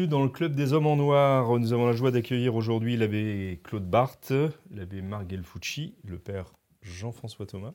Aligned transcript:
Bienvenue 0.00 0.16
dans 0.16 0.22
le 0.22 0.30
Club 0.30 0.54
des 0.54 0.72
Hommes 0.72 0.86
en 0.86 0.96
Noir. 0.96 1.58
Nous 1.58 1.74
avons 1.74 1.86
la 1.86 1.92
joie 1.92 2.10
d'accueillir 2.10 2.54
aujourd'hui 2.54 2.96
l'abbé 2.96 3.60
Claude 3.62 3.84
Barthes, 3.84 4.32
l'abbé 4.74 5.02
Marc 5.02 5.28
Gelfucci, 5.28 5.94
le 6.06 6.16
père 6.16 6.54
Jean-François 6.80 7.44
Thomas 7.44 7.74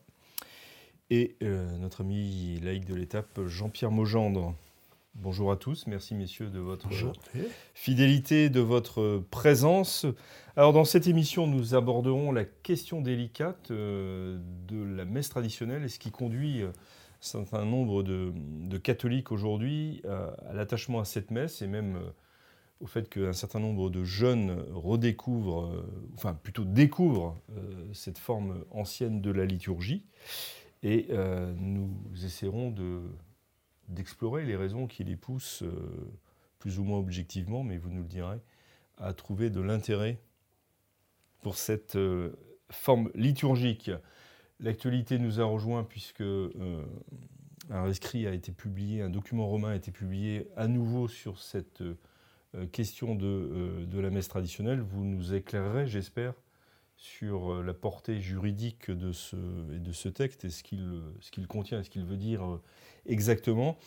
et 1.12 1.36
euh, 1.44 1.78
notre 1.78 2.02
ami 2.02 2.60
laïc 2.64 2.86
de 2.86 2.96
l'étape 2.96 3.46
Jean-Pierre 3.46 3.92
Maugendre. 3.92 4.56
Bonjour 5.14 5.52
à 5.52 5.56
tous, 5.56 5.86
merci 5.86 6.16
messieurs 6.16 6.50
de 6.50 6.58
votre 6.58 6.88
fidélité, 7.76 8.50
de 8.50 8.60
votre 8.60 9.22
présence. 9.30 10.08
Alors 10.56 10.74
dans 10.74 10.84
cette 10.84 11.06
émission, 11.06 11.46
nous 11.46 11.76
aborderons 11.76 12.32
la 12.32 12.44
question 12.44 13.02
délicate 13.02 13.70
euh, 13.70 14.40
de 14.68 14.84
la 14.84 15.06
messe 15.06 15.30
traditionnelle 15.30 15.84
et 15.84 15.90
ce 15.90 16.00
qui 16.00 16.10
conduit 16.10 16.64
euh, 16.64 16.72
certain 17.26 17.66
nombre 17.66 18.04
de, 18.04 18.78
catholiques 18.78 19.32
aujourd'hui 19.32 20.02
à, 20.08 20.54
l'attachement 20.54 21.00
à 21.00 21.06
cette 21.06 21.32
messe 21.32 21.62
et 21.62 21.68
même 21.68 22.00
au 22.82 22.88
fait 22.88 23.10
qu'un 23.10 23.34
certain 23.34 23.60
nombre 23.60 23.90
de 23.90 24.04
jeunes 24.04 24.64
redécouvrent, 24.74 25.72
enfin 26.14 26.34
plutôt 26.34 26.66
découvrent 26.66 27.38
cette 27.94 28.18
forme 28.18 28.66
ancienne 28.72 29.22
de 29.22 29.32
la 29.32 29.46
liturgie. 29.46 30.04
Et 30.86 31.08
euh, 31.10 31.52
nous 31.58 31.92
essaierons 32.24 32.74
d'explorer 33.88 34.46
les 34.46 34.56
raisons 34.56 34.86
qui 34.86 35.04
les 35.04 35.16
poussent, 35.16 35.64
euh, 35.64 36.12
plus 36.60 36.78
ou 36.78 36.84
moins 36.84 37.00
objectivement, 37.00 37.64
mais 37.64 37.78
vous 37.78 37.90
nous 37.90 38.04
le 38.04 38.08
direz, 38.08 38.38
à 38.98 39.12
trouver 39.14 39.50
de 39.50 39.62
l'intérêt 39.62 40.20
pour 41.42 41.56
cette 41.58 41.96
euh, 41.96 42.34
forme 42.70 43.10
liturgique. 43.16 43.90
L'actualité 44.60 45.20
nous 45.20 45.40
a 45.42 45.44
rejoint 45.44 45.84
puisque 45.84 46.22
un 46.22 47.84
rescrit 47.84 48.26
a 48.28 48.32
été 48.32 48.52
publié, 48.52 49.02
un 49.02 49.10
document 49.10 49.48
romain 49.48 49.72
a 49.72 49.76
été 49.76 49.92
publié 49.92 50.48
à 50.56 50.68
nouveau 50.68 51.08
sur 51.08 51.40
cette 51.40 51.84
question 52.72 53.16
de, 53.16 53.86
de 53.86 54.00
la 54.00 54.10
messe 54.10 54.30
traditionnelle. 54.30 54.80
Vous 54.80 55.04
nous 55.04 55.34
éclairerez, 55.34 55.88
j'espère, 55.88 56.34
sur 56.98 57.52
euh, 57.54 57.64
la 57.64 57.74
portée 57.74 58.20
juridique 58.20 58.90
de 58.92 59.12
ce, 59.12 59.36
de 59.36 59.92
ce 59.92 60.10
texte 60.10 60.46
et 60.46 60.50
ce 60.50 60.64
qu'il 60.64 61.48
contient 61.48 61.80
et 61.80 61.84
ce 61.84 61.90
qu'il 61.90 62.06
veut 62.06 62.18
dire 62.18 62.44
euh, 62.46 62.62
exactement. 63.06 63.78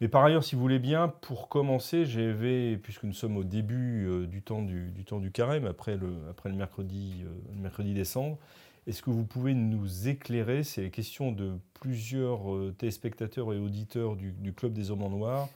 Mais 0.00 0.08
par 0.08 0.24
ailleurs, 0.24 0.44
si 0.44 0.54
vous 0.54 0.60
voulez 0.60 0.78
bien, 0.78 1.08
pour 1.08 1.48
commencer, 1.48 2.04
j'avais, 2.04 2.76
puisque 2.76 3.04
nous 3.04 3.14
sommes 3.14 3.36
au 3.38 3.44
début 3.44 4.06
euh, 4.06 4.26
du, 4.26 4.42
temps 4.42 4.62
du, 4.62 4.90
du, 4.90 5.04
temps 5.04 5.20
du 5.20 5.30
carême, 5.30 5.64
après 5.64 5.96
le, 5.96 6.16
après 6.28 6.50
le, 6.50 6.54
mercredi, 6.54 7.24
le 7.54 7.62
mercredi 7.62 7.94
décembre, 7.94 8.38
est-ce 8.86 9.02
que 9.02 9.10
vous 9.10 9.24
pouvez 9.24 9.54
nous 9.54 10.08
éclairer 10.08 10.62
C'est 10.64 10.82
la 10.82 10.90
question 10.90 11.32
de 11.32 11.58
plusieurs 11.74 12.74
téléspectateurs 12.78 13.52
et 13.52 13.58
auditeurs 13.58 14.16
du, 14.16 14.32
du 14.32 14.52
Club 14.52 14.72
des 14.72 14.90
Hommes 14.90 15.02
en 15.02 15.10
Noir, 15.10 15.48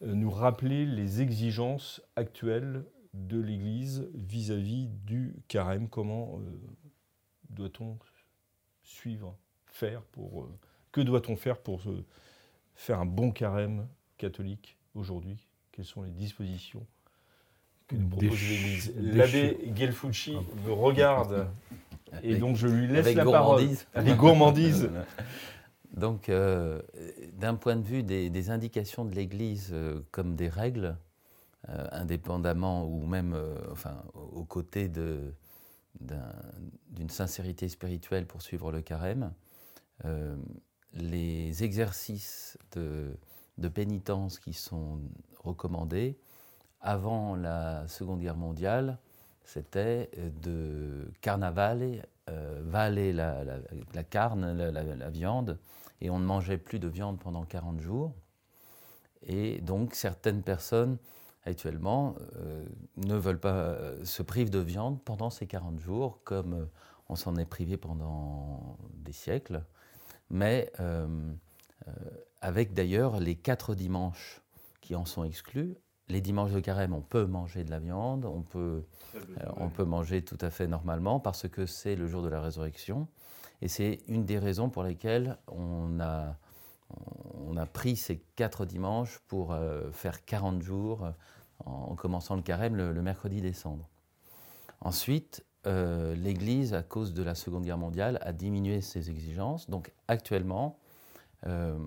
nous 0.00 0.30
rappeler 0.30 0.86
les 0.86 1.20
exigences 1.20 2.00
actuelles 2.16 2.84
de 3.14 3.40
l'Église 3.40 4.08
vis-à-vis 4.14 4.88
du 5.04 5.34
carême? 5.48 5.88
Comment 5.88 6.40
euh, 6.40 6.50
doit-on 7.50 7.98
suivre, 8.82 9.36
faire 9.66 10.02
pour... 10.02 10.42
Euh, 10.42 10.58
que 10.92 11.00
doit-on 11.00 11.36
faire 11.36 11.58
pour 11.58 11.82
faire 12.74 13.00
un 13.00 13.06
bon 13.06 13.30
carême 13.30 13.86
catholique 14.16 14.76
aujourd'hui? 14.94 15.36
Quelles 15.70 15.84
sont 15.84 16.02
les 16.02 16.10
dispositions 16.10 16.86
que 17.86 17.96
nous 17.96 18.08
propose 18.08 18.40
l'Église? 18.40 18.94
L'abbé 18.96 19.70
Gelfucci 19.76 20.36
me 20.64 20.72
regarde 20.72 21.50
et 22.22 22.36
donc 22.36 22.56
je 22.56 22.66
lui 22.66 22.86
laisse 22.86 23.14
la 23.14 23.24
parole. 23.24 23.62
Les 24.02 24.14
gourmandises. 24.16 24.90
Donc, 25.94 26.28
euh, 26.28 26.80
d'un 27.32 27.56
point 27.56 27.74
de 27.74 27.82
vue 27.82 28.04
des 28.04 28.50
indications 28.50 29.04
de 29.04 29.12
l'Église 29.16 29.74
comme 30.12 30.36
des 30.36 30.48
règles, 30.48 30.96
euh, 31.70 31.86
indépendamment 31.90 32.86
ou 32.86 33.04
même 33.04 33.34
euh, 33.34 33.58
enfin, 33.72 34.02
aux 34.14 34.44
côtés 34.44 34.88
d'une 34.88 35.34
sincérité 37.10 37.68
spirituelle 37.68 38.26
pour 38.26 38.42
suivre 38.42 38.70
le 38.70 38.80
carême, 38.80 39.34
euh, 40.04 40.36
les 40.94 41.64
exercices 41.64 42.56
de, 42.72 43.18
pénitence 43.74 44.38
qui 44.38 44.52
sont 44.52 45.00
recommandés 45.40 46.16
avant 46.80 47.34
la 47.34 47.86
Seconde 47.88 48.20
Guerre 48.20 48.36
mondiale, 48.36 48.98
c'était 49.48 50.10
de 50.42 51.10
carnavaler, 51.22 52.02
valer 52.26 53.12
la, 53.12 53.42
carne, 54.10 54.56
la, 54.56 54.70
la, 54.70 55.10
viande, 55.10 55.58
et 56.02 56.10
on 56.10 56.18
ne 56.18 56.24
mangeait 56.24 56.58
plus 56.58 56.78
de 56.78 56.88
viande 56.88 57.18
pendant 57.18 57.44
40 57.44 57.80
jours. 57.80 58.12
Et 59.22 59.60
donc 59.62 59.94
certaines 59.94 60.42
personnes 60.42 60.98
actuellement, 61.48 62.14
euh, 62.36 62.64
ne 62.96 63.14
veulent 63.14 63.40
pas, 63.40 63.54
euh, 63.54 64.04
se 64.04 64.22
privent 64.22 64.50
de 64.50 64.58
viande 64.58 65.02
pendant 65.02 65.30
ces 65.30 65.46
40 65.46 65.80
jours, 65.80 66.20
comme 66.24 66.54
euh, 66.54 66.64
on 67.08 67.16
s'en 67.16 67.36
est 67.36 67.46
privé 67.46 67.76
pendant 67.76 68.76
des 68.94 69.12
siècles, 69.12 69.64
mais 70.30 70.70
avec 72.42 72.74
d'ailleurs 72.74 73.18
les 73.18 73.34
quatre 73.34 73.74
dimanches 73.74 74.42
qui 74.82 74.94
en 74.94 75.06
sont 75.06 75.24
exclus. 75.24 75.74
Les 76.08 76.20
dimanches 76.20 76.52
de 76.52 76.60
carême, 76.60 76.94
on 76.94 77.00
peut 77.00 77.26
manger 77.26 77.64
de 77.64 77.70
la 77.70 77.78
viande, 77.78 78.24
on 78.24 78.42
peut, 78.42 78.82
on 79.56 79.68
peut 79.68 79.84
manger 79.84 80.22
tout 80.22 80.38
à 80.40 80.50
fait 80.50 80.66
normalement 80.66 81.20
parce 81.20 81.48
que 81.48 81.66
c'est 81.66 81.96
le 81.96 82.06
jour 82.06 82.22
de 82.22 82.28
la 82.28 82.40
résurrection. 82.40 83.08
Et 83.60 83.68
c'est 83.68 84.00
une 84.08 84.24
des 84.24 84.38
raisons 84.38 84.70
pour 84.70 84.84
lesquelles 84.84 85.36
on 85.48 86.00
a, 86.00 86.36
on 87.46 87.56
a 87.56 87.66
pris 87.66 87.96
ces 87.96 88.18
quatre 88.36 88.64
dimanches 88.64 89.18
pour 89.28 89.54
faire 89.92 90.24
40 90.24 90.62
jours 90.62 91.12
en 91.64 91.94
commençant 91.94 92.36
le 92.36 92.42
carême 92.42 92.76
le, 92.76 93.02
mercredi 93.02 93.40
décembre. 93.40 93.88
Ensuite, 94.80 95.44
euh, 95.66 96.14
l'Église, 96.14 96.74
à 96.74 96.82
cause 96.82 97.14
de 97.14 97.22
la 97.22 97.34
Seconde 97.34 97.64
Guerre 97.64 97.78
mondiale, 97.78 98.18
a 98.22 98.32
diminué 98.32 98.80
ses 98.80 99.10
exigences. 99.10 99.68
Donc 99.68 99.92
actuellement, 100.06 100.78
euh, 101.46 101.78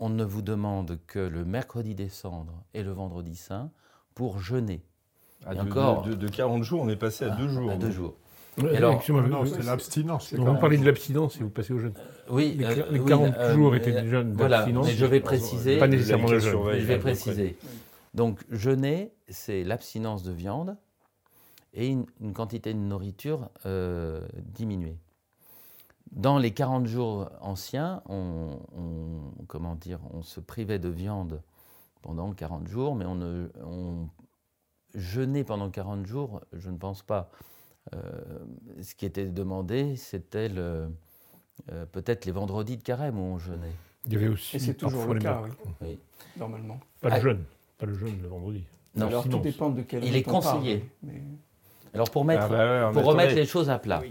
on 0.00 0.08
ne 0.08 0.24
vous 0.24 0.42
demande 0.42 0.98
que 1.06 1.18
le 1.18 1.44
mercredi 1.44 1.94
décembre 1.94 2.64
et 2.74 2.82
le 2.82 2.92
vendredi 2.92 3.36
saint 3.36 3.70
pour 4.14 4.38
jeûner. 4.38 4.82
Ah, 5.46 5.54
de, 5.54 5.60
encore, 5.60 6.02
de, 6.02 6.28
40 6.28 6.62
jours, 6.62 6.82
on 6.82 6.88
est 6.88 6.96
passé 6.96 7.24
à 7.24 7.30
deux 7.30 7.48
jours. 7.48 7.70
À 7.70 7.76
deux 7.76 7.90
jours. 7.90 8.14
alors, 8.74 9.00
non, 9.10 9.46
c'est 9.46 9.64
l'abstinence. 9.64 10.34
Vous 10.34 10.54
parlez 10.56 10.78
de 10.78 10.84
l'abstinence 10.84 11.36
et 11.40 11.44
vous 11.44 11.50
passez 11.50 11.72
au 11.72 11.78
jeûne. 11.78 11.94
Oui, 12.28 12.56
les, 12.58 13.00
40 13.00 13.34
euh, 13.36 13.54
jours 13.54 13.74
étaient 13.76 14.02
du 14.02 14.08
jeûne 14.08 14.32
d'abstinence. 14.32 14.86
mais 14.86 14.94
je 14.94 15.06
vais 15.06 15.20
préciser. 15.20 15.78
Pas 15.78 15.88
nécessairement 15.88 16.28
le 16.28 16.38
jeûne. 16.38 16.60
Je 16.72 16.84
vais 16.84 16.98
préciser. 16.98 17.56
Donc 18.14 18.40
jeûner, 18.50 19.12
c'est 19.28 19.62
l'abstinence 19.64 20.22
de 20.22 20.32
viande 20.32 20.76
et 21.74 21.86
une, 21.86 22.06
quantité 22.32 22.72
de 22.72 22.78
nourriture 22.78 23.50
euh, 23.66 24.26
diminuée. 24.42 24.98
Dans 26.12 26.38
les 26.38 26.52
40 26.52 26.86
jours 26.86 27.30
anciens, 27.40 28.02
on, 28.08 28.58
comment 29.46 29.74
dire, 29.74 30.00
on 30.12 30.22
se 30.22 30.40
privait 30.40 30.78
de 30.78 30.88
viande 30.88 31.42
pendant 32.02 32.32
40 32.32 32.66
jours, 32.66 32.94
mais 32.94 33.04
on, 33.06 33.48
on 33.64 34.08
jeûnait 34.94 35.44
pendant 35.44 35.70
40 35.70 36.06
jours, 36.06 36.40
je 36.52 36.70
ne 36.70 36.76
pense 36.76 37.02
pas. 37.02 37.30
Euh, 37.94 38.00
ce 38.82 38.94
qui 38.94 39.06
était 39.06 39.26
demandé, 39.26 39.96
c'était 39.96 40.50
euh, 40.56 40.88
peut-être 41.92 42.26
les 42.26 42.32
vendredis 42.32 42.76
de 42.76 42.82
carême 42.82 43.18
où 43.18 43.22
on 43.22 43.38
jeûnait. 43.38 43.72
Il 44.06 44.12
y 44.12 44.16
avait 44.16 44.28
aussi 44.28 44.56
et 44.56 44.58
c'est 44.58 44.74
toujours 44.74 45.12
le 45.12 45.20
cas, 45.20 45.42
oui. 45.82 45.98
normalement. 46.36 46.80
Pas 47.00 47.16
le 47.16 47.22
jeûne. 47.22 47.44
Pas 47.78 47.86
le 47.86 47.94
jeûne 47.94 48.18
le 48.22 48.28
vendredi. 48.28 48.64
Non, 48.94 49.06
Alors 49.06 49.28
tout 49.28 49.38
dépend 49.38 49.70
de 49.70 49.82
quel 49.82 50.04
Il 50.04 50.16
est 50.16 50.22
conseillé. 50.22 50.88
Alors 51.94 52.10
pour, 52.10 52.24
mettre, 52.24 52.44
ah 52.44 52.48
bah 52.48 52.90
pour 52.92 53.04
remettre 53.04 53.34
les 53.34 53.46
choses 53.46 53.70
à 53.70 53.78
plat. 53.78 54.02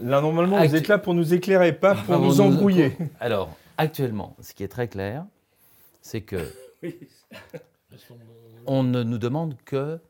Là, 0.00 0.20
normalement, 0.20 0.64
vous 0.64 0.76
êtes 0.76 0.88
là 0.88 0.98
pour 0.98 1.14
nous 1.14 1.34
éclairer, 1.34 1.72
pas 1.72 1.94
pour 1.94 2.18
nous 2.18 2.40
embrouiller. 2.40 2.96
Alors, 3.20 3.54
actuellement, 3.76 4.36
ce 4.40 4.54
qui 4.54 4.62
est 4.62 4.68
très 4.68 4.88
clair, 4.88 5.26
c'est 6.00 6.22
que 6.22 6.36
on 8.66 8.82
ne 8.82 9.02
nous 9.02 9.18
demande 9.18 9.56
que 9.64 10.00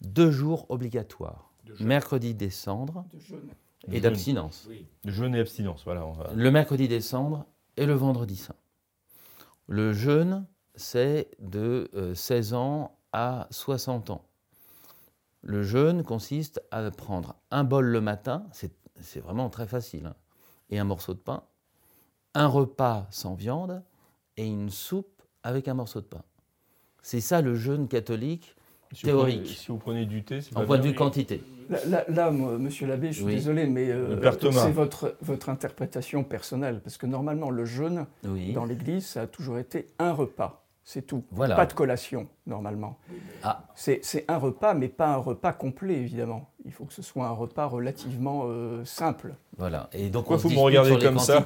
deux 0.00 0.30
jours 0.30 0.66
obligatoires. 0.68 1.50
mercredi 1.80 2.34
décembre 2.34 3.04
et 3.90 4.00
d'abstinence. 4.00 4.68
De 5.04 5.10
jeûne 5.10 5.34
et 5.34 5.40
abstinence, 5.40 5.84
voilà. 5.84 6.06
Le 6.34 6.50
mercredi 6.50 6.88
décembre 6.88 7.46
et 7.76 7.86
le 7.86 7.94
vendredi 7.94 8.36
saint. 8.36 8.54
Le 9.66 9.92
jeûne, 9.92 10.46
c'est 10.74 11.28
de 11.40 11.90
16 12.14 12.52
euh, 12.52 12.56
ans 12.56 12.98
à 13.12 13.46
60 13.50 14.10
ans. 14.10 14.24
Le 15.42 15.62
jeûne 15.62 16.02
consiste 16.02 16.60
à 16.70 16.88
prendre 16.90 17.36
un 17.50 17.64
bol 17.64 17.86
le 17.86 18.00
matin, 18.00 18.46
c'est 18.52 18.72
vraiment 19.20 19.48
très 19.48 19.66
facile, 19.66 20.06
hein, 20.06 20.14
et 20.70 20.78
un 20.78 20.84
morceau 20.84 21.14
de 21.14 21.18
pain, 21.18 21.42
un 22.34 22.46
repas 22.46 23.06
sans 23.10 23.34
viande 23.34 23.82
et 24.36 24.46
une 24.46 24.70
soupe 24.70 25.22
avec 25.42 25.68
un 25.68 25.74
morceau 25.74 26.00
de 26.00 26.06
pain. 26.06 26.22
C'est 27.02 27.20
ça 27.20 27.40
le 27.40 27.54
jeûne 27.54 27.88
catholique 27.88 28.56
théorique. 29.02 29.46
si 29.46 29.68
vous 29.68 29.78
prenez 29.78 30.06
du 30.06 30.22
thé, 30.24 30.40
c'est 30.40 30.56
En 30.56 30.64
point 30.64 30.78
de 30.78 30.86
vue 30.86 30.94
quantité. 30.94 31.42
Là, 31.68 32.30
monsieur 32.30 32.86
l'abbé, 32.86 33.12
je 33.12 33.22
suis 33.24 33.34
désolé, 33.34 33.66
mais 33.66 33.90
euh, 33.90 34.20
c'est 34.52 34.70
votre, 34.70 35.16
votre 35.20 35.48
interprétation 35.48 36.22
personnelle. 36.24 36.80
Parce 36.80 36.96
que 36.96 37.06
normalement, 37.06 37.50
le 37.50 37.64
jeûne, 37.64 38.06
dans 38.54 38.64
l'Église, 38.64 39.06
ça 39.06 39.22
a 39.22 39.26
toujours 39.26 39.58
été 39.58 39.86
un 39.98 40.12
repas. 40.12 40.65
C'est 40.88 41.02
tout. 41.02 41.24
Voilà. 41.32 41.56
Pas 41.56 41.66
de 41.66 41.72
collation, 41.72 42.28
normalement. 42.46 42.96
Ah. 43.42 43.64
C'est 43.74 44.24
un 44.28 44.38
repas, 44.38 44.72
mais 44.72 44.86
pas 44.86 45.08
un 45.08 45.16
repas 45.16 45.52
complet, 45.52 45.94
évidemment. 45.94 46.48
Il 46.64 46.70
faut 46.70 46.84
que 46.84 46.92
ce 46.92 47.02
soit 47.02 47.26
un 47.26 47.32
repas 47.32 47.66
relativement 47.66 48.44
euh, 48.46 48.84
simple. 48.84 49.34
Voilà. 49.58 49.90
Et 49.92 50.10
donc, 50.10 50.26
Pourquoi 50.26 50.36
vous 50.36 50.50
me 50.50 50.60
regardez 50.60 50.96
comme 50.98 51.18
ça 51.18 51.44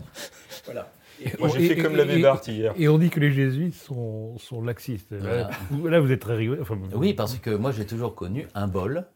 Voilà. 0.64 0.92
Moi, 1.40 1.48
j'ai 1.48 1.74
fait 1.74 1.82
comme 1.82 1.96
l'abbé 1.96 2.22
Barthes 2.22 2.46
hier. 2.46 2.72
Et 2.76 2.88
on 2.88 2.98
dit 2.98 3.10
que 3.10 3.18
les 3.18 3.32
jésuites 3.32 3.74
sont, 3.74 4.38
sont 4.38 4.62
laxistes. 4.62 5.10
Là, 5.10 5.50
vous 5.98 6.12
êtes 6.12 6.20
très 6.20 6.36
rigolo. 6.36 6.62
oui, 6.94 7.14
parce 7.14 7.34
que 7.34 7.50
moi, 7.50 7.72
j'ai 7.72 7.84
toujours 7.84 8.14
connu 8.14 8.46
un 8.54 8.68
bol. 8.68 9.06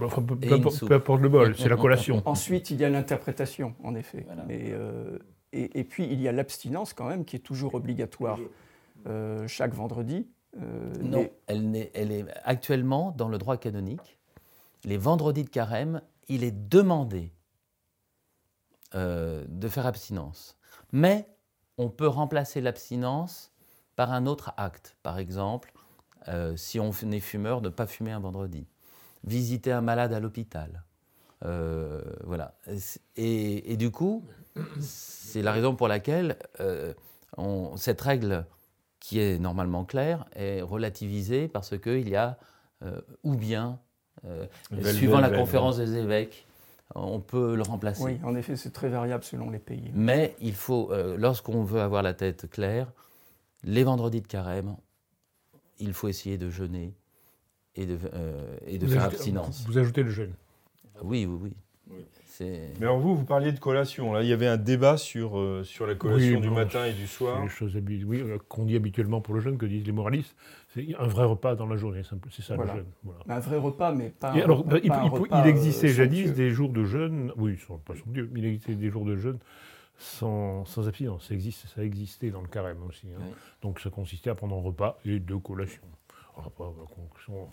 Enfin, 0.00 0.22
peu, 0.22 0.36
peu, 0.36 0.94
importe 0.94 1.20
le 1.20 1.28
bol, 1.28 1.56
c'est 1.58 1.68
la 1.68 1.76
collation. 1.76 2.22
Ensuite, 2.26 2.70
il 2.70 2.76
y 2.76 2.84
a 2.84 2.88
l'interprétation, 2.88 3.74
en 3.82 3.96
effet. 3.96 4.24
Euh, 4.50 5.18
et, 5.52 5.80
et, 5.80 5.84
puis, 5.84 6.04
il 6.04 6.22
y 6.22 6.28
a 6.28 6.32
l'abstinence, 6.32 6.94
quand 6.94 7.08
même, 7.08 7.24
qui 7.24 7.34
est 7.34 7.40
toujours 7.40 7.74
obligatoire. 7.74 8.38
Euh, 9.06 9.46
chaque 9.48 9.74
vendredi 9.74 10.28
euh, 10.56 10.92
Non, 11.00 11.28
elle, 11.46 11.74
est, 11.76 11.90
elle 11.94 12.12
est 12.12 12.26
actuellement 12.44 13.12
dans 13.12 13.28
le 13.28 13.38
droit 13.38 13.56
canonique. 13.56 14.18
Les 14.84 14.96
vendredis 14.96 15.44
de 15.44 15.50
carême, 15.50 16.02
il 16.28 16.44
est 16.44 16.68
demandé 16.68 17.32
euh, 18.94 19.44
de 19.48 19.68
faire 19.68 19.86
abstinence. 19.86 20.58
Mais 20.92 21.28
on 21.78 21.88
peut 21.88 22.08
remplacer 22.08 22.60
l'abstinence 22.60 23.52
par 23.96 24.12
un 24.12 24.26
autre 24.26 24.52
acte. 24.56 24.96
Par 25.02 25.18
exemple, 25.18 25.72
si 26.54 26.78
on 26.78 26.92
est 26.92 27.20
fumeur, 27.20 27.60
ne 27.60 27.70
pas 27.70 27.86
fumer 27.86 28.12
un 28.12 28.20
vendredi. 28.20 28.66
Visiter 29.24 29.72
un 29.72 29.80
malade 29.80 30.12
à 30.12 30.20
l'hôpital. 30.20 30.84
voilà. 31.40 32.54
Et, 33.16 33.76
du 33.76 33.90
coup, 33.90 34.24
c'est 34.80 35.42
la 35.42 35.52
raison 35.52 35.74
pour 35.74 35.88
laquelle 35.88 36.38
on, 37.36 37.76
cette 37.76 38.00
règle 38.00 38.46
qui 39.00 39.18
est 39.18 39.38
normalement 39.38 39.84
clair, 39.84 40.26
est 40.36 40.60
relativisé 40.60 41.48
parce 41.48 41.78
qu'il 41.78 42.08
y 42.08 42.16
a, 42.16 42.38
euh, 42.82 43.00
ou 43.24 43.34
bien, 43.34 43.80
euh, 44.26 44.46
suivant 44.84 45.20
la 45.20 45.30
conférence 45.30 45.78
des 45.78 45.96
évêques, 45.96 46.46
on 46.94 47.20
peut 47.20 47.56
le 47.56 47.62
remplacer. 47.62 48.04
Oui, 48.04 48.20
en 48.22 48.36
effet, 48.36 48.56
c'est 48.56 48.70
très 48.72 48.88
variable 48.88 49.24
selon 49.24 49.50
les 49.50 49.58
pays. 49.58 49.90
Mais 49.94 50.36
il 50.40 50.54
faut, 50.54 50.92
euh, 50.92 51.16
lorsqu'on 51.16 51.64
veut 51.64 51.80
avoir 51.80 52.02
la 52.02 52.14
tête 52.14 52.50
claire, 52.50 52.92
les 53.64 53.84
vendredis 53.84 54.20
de 54.20 54.26
carême, 54.26 54.76
il 55.78 55.94
faut 55.94 56.08
essayer 56.08 56.36
de 56.36 56.50
jeûner 56.50 56.94
et 57.74 57.86
de, 57.86 57.98
et 58.66 58.78
de 58.78 58.86
faire 58.86 59.04
abstinence. 59.04 59.64
Vous 59.66 59.78
ajoutez 59.78 60.02
le 60.02 60.10
jeûne 60.10 60.34
Oui, 61.02 61.24
oui, 61.24 61.54
oui. 61.88 62.04
Mais 62.40 62.86
alors 62.86 62.98
vous, 62.98 63.14
vous 63.14 63.24
parliez 63.24 63.52
de 63.52 63.58
collation. 63.58 64.12
Là, 64.12 64.22
il 64.22 64.28
y 64.28 64.32
avait 64.32 64.46
un 64.46 64.56
débat 64.56 64.96
sur, 64.96 65.38
euh, 65.38 65.62
sur 65.64 65.86
la 65.86 65.94
collation 65.94 66.40
du 66.40 66.50
matin 66.50 66.86
et 66.86 66.92
du 66.92 67.06
soir. 67.06 67.42
Les 67.42 67.48
choses 67.48 67.76
oui, 67.76 68.20
euh, 68.20 68.38
qu'on 68.48 68.64
dit 68.64 68.76
habituellement 68.76 69.20
pour 69.20 69.34
le 69.34 69.40
jeûne, 69.40 69.58
que 69.58 69.66
disent 69.66 69.86
les 69.86 69.92
moralistes, 69.92 70.34
c'est 70.74 70.86
un 70.98 71.06
vrai 71.06 71.24
repas 71.24 71.54
dans 71.54 71.66
la 71.66 71.76
journée. 71.76 72.02
C'est 72.30 72.42
ça 72.42 72.56
le 72.56 72.66
jeûne. 72.66 72.86
Un 73.28 73.40
vrai 73.40 73.56
repas, 73.56 73.92
mais 73.92 74.10
pas. 74.10 74.32
un, 74.32 74.40
alors, 74.40 74.64
il, 74.82 74.90
il, 74.90 75.46
existait 75.46 75.88
euh, 75.88 75.92
jadis 75.92 76.32
des 76.32 76.50
jours 76.50 76.70
de 76.70 76.84
jeûne. 76.84 77.32
Oui, 77.36 77.58
pas 77.84 77.94
son 77.94 78.10
Dieu, 78.10 78.28
mais 78.32 78.40
il 78.40 78.46
existait 78.46 78.74
des 78.74 78.90
jours 78.90 79.04
de 79.04 79.16
jeûne 79.16 79.38
sans, 79.98 80.64
sans 80.64 80.88
abstinence. 80.88 81.28
Ça, 81.28 81.34
existe, 81.34 81.66
ça 81.66 81.84
existait 81.84 82.30
dans 82.30 82.40
le 82.40 82.48
carême 82.48 82.82
aussi. 82.88 83.08
Hein. 83.08 83.22
Donc 83.60 83.80
ça 83.80 83.90
consistait 83.90 84.30
à 84.30 84.34
prendre 84.34 84.56
un 84.56 84.62
repas 84.62 84.98
et 85.04 85.18
deux 85.18 85.38
collations. 85.38 85.82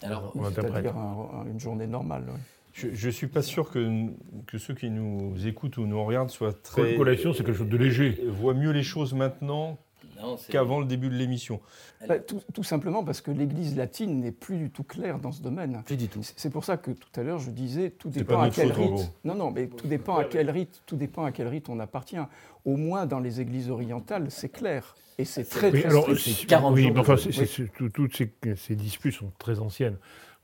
Alors, 0.02 0.32
on, 0.36 0.46
interprète. 0.46 0.74
C'est-à-dire 0.74 0.96
une 1.46 1.60
journée 1.60 1.88
normale. 1.88 2.26
Je 2.78 3.08
ne 3.08 3.12
suis 3.12 3.28
pas 3.28 3.42
sûr 3.42 3.72
que, 3.72 4.08
que 4.46 4.60
ceux 4.60 4.76
qui 4.76 4.92
nous 4.92 5.48
écoutent 5.48 5.78
ou 5.78 5.88
nous 5.88 6.04
regardent 6.04 6.30
soient 6.30 6.54
très. 6.54 6.92
La 6.92 6.98
collation, 6.98 7.34
c'est 7.34 7.44
quelque 7.44 7.58
chose 7.58 7.70
de 7.70 7.78
léger. 7.78 8.22
Voient 8.28 8.54
mieux 8.54 8.72
les 8.72 8.84
choses 8.84 9.14
maintenant 9.14 9.80
qu'avant 10.50 10.80
le 10.80 10.86
début 10.86 11.10
de 11.10 11.16
l'émission. 11.16 11.60
Bah, 12.08 12.20
tout, 12.20 12.64
simplement 12.64 13.04
parce 13.04 13.22
que 13.22 13.32
l'Église 13.32 13.76
latine 13.76 14.20
n'est 14.20 14.32
plus 14.32 14.58
du 14.58 14.70
tout 14.70 14.84
claire 14.84 15.20
dans 15.20 15.32
ce 15.32 15.42
domaine. 15.42 15.82
Plus 15.86 15.98
du 15.98 16.08
tout. 16.08 16.22
C'est 16.36 16.52
pour 16.52 16.66
ça 16.66 16.78
que 16.78 16.92
tout 16.92 17.20
à 17.20 17.24
l'heure 17.24 17.40
je 17.40 17.50
disais 17.50 17.92
tout 17.92 18.10
dépend 18.10 18.42
à 18.42 18.50
quel 18.50 18.72
rite. 18.72 19.12
Non, 19.24 19.36
non, 19.36 19.52
mais 19.52 19.68
tout 19.68 19.88
dépend 19.88 20.18
à 20.18 20.26
quel 20.26 20.50
rite. 20.50 20.82
Tout 20.86 20.96
dépend 20.96 21.24
à 21.24 21.32
quel 21.32 21.48
rite 21.48 21.70
on 21.70 21.80
appartient. 21.80 22.18
Au 22.66 22.78
moins 22.78 23.06
dans 23.06 23.20
les 23.20 23.42
Églises 23.42 23.70
orientales, 23.70 24.30
c'est 24.30 24.50
clair. 24.50 24.96
Et 25.18 25.26
c'est 25.26 25.46
très, 25.46 25.72
très 25.72 25.86
alors, 25.86 26.04
strict. 26.16 26.48
40 26.48 26.76
oui, 26.76 26.94
enfin, 26.96 27.16
toutes 27.94 28.16
ces, 28.16 28.32
ces 28.56 28.76
disputes 28.76 29.16
sont 29.16 29.32
très 29.40 29.60
anciennes. 29.60 29.98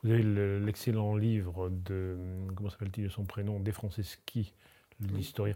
Vous 0.04 0.12
avez 0.12 0.24
l'excellent 0.60 1.16
livre 1.16 1.70
de, 1.70 2.18
comment 2.56 2.70
s'appelle-t-il 2.70 3.06
de 3.08 3.10
son 3.10 3.24
prénom, 3.24 3.60
De 3.60 3.72
Franceschi, 3.72 4.54
l'historien, 5.00 5.56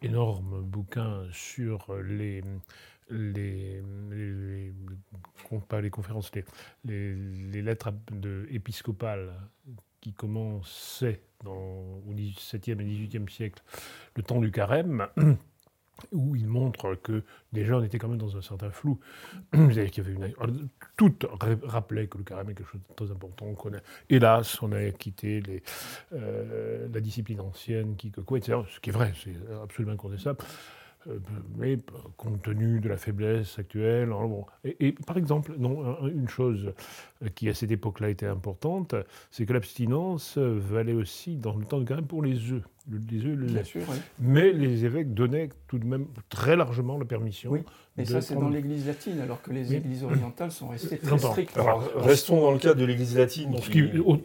énorme 0.00 0.62
bouquin 0.62 1.26
sur 1.30 1.94
les, 2.02 2.42
les, 3.10 3.82
les, 4.10 4.72
pas 5.68 5.80
les 5.80 5.90
conférences, 5.90 6.30
les, 6.34 7.14
les 7.14 7.62
lettres 7.62 7.92
de, 8.10 8.46
épiscopales 8.50 9.32
qui 10.00 10.12
commençaient 10.12 11.20
dans, 11.44 11.52
au 11.52 12.12
XVIIe 12.14 12.80
et 12.80 12.84
XVIIIe 12.84 13.30
siècle, 13.30 13.62
le 14.16 14.22
temps 14.22 14.40
du 14.40 14.50
carême, 14.50 15.06
où 16.12 16.36
il 16.36 16.46
montre 16.46 16.94
que 16.94 17.22
déjà 17.52 17.76
on 17.76 17.82
était 17.82 17.98
quand 17.98 18.08
même 18.08 18.18
dans 18.18 18.36
un 18.36 18.42
certain 18.42 18.70
flou. 18.70 18.98
Qu'il 19.52 19.78
y. 19.82 20.02
Tout 20.96 21.14
rappelait 21.64 22.06
que 22.06 22.18
le 22.18 22.24
carême 22.24 22.50
est 22.50 22.54
quelque 22.54 22.70
chose 22.70 22.80
de 22.88 22.94
très 22.94 23.10
important. 23.10 23.46
On 23.46 23.54
connaît. 23.54 23.82
Hélas, 24.08 24.62
on 24.62 24.72
a 24.72 24.90
quitté 24.90 25.42
euh, 26.12 26.88
la 26.92 27.00
discipline 27.00 27.40
ancienne, 27.40 27.96
qui, 27.96 28.10
quoi, 28.10 28.38
etc. 28.38 28.58
Ce 28.72 28.80
qui 28.80 28.90
est 28.90 28.92
vrai, 28.92 29.12
c'est 29.22 29.36
absolument 29.62 29.94
incontestable. 29.94 30.38
Euh, 31.08 31.18
mais 31.56 31.78
compte 32.16 32.42
tenu 32.42 32.80
de 32.80 32.88
la 32.88 32.96
faiblesse 32.96 33.58
actuelle. 33.58 34.10
Bon. 34.10 34.46
Et, 34.64 34.92
par 34.92 35.16
exemple, 35.16 35.54
non, 35.58 36.06
une 36.06 36.28
chose 36.28 36.72
qui 37.34 37.48
à 37.48 37.54
cette 37.54 37.70
époque-là 37.70 38.10
était 38.10 38.26
importante, 38.26 38.94
c'est 39.30 39.46
que 39.46 39.52
l'abstinence 39.52 40.38
valait 40.38 40.92
aussi 40.92 41.36
dans 41.36 41.56
le 41.56 41.64
temps 41.64 41.80
de 41.80 41.84
carême 41.84 42.06
pour 42.06 42.22
les 42.22 42.52
œufs. 42.52 42.62
Les 42.90 42.98
Bien 42.98 43.62
sûr, 43.62 43.82
Mais 44.18 44.52
les 44.52 44.84
évêques 44.84 45.14
donnaient 45.14 45.50
tout 45.68 45.78
de 45.78 45.86
même 45.86 46.06
très 46.28 46.56
largement 46.56 46.98
la 46.98 47.04
permission. 47.04 47.52
Oui, 47.52 47.60
mais 47.96 48.04
ça 48.04 48.20
c'est 48.20 48.34
dans 48.34 48.48
l'Église 48.48 48.86
latine, 48.86 49.20
alors 49.20 49.40
que 49.40 49.52
les 49.52 49.74
Églises 49.74 50.02
orientales 50.02 50.50
sont 50.50 50.68
restées 50.68 50.98
très 50.98 51.18
strictes. 51.18 51.58
restons 51.96 52.40
dans 52.40 52.50
le 52.50 52.58
cas 52.58 52.74
de 52.74 52.84
l'Église 52.84 53.16
latine. 53.16 53.54
Qui, 53.60 53.84
au, 54.00 54.16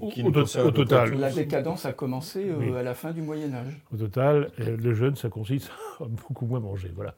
total, 0.71 1.13
la 1.19 1.31
décadence 1.31 1.85
a 1.85 1.93
commencé 1.93 2.49
euh, 2.49 2.79
à 2.79 2.83
la 2.83 2.95
fin 2.95 3.11
du 3.11 3.21
Moyen 3.21 3.53
Âge. 3.53 3.79
Au 3.93 3.97
total, 3.97 4.51
euh, 4.59 4.75
le 4.75 4.93
jeûne, 4.93 5.15
ça 5.15 5.29
consiste 5.29 5.69
à 5.99 6.05
beaucoup 6.05 6.47
moins 6.47 6.59
manger. 6.59 6.91
Voilà. 6.95 7.15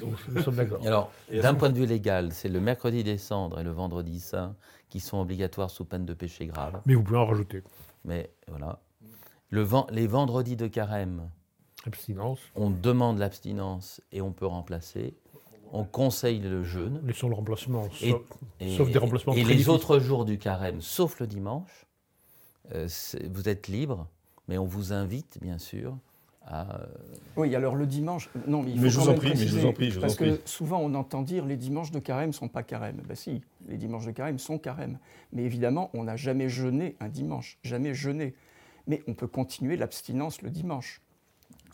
Nous 0.00 0.42
sommes 0.42 0.56
d'accord. 0.56 0.80
Alors, 0.86 1.12
d'un 1.32 1.54
point 1.54 1.70
de 1.70 1.78
vue 1.78 1.86
légal, 1.86 2.32
c'est 2.32 2.48
le 2.48 2.60
mercredi 2.60 3.02
des 3.02 3.18
cendres 3.18 3.58
et 3.58 3.64
le 3.64 3.70
vendredi 3.70 4.20
saint 4.20 4.54
qui 4.88 5.00
sont 5.00 5.20
obligatoires 5.20 5.70
sous 5.70 5.84
peine 5.84 6.04
de 6.04 6.14
péché 6.14 6.46
grave. 6.46 6.80
Mais 6.86 6.94
vous 6.94 7.02
pouvez 7.02 7.18
en 7.18 7.26
rajouter. 7.26 7.62
Mais 8.04 8.30
voilà. 8.48 8.80
Le 9.50 9.66
les 9.90 10.06
vendredis 10.06 10.56
de 10.56 10.66
carême, 10.66 11.30
abstinence. 11.86 12.38
on 12.54 12.70
demande 12.70 13.18
l'abstinence 13.18 14.00
et 14.12 14.20
on 14.20 14.32
peut 14.32 14.46
remplacer. 14.46 15.14
On 15.72 15.84
conseille 15.84 16.40
le 16.40 16.62
jeûne. 16.64 17.00
Laissons 17.04 17.28
le 17.28 17.34
remplacement, 17.34 17.88
sauf, 17.90 18.90
des 18.90 18.98
remplacements 18.98 19.34
Et 19.34 19.44
les 19.44 19.68
autres 19.68 19.98
jours 19.98 20.24
du 20.24 20.38
carême, 20.38 20.80
sauf 20.80 21.20
le 21.20 21.26
dimanche, 21.26 21.86
euh, 22.74 22.88
vous 23.30 23.48
êtes 23.48 23.68
libre, 23.68 24.06
mais 24.48 24.56
on 24.56 24.64
vous 24.64 24.92
invite, 24.94 25.38
bien 25.40 25.58
sûr, 25.58 25.96
euh, 26.50 26.64
oui, 27.36 27.54
alors 27.54 27.74
le 27.74 27.86
dimanche, 27.86 28.30
non, 28.46 28.62
mais 28.62 28.70
il 28.70 28.76
faut 28.78 28.84
mais 28.84 28.90
je 28.90 29.00
vous 29.00 29.08
en 29.08 29.14
prie, 29.14 29.30
mais 29.30 29.46
je 29.46 29.58
vous 29.58 29.66
en 29.66 29.72
prie, 29.72 29.92
parce 30.00 30.16
que 30.16 30.40
souvent 30.46 30.78
on 30.78 30.94
entend 30.94 31.22
dire 31.22 31.44
les 31.44 31.56
dimanches 31.56 31.90
de 31.90 31.98
carême 31.98 32.32
sont 32.32 32.48
pas 32.48 32.62
carême. 32.62 33.02
Ben 33.06 33.14
si, 33.14 33.42
les 33.68 33.76
dimanches 33.76 34.06
de 34.06 34.12
carême 34.12 34.38
sont 34.38 34.58
carême, 34.58 34.98
mais 35.32 35.42
évidemment 35.42 35.90
on 35.92 36.04
n'a 36.04 36.16
jamais 36.16 36.48
jeûné 36.48 36.96
un 37.00 37.08
dimanche, 37.08 37.58
jamais 37.62 37.92
jeûné, 37.92 38.34
mais 38.88 39.02
on 39.06 39.14
peut 39.14 39.28
continuer 39.28 39.76
l'abstinence 39.76 40.42
le 40.42 40.50
dimanche. 40.50 41.00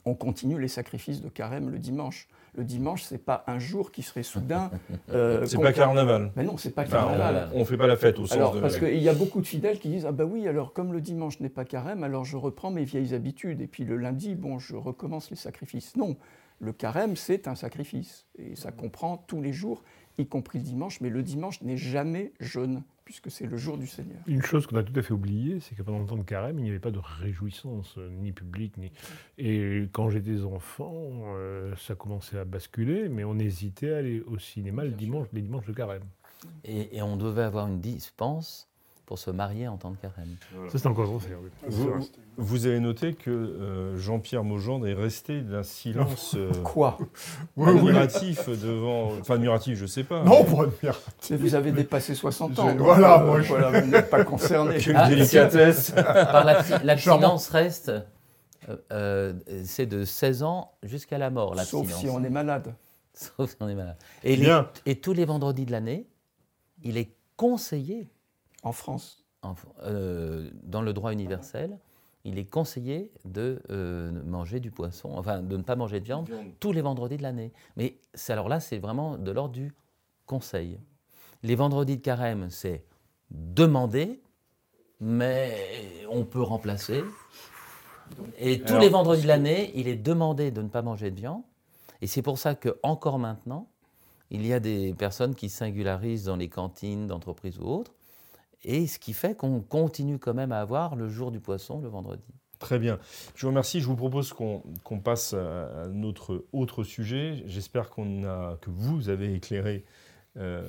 On 0.04 0.14
continue 0.14 0.60
les 0.60 0.68
sacrifices 0.68 1.22
de 1.22 1.30
carême 1.30 1.70
le 1.70 1.78
dimanche 1.78 2.28
le 2.56 2.64
dimanche, 2.64 3.02
c'est 3.02 3.18
pas 3.18 3.44
un 3.46 3.58
jour 3.58 3.90
qui 3.90 4.02
serait 4.02 4.22
soudain. 4.22 4.70
Euh, 5.10 5.44
c'est 5.46 5.58
pas 5.58 5.72
carnaval. 5.72 6.32
Mais 6.36 6.44
non, 6.44 6.56
c'est 6.56 6.70
pas 6.70 6.84
carnaval. 6.84 7.50
on, 7.52 7.60
ne 7.60 7.64
fait 7.64 7.76
pas 7.76 7.86
la 7.86 7.96
fête 7.96 8.18
au 8.18 8.26
sens 8.26 8.36
alors, 8.36 8.60
Parce 8.60 8.78
qu'il 8.78 9.02
y 9.02 9.08
a 9.08 9.14
beaucoup 9.14 9.40
de 9.40 9.46
fidèles 9.46 9.78
qui 9.78 9.88
disent 9.88 10.06
ah 10.06 10.12
ben 10.12 10.24
oui, 10.24 10.46
alors 10.46 10.72
comme 10.72 10.92
le 10.92 11.00
dimanche 11.00 11.40
n'est 11.40 11.48
pas 11.48 11.64
carême, 11.64 12.04
alors 12.04 12.24
je 12.24 12.36
reprends 12.36 12.70
mes 12.70 12.84
vieilles 12.84 13.14
habitudes 13.14 13.60
et 13.60 13.66
puis 13.66 13.84
le 13.84 13.96
lundi, 13.96 14.34
bon, 14.34 14.58
je 14.58 14.76
recommence 14.76 15.30
les 15.30 15.36
sacrifices. 15.36 15.96
Non, 15.96 16.16
le 16.60 16.72
carême 16.72 17.16
c'est 17.16 17.48
un 17.48 17.54
sacrifice 17.54 18.26
et 18.38 18.54
ça 18.56 18.70
comprend 18.70 19.16
tous 19.16 19.42
les 19.42 19.52
jours, 19.52 19.82
y 20.18 20.26
compris 20.26 20.58
le 20.58 20.64
dimanche, 20.64 21.00
mais 21.00 21.10
le 21.10 21.22
dimanche 21.22 21.60
n'est 21.62 21.76
jamais 21.76 22.32
jeûne 22.38 22.82
puisque 23.04 23.30
c'est 23.30 23.46
le 23.46 23.56
jour 23.56 23.76
du 23.76 23.86
Seigneur. 23.86 24.18
Une 24.26 24.42
chose 24.42 24.66
qu'on 24.66 24.76
a 24.76 24.82
tout 24.82 24.98
à 24.98 25.02
fait 25.02 25.12
oubliée, 25.12 25.60
c'est 25.60 25.74
que 25.74 25.82
pendant 25.82 25.98
le 25.98 26.06
temps 26.06 26.16
de 26.16 26.22
carême, 26.22 26.58
il 26.58 26.64
n'y 26.64 26.70
avait 26.70 26.78
pas 26.78 26.90
de 26.90 27.00
réjouissance, 27.00 27.96
euh, 27.98 28.08
ni 28.10 28.32
publique, 28.32 28.76
ni... 28.76 28.92
Et 29.38 29.88
quand 29.92 30.10
j'étais 30.10 30.42
enfant, 30.42 31.34
euh, 31.36 31.74
ça 31.76 31.94
commençait 31.94 32.38
à 32.38 32.44
basculer, 32.44 33.08
mais 33.08 33.24
on 33.24 33.38
hésitait 33.38 33.92
à 33.92 33.98
aller 33.98 34.20
au 34.22 34.38
cinéma 34.38 34.84
le 34.84 34.92
dimanche, 34.92 35.28
les 35.32 35.42
dimanches 35.42 35.66
de 35.66 35.72
carême. 35.72 36.04
Et, 36.64 36.96
et 36.96 37.02
on 37.02 37.16
devait 37.16 37.42
avoir 37.42 37.66
une 37.66 37.80
dispense 37.80 38.68
pour 39.06 39.18
se 39.18 39.30
marier 39.30 39.68
en 39.68 39.76
temps 39.76 39.90
de 39.90 39.96
carême. 39.96 40.34
Ça, 40.70 40.78
c'est 40.78 40.86
encore 40.86 41.10
oui. 41.12 41.20
Vous, 41.68 41.92
vous 42.38 42.66
avez 42.66 42.80
noté 42.80 43.12
que 43.12 43.30
euh, 43.30 43.98
Jean-Pierre 43.98 44.44
Maugendre 44.44 44.86
est 44.86 44.94
resté 44.94 45.42
d'un 45.42 45.62
silence 45.62 46.34
euh, 46.38 46.50
Quoi? 46.62 46.96
Admiratif 47.60 48.48
devant. 48.48 49.12
Enfin, 49.20 49.34
admiratif, 49.34 49.76
je 49.78 49.86
sais 49.86 50.04
pas. 50.04 50.22
Non, 50.24 50.44
pour 50.44 50.62
admirer. 50.62 50.96
Mais 51.30 51.36
Vous 51.36 51.54
avez 51.54 51.72
dépassé 51.72 52.14
60 52.14 52.58
ans. 52.58 52.74
Voilà, 52.78 53.20
euh, 53.22 53.26
moi, 53.26 53.40
je- 53.42 53.48
voilà, 53.48 53.80
vous 53.80 53.86
n'êtes 53.88 54.08
pas 54.10 54.24
concerné. 54.24 54.78
Quelle 54.80 54.96
Ah, 54.96 55.08
délicatesse 55.08 55.90
Par 55.94 56.44
l'absti- 56.46 56.82
l'abstinence 56.82 57.48
reste, 57.50 57.92
euh, 58.90 59.34
c'est 59.64 59.86
de 59.86 60.04
16 60.04 60.42
ans 60.42 60.72
jusqu'à 60.82 61.18
la 61.18 61.28
mort, 61.30 61.54
Sauf 61.60 61.92
si 61.92 62.08
on 62.08 62.24
est 62.24 62.30
malade. 62.30 62.74
Sauf 63.12 63.50
si 63.50 63.56
on 63.60 63.68
est 63.68 63.74
malade. 63.74 63.96
Et, 64.22 64.36
les- 64.36 64.60
et 64.86 64.96
tous 64.96 65.12
les 65.12 65.26
vendredis 65.26 65.66
de 65.66 65.72
l'année, 65.72 66.06
il 66.82 66.96
est 66.96 67.10
conseillé, 67.36 68.08
En 68.64 68.72
France. 68.72 69.24
en- 69.42 69.54
euh, 69.82 70.50
dans 70.62 70.82
le 70.82 70.92
droit 70.92 71.12
universel, 71.12 71.78
il 72.24 72.38
est 72.38 72.46
conseillé 72.46 73.10
de 73.26 73.60
euh, 73.70 74.10
manger 74.24 74.58
du 74.60 74.70
poisson, 74.70 75.10
enfin 75.14 75.42
de 75.42 75.56
ne 75.56 75.62
pas 75.62 75.76
manger 75.76 76.00
de 76.00 76.06
viande 76.06 76.28
tous 76.60 76.72
les 76.72 76.80
vendredis 76.80 77.18
de 77.18 77.22
l'année. 77.22 77.52
Mais 77.76 77.98
alors 78.28 78.48
là, 78.48 78.60
c'est 78.60 78.78
vraiment 78.78 79.18
de 79.18 79.30
l'ordre 79.30 79.52
du 79.54 79.72
conseil. 80.26 80.80
Les 81.42 81.54
vendredis 81.54 81.98
de 81.98 82.02
carême, 82.02 82.48
c'est 82.48 82.84
demander, 83.30 84.22
mais 85.00 85.54
on 86.10 86.24
peut 86.24 86.40
remplacer. 86.40 87.04
Et 88.38 88.60
tous 88.60 88.68
Alors, 88.72 88.82
les 88.82 88.88
vendredis 88.88 89.22
de 89.22 89.26
l'année, 89.28 89.72
il 89.74 89.88
est 89.88 89.96
demandé 89.96 90.50
de 90.50 90.62
ne 90.62 90.68
pas 90.68 90.82
manger 90.82 91.10
de 91.10 91.16
viande. 91.20 91.42
Et 92.00 92.06
c'est 92.06 92.22
pour 92.22 92.38
ça 92.38 92.54
que 92.54 92.78
encore 92.82 93.18
maintenant, 93.18 93.68
il 94.30 94.46
y 94.46 94.52
a 94.52 94.60
des 94.60 94.94
personnes 94.94 95.34
qui 95.34 95.48
singularisent 95.48 96.24
dans 96.24 96.36
les 96.36 96.48
cantines 96.48 97.06
d'entreprises 97.06 97.58
ou 97.58 97.64
autres. 97.66 97.92
Et 98.64 98.86
ce 98.86 98.98
qui 98.98 99.12
fait 99.12 99.36
qu'on 99.36 99.60
continue 99.60 100.18
quand 100.18 100.34
même 100.34 100.52
à 100.52 100.60
avoir 100.60 100.96
le 100.96 101.08
jour 101.08 101.30
du 101.30 101.40
poisson 101.40 101.80
le 101.80 101.88
vendredi. 101.88 102.24
Très 102.58 102.78
bien. 102.78 102.98
Je 103.34 103.42
vous 103.42 103.50
remercie. 103.50 103.80
Je 103.80 103.86
vous 103.86 103.96
propose 103.96 104.32
qu'on 104.32 105.00
passe 105.02 105.34
à 105.34 105.84
à 105.84 105.88
notre 105.88 106.46
autre 106.52 106.82
sujet. 106.82 107.42
J'espère 107.46 107.90
qu'on 107.90 108.24
a, 108.24 108.56
que 108.60 108.70
vous 108.70 109.08
avez 109.08 109.34
éclairé 109.34 109.84
euh, 110.36 110.62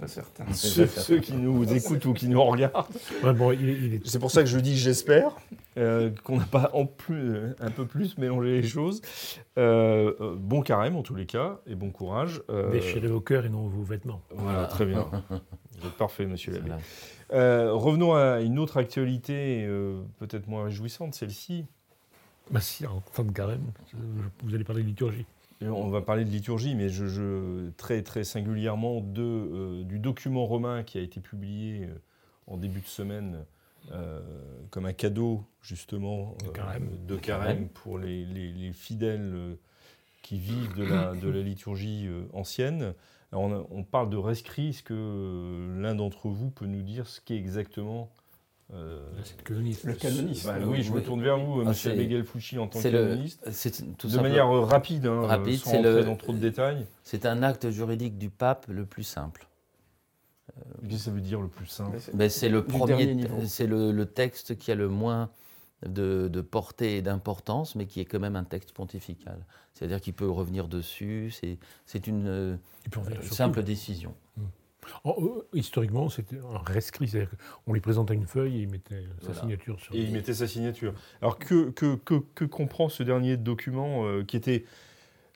Pas 0.00 0.08
certain. 0.08 0.44
ceux, 0.52 0.86
ceux 0.88 1.18
qui 1.20 1.34
nous 1.34 1.72
écoutent 1.72 2.04
ou 2.06 2.12
qui 2.14 2.28
nous 2.28 2.42
regardent. 2.42 2.86
Ouais, 3.22 3.32
bon, 3.32 3.52
il, 3.52 3.68
est- 3.68 3.72
il 3.74 3.94
est 3.94 4.00
C'est 4.06 4.18
pour 4.18 4.30
ça 4.30 4.42
que 4.42 4.48
je 4.48 4.58
dis 4.58 4.76
j'espère, 4.76 5.30
euh, 5.78 6.10
qu'on 6.24 6.38
n'a 6.38 6.44
pas 6.46 6.70
en 6.74 6.86
plus, 6.86 7.34
euh, 7.34 7.54
un 7.60 7.70
peu 7.70 7.86
plus 7.86 8.18
mélangé 8.18 8.60
les 8.60 8.66
choses. 8.66 9.00
Euh, 9.58 10.34
bon 10.36 10.62
carême 10.62 10.96
en 10.96 11.02
tous 11.02 11.14
les 11.14 11.26
cas 11.26 11.60
et 11.66 11.74
bon 11.76 11.90
courage. 11.90 12.42
Euh, 12.50 12.70
déchiré 12.72 13.06
vos 13.08 13.20
cœurs 13.20 13.44
et 13.44 13.48
non 13.48 13.68
vos 13.68 13.82
vêtements. 13.84 14.20
Voilà, 14.34 14.64
très 14.66 14.84
bien. 14.86 15.08
Vous 15.80 15.88
êtes 15.88 15.96
parfait, 15.96 16.24
monsieur 16.26 16.52
l'abbé. 16.52 16.70
Euh, 17.32 17.72
revenons 17.72 18.14
à 18.14 18.40
une 18.40 18.58
autre 18.60 18.76
actualité, 18.76 19.64
euh, 19.66 20.00
peut-être 20.18 20.46
moins 20.46 20.64
réjouissante, 20.64 21.14
celle-ci. 21.14 21.66
Bah 22.50 22.60
si, 22.60 22.86
en 22.86 23.02
fin 23.12 23.24
de 23.24 23.32
carême, 23.32 23.62
vous 24.44 24.54
allez 24.54 24.64
parler 24.64 24.82
de 24.82 24.88
liturgie. 24.88 25.24
On 25.70 25.88
va 25.88 26.00
parler 26.02 26.24
de 26.24 26.30
liturgie, 26.30 26.74
mais 26.74 26.88
je, 26.88 27.06
je- 27.06 27.70
très, 27.76 28.02
très 28.02 28.24
singulièrement 28.24 29.00
de, 29.00 29.22
euh, 29.22 29.84
du 29.84 29.98
document 29.98 30.44
romain 30.46 30.82
qui 30.82 30.98
a 30.98 31.00
été 31.00 31.20
publié 31.20 31.86
euh, 31.86 31.94
en 32.46 32.56
début 32.56 32.80
de 32.80 32.86
semaine 32.86 33.44
euh, 33.92 34.20
comme 34.70 34.86
un 34.86 34.92
cadeau, 34.92 35.44
justement, 35.62 36.36
De 36.44 36.50
carême. 36.50 36.88
de 37.06 37.16
carême 37.16 37.68
pour 37.68 37.98
les, 37.98 38.24
les- 38.24 38.52
les 38.52 38.72
fidèles 38.72 39.56
qui 40.22 40.38
vivent 40.38 40.74
de 40.74 40.84
la, 40.84 41.14
de 41.14 41.28
la 41.28 41.42
liturgie 41.42 42.08
ancienne. 42.32 42.94
Alors, 43.30 43.44
on, 43.44 43.52
a- 43.54 43.66
on 43.70 43.82
parle 43.84 44.08
de 44.10 44.16
rescrit. 44.16 44.68
Est-ce 44.70 44.82
que 44.82 45.76
l'un 45.78 45.94
d'entre 45.94 46.28
vous 46.28 46.50
peut 46.50 46.66
nous 46.66 46.82
dire 46.82 47.06
ce 47.08 47.20
qu'est 47.20 47.36
exactement 47.36 48.10
euh, 48.74 49.00
c'est 49.22 49.36
le 49.38 49.42
canoniste. 49.44 49.84
Le 49.84 49.92
canoniste. 49.94 50.46
bah 50.46 50.56
oui, 50.66 50.82
je 50.82 50.92
me 50.92 51.00
tourne 51.02 51.22
vers 51.22 51.38
vous, 51.38 51.60
Ah, 51.62 51.68
monsieur 51.68 52.24
Fouchi, 52.24 52.58
en 52.58 52.66
tant 52.66 52.82
que 52.82 52.88
le, 52.88 53.08
canoniste. 53.08 53.48
tout 53.98 54.08
De 54.08 54.16
manière 54.18 54.50
euh, 54.54 54.60
rapide, 54.62 55.06
hein, 55.06 55.22
Rapide, 55.26 55.58
sans 55.60 55.70
rentrer 55.76 55.82
le- 55.82 56.04
dans 56.04 56.16
trop 56.16 56.32
de 56.32 56.38
détails. 56.38 56.86
c'est 57.02 57.24
un 57.26 57.42
acte 57.42 57.70
juridique 57.70 58.18
du 58.18 58.30
pape 58.30 58.66
le 58.68 58.84
plus 58.84 59.04
simple. 59.04 59.46
Qu'est-ce 60.82 60.90
que 60.92 60.96
ça 60.98 61.10
veut 61.10 61.20
dire 61.20 61.40
le 61.40 61.48
plus 61.48 61.66
simple? 61.66 61.90
Mais 61.94 62.00
c'est- 62.00 62.16
Ben, 62.16 62.28
c'est 62.30 62.48
le 62.48 62.64
premier, 62.64 63.26
c'est 63.46 63.66
le, 63.66 63.92
le 63.92 64.06
texte 64.06 64.56
qui 64.58 64.70
a 64.70 64.74
le 64.74 64.88
moins 64.88 65.30
de, 65.86 66.28
de 66.32 66.40
portée 66.40 66.96
et 66.98 67.02
d'importance, 67.02 67.74
mais 67.74 67.86
qui 67.86 68.00
est 68.00 68.04
quand 68.04 68.20
même 68.20 68.36
un 68.36 68.44
texte 68.44 68.72
pontifical. 68.72 69.44
C'est-à-dire 69.72 70.00
qu'il 70.00 70.14
peut 70.14 70.28
revenir 70.28 70.68
dessus. 70.68 71.32
C'est, 71.86 72.06
une 72.06 72.26
euh, 72.28 72.56
simple 73.22 73.62
décision. 73.62 74.14
Oh, 75.04 75.44
euh, 75.54 75.58
historiquement, 75.58 76.08
c'était 76.08 76.38
un 76.38 76.58
rescrit, 76.58 77.08
c'est-à-dire 77.08 77.30
qu'on 77.64 77.72
lui 77.72 77.80
présentait 77.80 78.14
une 78.14 78.26
feuille 78.26 78.58
et 78.58 78.62
il 78.62 78.68
mettait 78.68 79.04
sa 79.20 79.34
signature 79.34 79.80
sur 79.80 79.94
Et 79.94 80.00
il 80.00 80.12
mettait 80.12 80.34
sa 80.34 80.46
signature. 80.46 80.94
Alors 81.20 81.38
que, 81.38 81.70
que, 81.70 81.96
que, 81.96 82.14
que 82.34 82.44
comprend 82.44 82.88
ce 82.88 83.02
dernier 83.02 83.36
document 83.36 84.06
euh, 84.06 84.24
qui 84.24 84.36
était 84.36 84.64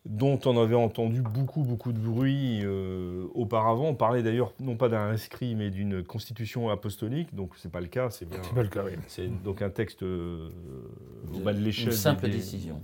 dont 0.07 0.41
on 0.47 0.57
avait 0.59 0.75
entendu 0.75 1.21
beaucoup 1.21 1.65
beaucoup 1.65 1.93
de 1.93 1.99
bruit 1.99 2.61
euh, 2.63 3.27
auparavant? 3.35 3.89
On 3.89 3.95
parlait 3.95 4.23
d'ailleurs 4.23 4.55
non 4.59 4.77
pas 4.77 4.89
d'un 4.89 5.11
inscrit 5.11 5.55
mais 5.55 5.71
d'une 5.71 6.03
constitution 6.03 6.71
apostolique. 6.71 7.35
Donc 7.35 7.53
c'est 7.57 7.71
pas 7.71 7.81
le 7.81 7.89
cas. 7.89 8.11
C'est 8.11 8.27
bien. 8.27 8.41
C'est 8.43 8.55
pas 8.55 8.63
le 8.63 8.69
cas, 8.69 8.85
oui. 8.85 8.93
C'est 9.09 9.29
donc 9.43 9.61
un 9.61 9.71
texte 9.71 10.03
euh, 10.03 10.49
au 11.35 11.41
bas 11.41 11.53
de 11.53 11.61
l'échelle. 11.61 11.89
Une 11.89 11.93
simple 11.93 12.27
des- 12.27 12.37
décision. 12.37 12.81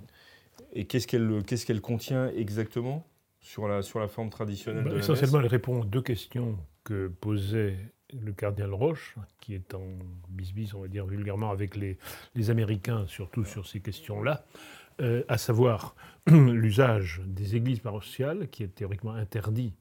Et 0.74 0.86
qu'est-ce 0.86 1.06
qu'elle 1.06 1.42
qu'est-ce 1.46 1.64
qu'elle 1.64 1.80
contient 1.80 2.28
exactement? 2.36 3.06
Sur 3.44 3.68
la 3.68 3.82
sur 3.82 4.00
la 4.00 4.08
forme 4.08 4.30
traditionnelle 4.30 4.82
Bah, 4.82 4.90
de 4.90 4.94
la 4.96 5.00
essentiellement, 5.00 5.38
messe 5.38 5.44
elle 5.46 5.50
répond 5.50 5.82
aux 5.82 5.84
deux 5.84 6.02
questions 6.02 6.58
que 6.82 7.08
posait 7.08 7.76
le 8.12 8.32
cardinal 8.32 8.72
Roche, 8.72 9.16
qui 9.40 9.54
est 9.54 9.74
en 9.74 9.86
bisbis, 10.28 10.72
on 10.74 10.80
va 10.80 10.88
dire 10.88 11.06
vulgairement, 11.06 11.50
avec 11.50 11.76
les, 11.76 11.98
les 12.34 12.50
Américains, 12.50 13.06
surtout 13.06 13.44
sur 13.44 13.66
ces 13.66 13.80
questions-là, 13.80 14.44
euh, 15.00 15.24
à 15.28 15.38
savoir 15.38 15.94
l'usage 16.26 17.22
des 17.26 17.56
églises 17.56 17.80
paroissiales, 17.80 18.48
qui 18.48 18.62
est 18.62 18.68
théoriquement 18.68 19.12
interdit 19.12 19.74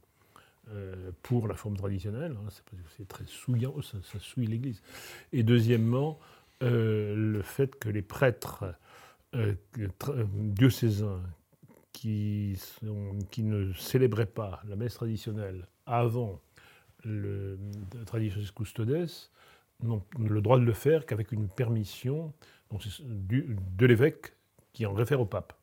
euh, 0.70 1.12
pour 1.22 1.48
la 1.48 1.56
forme 1.56 1.78
traditionnelle. 1.78 2.36
hein, 2.38 2.50
c'est 2.50 2.64
parce 2.66 2.82
que 2.82 2.90
c'est 2.98 3.08
très 3.08 3.26
souillant, 3.28 3.76
ça, 3.82 3.98
ça 4.02 4.20
souille 4.20 4.48
l'Église. 4.48 4.82
Et 5.32 5.44
deuxièmement, 5.44 6.20
euh, 6.64 7.16
le 7.16 7.42
fait 7.42 7.78
que 7.78 7.90
les 7.90 8.02
prêtres 8.02 8.76
diocésains 10.34 11.22
qui, 11.94 12.58
ne 13.38 13.72
célébraient 13.74 14.26
pas 14.26 14.62
la 14.68 14.76
messe 14.76 14.96
traditionnelle 14.96 15.68
avant 15.86 16.42
le 17.06 17.58
Traditionis 18.06 18.50
Custodes 18.56 19.10
n'ont 19.82 20.04
le 20.18 20.42
droit 20.42 20.60
de 20.60 20.64
le 20.64 20.74
faire 20.74 21.06
qu'avec 21.06 21.32
une 21.32 21.48
permission 21.48 22.34
de 23.00 23.86
l'évêque 23.86 24.34
qui 24.74 24.86
en 24.86 24.94
réfère 24.94 25.22
au 25.22 25.26
pape. 25.26 25.54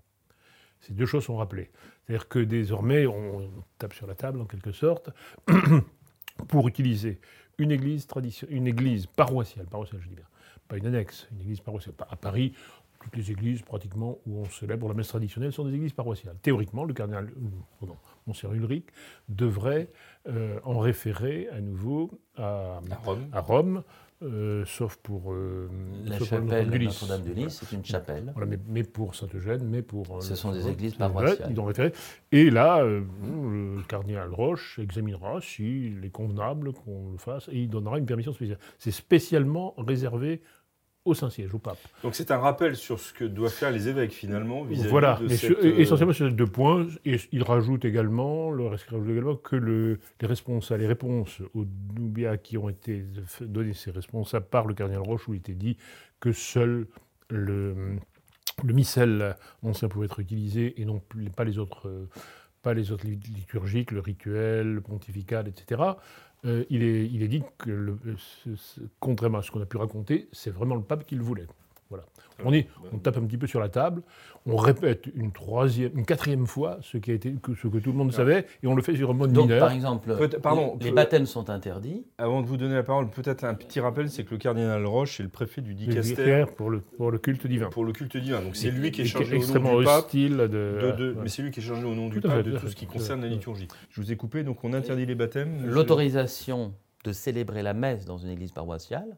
Ces 0.80 0.94
deux 0.94 1.06
choses 1.06 1.24
sont 1.24 1.36
rappelées. 1.36 1.70
C'est-à-dire 2.06 2.28
que 2.28 2.38
désormais, 2.38 3.06
on 3.06 3.50
tape 3.78 3.92
sur 3.92 4.06
la 4.06 4.14
table 4.14 4.40
en 4.40 4.46
quelque 4.46 4.72
sorte 4.72 5.10
pour 6.48 6.68
utiliser 6.68 7.20
une 7.58 7.72
église, 7.72 8.06
tradition- 8.06 8.46
une 8.50 8.66
église 8.66 9.06
paroissiale, 9.06 9.66
paroissiale 9.66 10.00
je 10.02 10.08
dis 10.08 10.14
bien, 10.14 10.24
pas 10.68 10.76
une 10.78 10.86
annexe, 10.86 11.28
une 11.32 11.40
église 11.40 11.60
paroissiale. 11.60 11.94
À 12.08 12.16
Paris, 12.16 12.54
toutes 13.02 13.16
les 13.16 13.30
églises 13.30 13.62
pratiquement 13.62 14.18
où 14.26 14.40
on 14.40 14.44
célèbre 14.46 14.86
la 14.88 14.94
messe 14.94 15.08
traditionnelle 15.08 15.52
sont 15.52 15.64
des 15.64 15.74
églises 15.74 15.92
paroissiales. 15.92 16.36
Théoriquement, 16.42 16.84
le 16.84 16.94
cardinal, 16.94 17.26
euh, 17.26 17.48
pardon, 17.80 17.96
Monseigneur 18.26 18.54
Ulrich 18.56 18.86
devrait 19.28 19.88
euh, 20.28 20.58
en 20.64 20.78
référer 20.78 21.48
à 21.48 21.60
nouveau 21.60 22.10
à, 22.36 22.80
à 22.90 22.96
Rome. 23.04 23.26
à 23.32 23.40
Rome, 23.40 23.82
euh, 24.22 24.64
sauf 24.66 24.96
pour 24.96 25.32
euh, 25.32 25.66
La 26.04 26.18
sauf 26.18 26.28
chapelle. 26.28 26.68
Notre-Dame 26.68 27.22
du 27.22 27.32
Lys, 27.32 27.62
c'est 27.64 27.74
une 27.74 27.84
chapelle. 27.84 28.30
Voilà, 28.34 28.50
mais, 28.50 28.58
mais 28.68 28.82
pour 28.82 29.14
Saint-Eugène, 29.14 29.64
mais 29.66 29.80
pour... 29.80 30.18
euh, 30.18 30.20
Ce 30.20 30.34
sont 30.34 30.52
des 30.52 30.68
églises 30.68 30.94
paroissiales. 30.94 31.48
ils 31.50 31.58
ont 31.58 31.64
référé. 31.64 31.92
Et 32.30 32.50
là, 32.50 32.84
le 32.84 33.82
cardinal 33.88 34.28
Roche 34.30 34.78
examinera 34.78 35.40
s'il 35.40 36.04
est 36.04 36.10
convenable 36.10 36.74
qu'on 36.74 37.12
le 37.12 37.18
fasse 37.18 37.48
et 37.48 37.60
il 37.62 37.70
donnera 37.70 37.98
une 37.98 38.04
permission 38.04 38.34
spéciale. 38.34 38.58
C'est 38.78 38.90
spécialement 38.90 39.74
réservé 39.78 40.42
au 41.06 41.14
Saint-Siège, 41.14 41.54
au 41.54 41.58
pape. 41.58 41.78
Donc 42.02 42.14
c'est 42.14 42.30
un 42.30 42.38
rappel 42.38 42.76
sur 42.76 43.00
ce 43.00 43.12
que 43.14 43.24
doivent 43.24 43.50
faire 43.52 43.70
les 43.70 43.88
évêques 43.88 44.12
finalement 44.12 44.64
vis-à-vis 44.64 44.90
Voilà, 44.90 45.16
de 45.20 45.24
mais 45.28 45.36
cette, 45.36 45.38
sur- 45.38 45.58
euh, 45.58 45.78
essentiellement 45.78 46.12
sur 46.12 46.28
ces 46.28 46.34
deux 46.34 46.46
points. 46.46 46.86
Et 47.06 47.16
il 47.32 47.42
rajoute 47.42 47.84
également, 47.86 48.50
le 48.50 48.66
rajoute 48.66 48.88
également 49.08 49.36
que 49.36 49.56
le- 49.56 49.98
les, 50.20 50.26
responsables, 50.26 50.80
les 50.82 50.86
réponses 50.88 51.40
aux 51.54 51.64
Nubia 51.98 52.36
qui 52.36 52.58
ont 52.58 52.68
été 52.68 53.04
données, 53.40 53.72
ces 53.72 53.90
responsables 53.90 54.46
par 54.46 54.66
le 54.66 54.74
cardinal 54.74 55.02
Roche, 55.02 55.26
où 55.28 55.34
il 55.34 55.38
était 55.38 55.54
dit 55.54 55.76
que 56.20 56.32
seul 56.32 56.86
le, 57.30 57.74
le 58.62 58.74
missel 58.74 59.36
ancien 59.62 59.88
pouvait 59.88 60.06
être 60.06 60.20
utilisé 60.20 60.80
et 60.80 60.84
non 60.84 61.00
plus- 61.00 61.30
pas 61.30 61.44
les 61.44 61.58
autres, 61.58 61.88
euh, 61.88 62.08
pas 62.62 62.74
les 62.74 62.92
autres 62.92 63.06
liturgiques, 63.06 63.90
le 63.90 64.00
rituel, 64.00 64.74
le 64.74 64.80
pontifical, 64.82 65.48
etc. 65.48 65.80
Euh, 66.46 66.64
il, 66.70 66.82
est, 66.82 67.28
dit 67.28 67.42
que, 67.58 67.98
contrairement 68.98 69.38
à 69.38 69.42
ce 69.42 69.50
qu'on 69.50 69.60
a 69.60 69.66
pu 69.66 69.76
raconter, 69.76 70.28
c'est 70.32 70.50
vraiment 70.50 70.74
le 70.74 70.82
pape 70.82 71.04
qui 71.06 71.14
le 71.14 71.22
voulait. 71.22 71.46
Voilà. 71.90 72.04
On, 72.44 72.52
est, 72.52 72.68
on 72.92 72.98
tape 72.98 73.18
un 73.18 73.22
petit 73.22 73.36
peu 73.36 73.46
sur 73.46 73.60
la 73.60 73.68
table, 73.68 74.02
on 74.46 74.56
répète 74.56 75.06
une 75.14 75.32
troisième, 75.32 75.90
une 75.98 76.06
quatrième 76.06 76.46
fois 76.46 76.78
ce, 76.80 76.96
qui 76.96 77.10
a 77.10 77.14
été, 77.14 77.34
ce 77.60 77.68
que 77.68 77.78
tout 77.78 77.90
le 77.90 77.98
monde 77.98 78.12
savait, 78.12 78.46
et 78.62 78.66
on 78.66 78.74
le 78.74 78.82
fait 78.82 78.96
sur 78.96 79.10
un 79.10 79.14
mode 79.14 79.32
Donc, 79.32 79.48
mineur. 79.48 79.60
Par 79.60 79.72
exemple, 79.72 80.16
pardon, 80.40 80.78
les, 80.80 80.92
baptêmes 80.92 81.26
sont 81.26 81.50
interdits. 81.50 82.06
Avant 82.16 82.40
de 82.40 82.46
vous 82.46 82.56
donner 82.56 82.74
la 82.74 82.82
parole, 82.82 83.10
peut-être 83.10 83.44
un 83.44 83.54
petit 83.54 83.80
rappel, 83.80 84.08
c'est 84.08 84.24
que 84.24 84.30
le 84.30 84.38
cardinal 84.38 84.86
Roche 84.86 85.20
est 85.20 85.24
le 85.24 85.28
préfet 85.28 85.60
du 85.60 85.74
dicaster 85.74 86.46
pour 86.56 86.70
le, 86.70 86.80
pour 86.80 87.10
le 87.10 87.18
culte 87.18 87.46
divin. 87.46 87.68
Pour 87.68 87.84
le 87.84 87.92
culte 87.92 88.16
divin. 88.16 88.40
Donc 88.40 88.56
c'est 88.56 88.70
lui 88.70 88.90
qui 88.90 89.02
est 89.02 89.06
chargé 89.06 89.36
extrêmement 89.36 89.70
au 89.70 89.74
nom 89.74 89.78
du 89.80 89.84
pape 89.84 90.04
hostile 90.04 90.36
de, 90.36 91.16
mais 91.20 91.28
c'est 91.28 91.42
lui 91.42 91.50
qui 91.50 91.60
est 91.60 91.62
chargé 91.62 91.84
au 91.84 91.94
nom 91.94 92.08
du 92.08 92.20
pape 92.20 92.42
de 92.42 92.56
tout 92.56 92.68
ce 92.68 92.76
qui 92.76 92.86
concerne 92.86 93.22
la 93.22 93.28
liturgie. 93.28 93.68
Je 93.90 94.00
vous 94.00 94.12
ai 94.12 94.16
coupé, 94.16 94.42
donc 94.44 94.64
on 94.64 94.72
interdit 94.72 95.06
les 95.06 95.14
baptêmes. 95.14 95.66
L'autorisation 95.66 96.72
de 97.04 97.12
célébrer 97.12 97.62
la 97.62 97.74
messe 97.74 98.04
dans 98.04 98.18
une 98.18 98.30
église 98.30 98.52
paroissiale, 98.52 99.16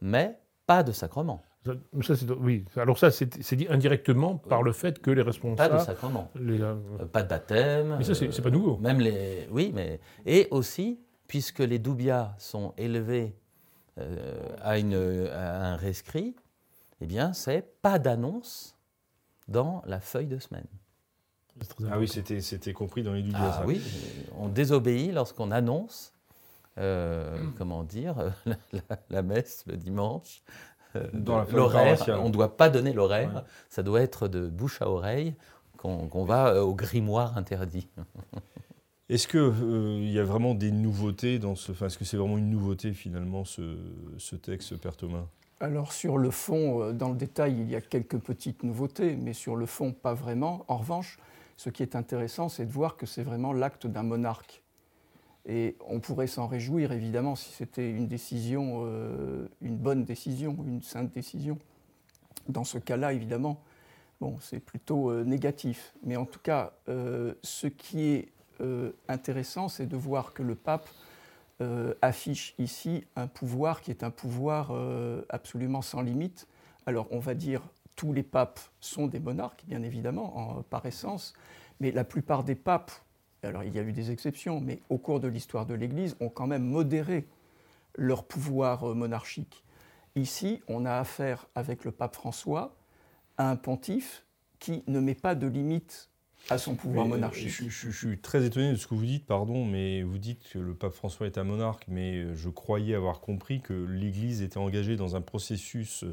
mais 0.00 0.38
pas 0.66 0.82
de 0.82 0.92
sacrement. 0.92 1.42
Ça, 1.64 2.14
oui, 2.40 2.64
alors 2.76 2.98
ça, 2.98 3.10
c'est 3.10 3.54
dit 3.54 3.66
indirectement 3.68 4.36
par 4.36 4.62
le 4.62 4.72
fait 4.72 5.00
que 5.00 5.10
les 5.10 5.22
responsables. 5.22 5.74
Pas 5.74 5.80
de 5.80 5.84
sacrement. 5.84 6.30
Euh, 6.36 6.74
pas 7.12 7.22
de 7.22 7.28
baptême. 7.28 7.96
Mais 7.98 8.04
ça, 8.04 8.14
c'est 8.14 8.42
pas 8.42 8.50
nouveau. 8.50 8.78
Même 8.78 9.00
les. 9.00 9.48
Oui, 9.50 9.72
mais. 9.74 10.00
Et 10.24 10.48
aussi, 10.50 11.00
puisque 11.26 11.58
les 11.58 11.78
doubias 11.78 12.34
sont 12.38 12.72
élevés 12.78 13.36
euh, 13.98 14.38
à, 14.62 14.78
une, 14.78 14.94
à 14.94 15.72
un 15.72 15.76
rescrit, 15.76 16.36
eh 17.00 17.06
bien, 17.06 17.32
c'est 17.32 17.80
pas 17.82 17.98
d'annonce 17.98 18.76
dans 19.48 19.82
la 19.86 20.00
feuille 20.00 20.26
de 20.26 20.38
semaine. 20.38 20.66
Ah 21.90 21.98
oui, 21.98 22.08
c'était 22.08 22.72
compris 22.72 23.02
dans 23.02 23.12
les 23.12 23.22
doubias. 23.22 23.58
Ah 23.60 23.64
oui, 23.66 23.82
on 24.38 24.48
désobéit 24.48 25.12
lorsqu'on 25.12 25.50
annonce, 25.50 26.12
euh, 26.78 27.36
comment 27.56 27.82
dire, 27.82 28.32
la, 29.10 29.22
messe 29.22 29.64
le 29.66 29.76
dimanche 29.76 30.42
euh, 30.46 30.77
l'horaire. 31.52 31.98
On 32.20 32.28
ne 32.28 32.32
doit 32.32 32.56
pas 32.56 32.70
donner 32.70 32.92
l'horaire, 32.92 33.44
ça 33.68 33.82
doit 33.82 34.00
être 34.00 34.28
de 34.28 34.46
bouche 34.46 34.82
à 34.82 34.88
oreille 34.88 35.34
qu'on 35.76 36.24
va 36.24 36.48
euh, 36.48 36.62
au 36.62 36.74
grimoire 36.74 37.36
interdit. 37.38 37.88
Est-ce 39.08 39.28
qu'il 39.28 39.40
euh, 39.40 40.00
y 40.02 40.18
a 40.18 40.24
vraiment 40.24 40.54
des 40.54 40.72
nouveautés 40.72 41.38
dans 41.38 41.54
ce. 41.54 41.72
Enfin, 41.72 41.86
est-ce 41.86 41.96
que 41.96 42.04
c'est 42.04 42.18
vraiment 42.18 42.36
une 42.36 42.50
nouveauté 42.50 42.92
finalement 42.92 43.46
ce, 43.46 43.78
ce 44.18 44.36
texte, 44.36 44.76
Père 44.76 44.96
Thomas? 44.96 45.24
Alors 45.60 45.92
sur 45.92 46.18
le 46.18 46.30
fond, 46.30 46.92
dans 46.92 47.08
le 47.08 47.16
détail, 47.16 47.54
il 47.58 47.70
y 47.70 47.74
a 47.74 47.80
quelques 47.80 48.18
petites 48.18 48.64
nouveautés, 48.64 49.16
mais 49.16 49.32
sur 49.32 49.56
le 49.56 49.64
fond, 49.64 49.92
pas 49.92 50.12
vraiment. 50.12 50.64
En 50.68 50.76
revanche, 50.76 51.18
ce 51.56 51.70
qui 51.70 51.82
est 51.82 51.96
intéressant, 51.96 52.48
c'est 52.48 52.66
de 52.66 52.70
voir 52.70 52.96
que 52.96 53.06
c'est 53.06 53.22
vraiment 53.22 53.54
l'acte 53.54 53.86
d'un 53.86 54.02
monarque. 54.02 54.62
Et 55.48 55.76
on 55.88 55.98
pourrait 55.98 56.26
s'en 56.26 56.46
réjouir, 56.46 56.92
évidemment, 56.92 57.34
si 57.34 57.50
c'était 57.50 57.90
une 57.90 58.06
décision, 58.06 58.82
euh, 58.84 59.48
une 59.62 59.78
bonne 59.78 60.04
décision, 60.04 60.54
une 60.66 60.82
sainte 60.82 61.10
décision. 61.10 61.58
Dans 62.50 62.64
ce 62.64 62.76
cas-là, 62.76 63.14
évidemment, 63.14 63.62
bon, 64.20 64.36
c'est 64.40 64.60
plutôt 64.60 65.10
euh, 65.10 65.24
négatif. 65.24 65.94
Mais 66.04 66.16
en 66.16 66.26
tout 66.26 66.38
cas, 66.38 66.74
euh, 66.90 67.32
ce 67.42 67.66
qui 67.66 68.04
est 68.04 68.28
intéressant, 69.06 69.68
c'est 69.68 69.86
de 69.86 69.96
voir 69.96 70.32
que 70.32 70.42
le 70.42 70.56
pape 70.56 70.88
affiche 72.02 72.56
ici 72.58 73.04
un 73.14 73.28
pouvoir 73.28 73.82
qui 73.82 73.92
est 73.92 74.02
un 74.02 74.10
pouvoir 74.10 74.72
absolument 75.28 75.80
sans 75.80 76.00
limite. 76.00 76.48
Alors, 76.84 77.06
on 77.12 77.20
va 77.20 77.34
dire, 77.34 77.62
tous 77.94 78.12
les 78.12 78.24
papes 78.24 78.58
sont 78.80 79.06
des 79.06 79.20
monarques, 79.20 79.62
bien 79.68 79.84
évidemment, 79.84 80.64
par 80.70 80.86
essence, 80.86 81.34
mais 81.78 81.92
la 81.92 82.02
plupart 82.02 82.42
des 82.42 82.56
papes 82.56 82.90
alors 83.42 83.64
il 83.64 83.74
y 83.74 83.78
a 83.78 83.82
eu 83.82 83.92
des 83.92 84.10
exceptions, 84.10 84.60
mais 84.60 84.80
au 84.88 84.98
cours 84.98 85.20
de 85.20 85.28
l'histoire 85.28 85.66
de 85.66 85.74
l'Église, 85.74 86.16
ont 86.20 86.28
quand 86.28 86.46
même 86.46 86.64
modéré 86.64 87.26
leur 87.96 88.24
pouvoir 88.24 88.90
euh, 88.90 88.94
monarchique. 88.94 89.64
Ici, 90.16 90.62
on 90.68 90.84
a 90.84 90.94
affaire 90.94 91.46
avec 91.54 91.84
le 91.84 91.92
pape 91.92 92.14
François 92.14 92.76
à 93.36 93.50
un 93.50 93.56
pontife 93.56 94.24
qui 94.58 94.82
ne 94.86 95.00
met 95.00 95.14
pas 95.14 95.34
de 95.34 95.46
limite 95.46 96.10
à 96.50 96.58
son 96.58 96.74
pouvoir 96.74 97.06
euh, 97.06 97.10
monarchique. 97.10 97.50
Je, 97.68 97.90
suis 97.90 98.18
très 98.18 98.44
étonné 98.44 98.70
de 98.72 98.76
ce 98.76 98.86
que 98.86 98.94
vous 98.94 99.04
dites, 99.04 99.26
pardon, 99.26 99.64
mais 99.64 100.02
vous 100.02 100.18
dites 100.18 100.48
que 100.50 100.58
le 100.58 100.74
pape 100.74 100.92
François 100.92 101.26
est 101.26 101.38
un 101.38 101.44
monarque, 101.44 101.84
mais 101.88 102.16
euh, 102.16 102.34
je 102.34 102.48
croyais 102.48 102.94
avoir 102.94 103.20
compris 103.20 103.60
que 103.60 103.72
l'Église 103.72 104.42
était 104.42 104.58
engagée 104.58 104.96
dans 104.96 105.16
un 105.16 105.20
processus 105.20 106.04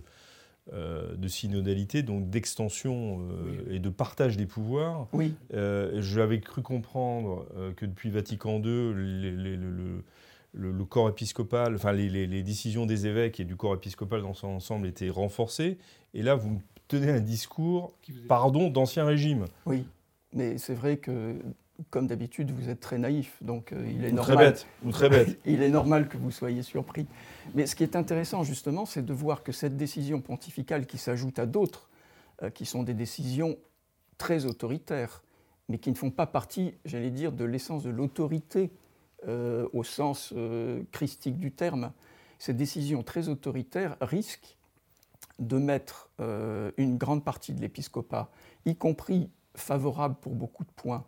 euh, 0.74 1.16
de 1.16 1.28
synodalité, 1.28 2.02
donc 2.02 2.32
d'extension 2.32 3.20
euh, 3.30 3.72
et 3.72 3.78
de 3.78 3.90
partage 3.90 4.36
des 4.36 4.48
pouvoirs. 4.48 5.08
Oui. 5.14 5.36
Euh, 5.54 6.02
J'avais 6.02 6.40
cru 6.40 6.64
comprendre 6.64 7.46
que 7.76 7.86
depuis 7.86 8.10
Vatican 8.10 8.60
II, 8.64 8.94
le, 10.54 10.84
corps 10.86 11.10
épiscopal, 11.10 11.76
enfin 11.76 11.92
les, 11.92 12.42
décisions 12.42 12.88
des 12.88 13.06
évêques 13.06 13.40
et 13.40 13.46
du 13.46 13.56
corps 13.56 13.76
épiscopal 13.76 14.24
dans 14.24 14.34
son 14.34 14.48
ensemble 14.48 14.88
étaient 14.88 15.12
renforcées. 15.12 15.78
Et 16.16 16.24
là, 16.24 16.34
vous 16.34 16.50
me 16.50 16.60
tenez 16.88 17.12
un 17.12 17.22
discours, 17.22 17.94
pardon, 18.28 18.72
d'ancien 18.72 19.06
régime. 19.06 19.46
Oui, 19.68 19.86
mais 20.34 20.58
c'est 20.58 20.74
vrai 20.74 20.98
que 20.98 21.36
comme 21.90 22.08
d'habitude, 22.08 22.52
vous 22.52 22.70
êtes 22.70 22.80
très 22.80 22.98
naïf, 22.98 23.38
donc 23.42 23.72
euh, 23.72 23.86
il 23.90 24.06
est 24.06 24.12
normal. 24.12 24.36
Très 24.36 24.46
bête, 24.46 24.68
ou 24.84 24.92
très 24.92 25.10
bête. 25.10 25.40
il 25.46 25.62
est 25.62 25.70
normal 25.70 26.08
que 26.08 26.18
vous 26.18 26.32
soyez 26.32 26.62
surpris. 26.62 27.06
Mais 27.54 27.66
ce 27.66 27.76
qui 27.76 27.84
est 27.84 27.96
intéressant 27.96 28.44
justement, 28.44 28.86
c'est 28.86 29.06
de 29.06 29.14
voir 29.14 29.44
que 29.44 29.52
cette 29.52 29.78
décision 29.78 30.22
pontificale, 30.22 30.86
qui 30.86 30.98
s'ajoute 30.98 31.40
à 31.40 31.46
d'autres, 31.46 31.90
euh, 32.44 32.50
qui 32.50 32.66
sont 32.66 32.84
des 32.84 32.94
décisions 32.94 33.58
très 34.18 34.46
autoritaires, 34.46 35.24
mais 35.68 35.78
qui 35.78 35.90
ne 35.90 35.96
font 35.96 36.12
pas 36.12 36.28
partie, 36.28 36.74
j'allais 36.86 37.12
dire, 37.12 37.32
de 37.32 37.44
l'essence 37.44 37.84
de 37.84 37.90
l'autorité 37.90 38.72
euh, 39.28 39.68
au 39.74 39.84
sens 39.84 40.34
christique 40.92 41.40
du 41.40 41.52
terme, 41.52 41.92
cette 42.40 42.58
décision 42.58 43.04
très 43.04 43.28
autoritaire 43.30 43.98
risque 44.00 44.58
de 45.40 45.58
mettre 45.58 46.10
une 46.78 46.98
grande 46.98 47.24
partie 47.24 47.54
de 47.54 47.60
l'épiscopat, 47.60 48.30
y 48.66 48.76
compris 48.76 49.30
favorable 49.56 50.16
pour 50.22 50.34
beaucoup 50.36 50.64
de 50.64 50.72
points, 50.76 51.04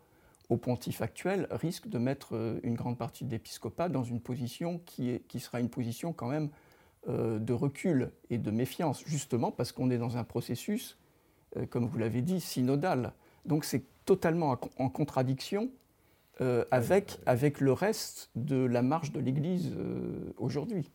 au 0.49 0.57
pontife 0.57 1.01
actuel 1.01 1.47
risque 1.51 1.87
de 1.87 1.97
mettre 1.97 2.35
euh, 2.35 2.59
une 2.63 2.75
grande 2.75 2.97
partie 2.97 3.25
de 3.25 3.31
l'épiscopat 3.31 3.89
dans 3.89 4.03
une 4.03 4.21
position 4.21 4.79
qui, 4.85 5.09
est, 5.09 5.27
qui, 5.27 5.39
sera 5.39 5.59
une 5.59 5.69
position 5.69 6.13
quand 6.13 6.27
même 6.27 6.49
euh, 7.09 7.39
de 7.39 7.53
recul 7.53 8.11
et 8.29 8.37
de 8.37 8.51
méfiance, 8.51 9.03
justement 9.05 9.51
parce 9.51 9.71
qu'on 9.71 9.89
est 9.89 9.97
dans 9.97 10.17
un 10.17 10.23
processus, 10.23 10.97
euh, 11.57 11.65
comme 11.65 11.85
vous 11.85 11.97
l'avez 11.97 12.21
dit, 12.21 12.39
synodal. 12.39 13.13
Donc 13.45 13.65
c'est 13.65 13.83
totalement 14.05 14.57
en 14.77 14.89
contradiction 14.89 15.69
avec, 16.69 17.19
avec 17.25 17.59
le 17.59 17.73
reste 17.73 18.29
de 18.35 18.57
la 18.57 18.83
marche 18.83 19.11
de 19.11 19.19
l'Église 19.19 19.75
aujourd'hui 20.37 20.91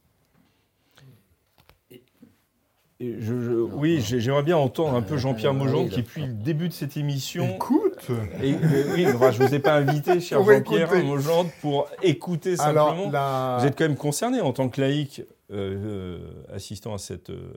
oui, 3.72 4.00
j'aimerais 4.00 4.42
bien 4.42 4.56
entendre 4.56 4.94
un 4.94 5.02
peu 5.02 5.16
Jean-Pierre 5.16 5.54
Maujon 5.54 5.88
qui, 5.88 6.02
depuis 6.02 6.26
le 6.26 6.32
début 6.32 6.68
de 6.68 6.72
cette 6.72 6.96
émission. 6.96 7.54
Écoute 7.54 8.10
et, 8.42 8.54
oui, 8.94 9.06
Je 9.06 9.42
ne 9.42 9.46
vous 9.46 9.54
ai 9.54 9.58
pas 9.58 9.74
invité, 9.74 10.20
cher 10.20 10.42
Jean-Pierre 10.42 11.04
Maujon, 11.04 11.50
pour 11.60 11.88
écouter 12.02 12.56
simplement. 12.56 13.58
Vous 13.58 13.66
êtes 13.66 13.76
quand 13.76 13.84
même 13.84 13.96
concerné 13.96 14.40
en 14.40 14.52
tant 14.52 14.68
que 14.68 14.80
laïc. 14.80 15.22
Euh, 15.52 15.76
euh, 15.84 16.54
assistant 16.54 16.94
à 16.94 16.98
cette, 16.98 17.28
euh, 17.28 17.52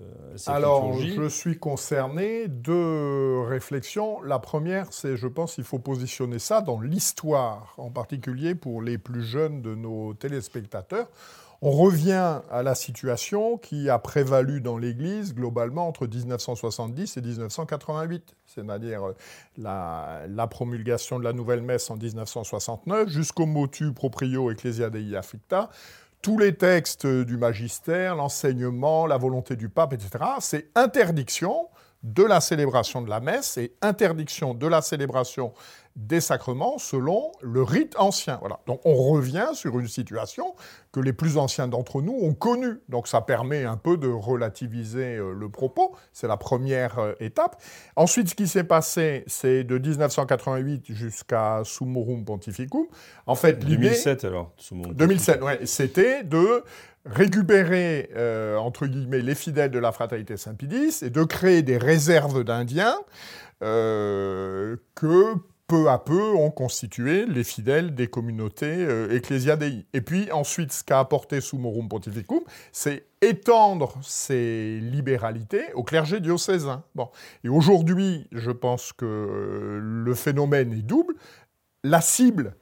Alors, 0.48 0.94
je 1.00 1.30
suis 1.30 1.58
concerné. 1.58 2.50
Deux 2.50 3.40
réflexions. 3.48 4.22
La 4.22 4.38
première, 4.40 4.88
c'est, 4.92 5.16
je 5.16 5.28
pense, 5.28 5.56
qu'il 5.56 5.64
faut 5.64 5.80
positionner 5.80 6.40
ça 6.40 6.60
dans 6.60 6.82
l'histoire, 6.82 7.74
en 7.78 7.92
particulier 7.92 8.54
pour 8.54 8.82
les 8.82 8.98
plus 8.98 9.24
jeunes 9.24 9.62
de 9.62 9.76
nos 9.76 10.14
téléspectateurs. 10.14 11.08
On 11.62 11.72
revient 11.72 12.42
à 12.50 12.64
la 12.64 12.76
situation 12.76 13.58
qui 13.58 13.90
a 13.90 13.98
prévalu 13.98 14.62
dans 14.62 14.78
l'Église 14.78 15.34
globalement 15.34 15.88
entre 15.88 16.06
1970 16.06 17.18
et 17.18 17.22
1988, 17.22 18.36
c'est-à-dire 18.46 19.04
euh, 19.08 19.14
la, 19.58 20.48
promulgation 20.48 21.18
de 21.18 21.24
la 21.24 21.34
nouvelle 21.34 21.62
messe 21.62 21.90
en 21.90 21.96
1969 21.96 23.10
jusqu'au 23.10 23.46
motu 23.46 23.94
proprio 23.94 24.52
ecclesia 24.52 24.90
dei 24.90 25.16
afflicta. 25.16 25.70
Tous 26.22 26.38
les 26.38 26.56
textes 26.56 27.06
du 27.06 27.38
magistère, 27.38 28.16
l'enseignement, 28.16 29.06
la 29.06 29.18
volonté 29.18 29.56
du 29.56 29.70
pape, 29.70 29.94
etc., 29.94 30.26
c'est 30.40 30.70
interdiction 30.76 31.70
de 32.06 32.24
la 32.24 32.40
célébration 32.40 33.02
de 33.02 33.10
la 33.10 33.20
messe 33.20 33.58
et 33.58 33.74
interdiction 33.82 34.54
de 34.54 34.68
la 34.68 34.82
célébration 34.82 35.54
des 35.96 36.20
sacrements 36.20 36.78
selon 36.78 37.32
le 37.42 37.64
rite 37.64 37.96
ancien. 37.98 38.38
Voilà. 38.42 38.60
Donc 38.68 38.82
on 38.84 38.96
revient 38.96 39.50
sur 39.54 39.80
une 39.80 39.88
situation 39.88 40.56
que 40.92 41.00
les 41.00 41.14
plus 41.14 41.38
anciens 41.38 41.68
d'entre 41.68 42.02
nous 42.02 42.18
ont 42.22 42.34
connue. 42.34 42.82
Donc 42.90 43.08
ça 43.08 43.22
permet 43.22 43.64
un 43.64 43.78
peu 43.78 43.98
de 43.98 44.08
relativiser 44.08 45.16
euh, 45.16 45.34
le 45.34 45.50
propos. 45.50 45.96
C'est 46.12 46.28
la 46.28 46.38
première 46.38 47.00
euh, 47.00 47.14
étape. 47.22 47.62
Ensuite, 47.96 48.30
ce 48.30 48.36
qui 48.36 48.48
s'est 48.48 48.66
passé, 48.66 49.24
c'est 49.28 49.64
de 49.64 49.78
1988 49.78 50.86
jusqu'à 50.90 51.62
Summorum 51.64 52.26
Pontificum. 52.26 52.88
En 53.26 53.36
fait, 53.36 53.60
2007 53.60 54.26
alors. 54.26 54.52
2007, 54.72 55.42
ouais. 55.42 55.66
C'était 55.66 56.24
de 56.24 56.64
récupérer, 57.06 58.10
euh, 58.16 58.58
entre 58.58 58.86
guillemets, 58.88 59.22
les 59.22 59.36
fidèles 59.36 59.72
de 59.72 59.80
la 59.80 59.94
fraternité 59.94 60.36
Saint-Pédis 60.36 61.04
et 61.04 61.10
de 61.10 61.24
créer 61.24 61.62
des 61.62 61.78
réserves 61.78 62.44
d'Indiens 62.44 62.98
que 63.62 64.78
peu 65.68 65.90
à 65.90 65.98
peu, 65.98 66.34
ont 66.36 66.52
constitué 66.52 67.26
les 67.26 67.44
fidèles 67.44 67.96
des 67.96 68.08
communautés 68.08 68.66
euh, 68.66 69.16
ecclésiadei. 69.16 69.86
Et 69.94 70.02
puis 70.02 70.32
ensuite, 70.32 70.72
ce 70.72 70.84
qu'a 70.84 71.00
apporté 71.00 71.42
Summorum 71.42 71.90
Pontificum, 71.90 72.42
c'est 72.72 73.08
étendre 73.22 73.98
ces 74.04 74.80
libéralités 74.80 75.74
au 75.74 75.84
clergé 75.84 76.20
diocésain. 76.20 76.84
Bon. 76.94 77.10
Et 77.44 77.50
aujourd'hui, 77.50 78.28
je 78.32 78.52
pense 78.52 78.94
que 78.94 79.06
euh, 79.06 79.80
le 79.82 80.14
phénomène 80.14 80.72
est 80.72 80.84
double. 80.84 81.16
La 81.84 82.02
cible, 82.02 82.56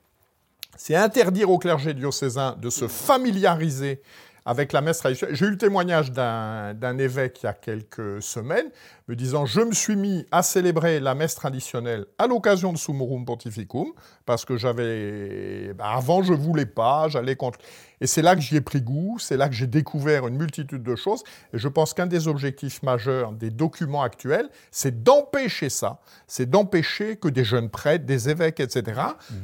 c'est 0.78 0.96
interdire 0.96 1.50
au 1.50 1.58
clergé 1.58 1.94
diocésain 1.94 2.56
de 2.60 2.70
se 2.70 2.88
familiariser 2.88 4.02
avec 4.46 4.74
la 4.74 4.82
messe 4.82 5.00
traditionnelle. 5.00 5.36
J'ai 5.36 5.46
eu 5.46 5.52
le 5.52 5.58
témoignage 5.58 6.12
d'un 6.12 6.98
évêque 6.98 7.40
il 7.44 7.46
y 7.46 7.50
a 7.50 7.54
quelques 7.54 8.22
semaines 8.22 8.70
me 9.08 9.16
disant 9.16 9.46
Je 9.46 9.62
me 9.62 9.74
suis 9.74 9.96
mis 9.96 10.26
à 10.32 10.44
célébrer 10.44 11.00
la 11.00 11.16
messe 11.16 11.36
traditionnelle 11.36 12.06
à 12.18 12.28
l'occasion 12.28 12.74
de 12.74 12.78
Summorum 12.78 13.26
Pontificum, 13.26 13.94
parce 14.26 14.46
que 14.46 14.58
j'avais. 14.58 15.74
Bah, 15.74 15.92
avant, 15.96 16.24
je 16.24 16.34
voulais 16.34 16.66
pas, 16.66 17.08
j'allais 17.10 17.36
contre. 17.36 17.60
Et 18.04 18.08
c'est 18.08 18.22
là 18.22 18.36
que 18.36 18.42
j'y 18.42 18.58
ai 18.58 18.62
pris 18.62 18.82
goût, 18.82 19.18
c'est 19.18 19.38
là 19.38 19.48
que 19.48 19.56
j'ai 19.56 19.66
découvert 19.66 20.28
une 20.28 20.36
multitude 20.36 20.84
de 20.84 20.94
choses. 20.94 21.24
Et 21.54 21.58
je 21.58 21.70
pense 21.70 21.94
qu'un 21.94 22.06
des 22.06 22.28
objectifs 22.28 22.84
majeurs 22.84 23.32
des 23.32 23.50
documents 23.50 24.04
actuels, 24.04 24.50
c'est 24.72 25.04
d'empêcher 25.04 25.70
ça. 25.70 26.02
C'est 26.28 26.50
d'empêcher 26.50 27.16
que 27.16 27.30
des 27.30 27.46
jeunes 27.46 27.70
prêtres, 27.70 28.06
des 28.06 28.28
évêques, 28.28 28.60
etc., 28.60 29.02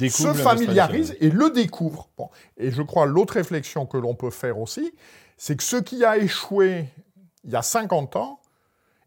se 0.10 0.34
familiarisent 0.34 1.16
et 1.22 1.30
le 1.30 1.52
découvrent. 1.52 2.10
Bon. 2.18 2.30
Et 2.58 2.70
je 2.70 2.82
crois 2.82 3.06
l'autre 3.06 3.36
réflexion 3.36 3.86
que 3.86 3.96
l'on 3.96 4.14
peut 4.14 4.30
faire 4.30 4.60
aussi, 4.60 4.94
c'est 5.38 5.56
que 5.56 5.64
ce 5.64 5.78
qui 5.78 6.04
a 6.04 6.18
échoué 6.18 6.90
il 7.46 7.52
y 7.52 7.56
a 7.56 7.62
50 7.62 8.18
ans, 8.18 8.42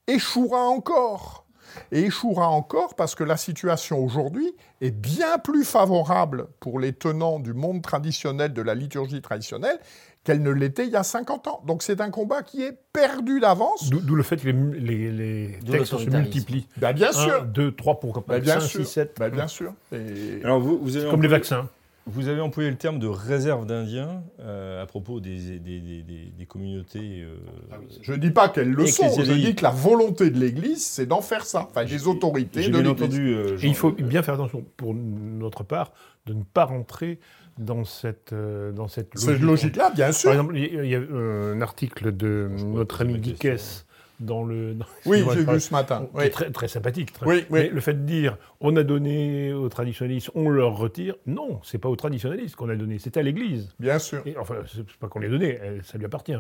échouera 0.07 0.67
encore. 0.67 1.42
Et 1.91 2.05
échouera 2.05 2.49
encore 2.49 2.95
parce 2.95 3.15
que 3.15 3.25
la 3.25 3.37
situation 3.37 4.05
aujourd'hui 4.05 4.55
est 4.81 4.91
bien 4.91 5.39
plus 5.39 5.65
favorable 5.65 6.47
pour 6.61 6.81
les 6.81 6.93
tenants 6.93 7.39
du 7.39 7.55
monde 7.55 7.83
traditionnel, 7.83 8.53
de 8.53 8.63
la 8.63 8.75
liturgie 8.75 9.23
traditionnelle, 9.23 9.79
qu'elle 10.25 10.43
ne 10.43 10.51
l'était 10.51 10.87
il 10.87 10.93
y 10.93 10.97
a 10.97 11.03
50 11.03 11.49
ans. 11.49 11.63
Donc 11.67 11.83
c'est 11.83 12.01
un 12.01 12.11
combat 12.11 12.43
qui 12.43 12.63
est 12.63 12.77
perdu 12.93 13.41
d'avance. 13.41 13.91
D'où 13.91 14.15
le 14.15 14.23
fait 14.23 14.37
que 14.37 14.49
les, 14.49 15.59
textes 15.71 15.97
se 15.97 16.11
multiplient. 16.11 16.67
Bah, 16.77 16.93
bien 16.93 17.13
sûr. 17.13 17.43
1, 17.43 17.45
2, 17.47 17.75
3 17.75 18.01
pour 18.01 18.21
bah, 18.23 18.39
bien 18.39 18.61
5, 18.61 18.69
sûr. 18.69 18.87
6, 18.87 18.93
7. 18.93 19.17
Bah, 19.19 19.31
bien 19.31 19.49
sûr. 19.49 19.73
Et... 19.93 20.41
Alors 20.45 20.61
vous, 20.61 20.79
vous 20.79 20.97
avez 20.97 21.11
comme 21.11 21.23
les 21.23 21.29
vaccins. 21.29 21.69
Vous 22.07 22.27
avez 22.27 22.41
employé 22.41 22.69
le 22.69 22.77
terme 22.77 22.99
de 22.99 23.07
réserve 23.07 23.65
d'Indiens 23.65 24.25
euh, 24.41 24.83
à 24.83 24.87
propos 24.87 25.21
des, 25.21 25.61
des, 25.61 25.81
des, 25.81 26.03
des 26.03 26.47
communautés. 26.47 27.23
Euh, 27.23 27.37
ah 27.71 27.77
je 28.01 28.13
ne 28.13 28.17
dis 28.17 28.31
pas 28.31 28.49
qu'elles 28.49 28.73
le 28.73 28.87
sont, 28.87 29.09
je 29.23 29.33
dis 29.33 29.55
que 29.55 29.63
la 29.63 29.71
volonté 29.71 30.31
de 30.31 30.39
l'Église, 30.39 30.85
c'est 30.85 31.07
d'en 31.07 31.21
faire 31.21 31.47
ça. 31.47 31.69
Enfin, 31.71 31.85
des 31.85 32.09
autorités 32.09 32.69
de 32.69 32.79
l'Église. 32.79 33.19
Euh, 33.19 33.57
il 33.63 33.77
faut 33.77 33.93
bien 33.93 34.25
faire 34.25 34.35
attention, 34.35 34.65
pour 34.77 34.95
notre 34.95 35.63
part, 35.63 35.93
de 36.27 36.35
ne 36.35 36.43
pas 36.43 36.65
rentrer 36.65 37.21
dans 37.59 37.85
cette, 37.85 38.35
dans 38.35 38.89
cette 38.89 39.15
logique. 39.15 39.43
logique-là, 39.43 39.91
bien 39.91 40.11
sûr. 40.11 40.31
Par 40.31 40.41
exemple, 40.41 40.57
il 40.59 40.87
y 40.87 40.97
a 40.97 41.01
un 41.01 41.61
article 41.61 42.17
de 42.17 42.51
notre 42.65 43.03
ami 43.03 43.19
Dickès 43.19 43.87
dans 44.25 44.45
le. 44.45 44.77
oui, 45.07 45.25
j'ai 45.33 45.45
vu 45.45 45.61
ce 45.61 45.73
matin. 45.73 46.09
Très, 46.31 46.51
très, 46.51 46.69
sympathique. 46.69 47.13
Mais 47.51 47.69
le 47.69 47.81
fait 47.81 47.95
de 47.95 48.07
dire 48.07 48.39
on 48.61 48.77
a 48.77 48.83
donné 48.83 49.53
aux 49.53 49.69
traditionnalistes, 49.69 50.31
on 50.35 50.49
leur 50.49 50.77
retire, 50.77 51.17
non, 51.27 51.61
c'est 51.63 51.79
pas 51.79 51.89
aux 51.89 51.97
traditionnalistes 51.97 52.57
qu'on 52.57 52.69
a 52.69 52.77
donné, 52.77 52.99
c'est 52.99 53.17
à 53.17 53.23
l'Église. 53.23 53.75
Bien 53.79 53.99
sûr. 53.99 54.23
Et, 54.27 54.37
enfin, 54.37 54.57
c'est 54.67 54.87
pas 54.99 55.09
qu'on 55.09 55.21
les 55.21 55.29
donné, 55.29 55.59
ça 55.83 55.99
lui 55.99 56.07
appartient. 56.07 56.37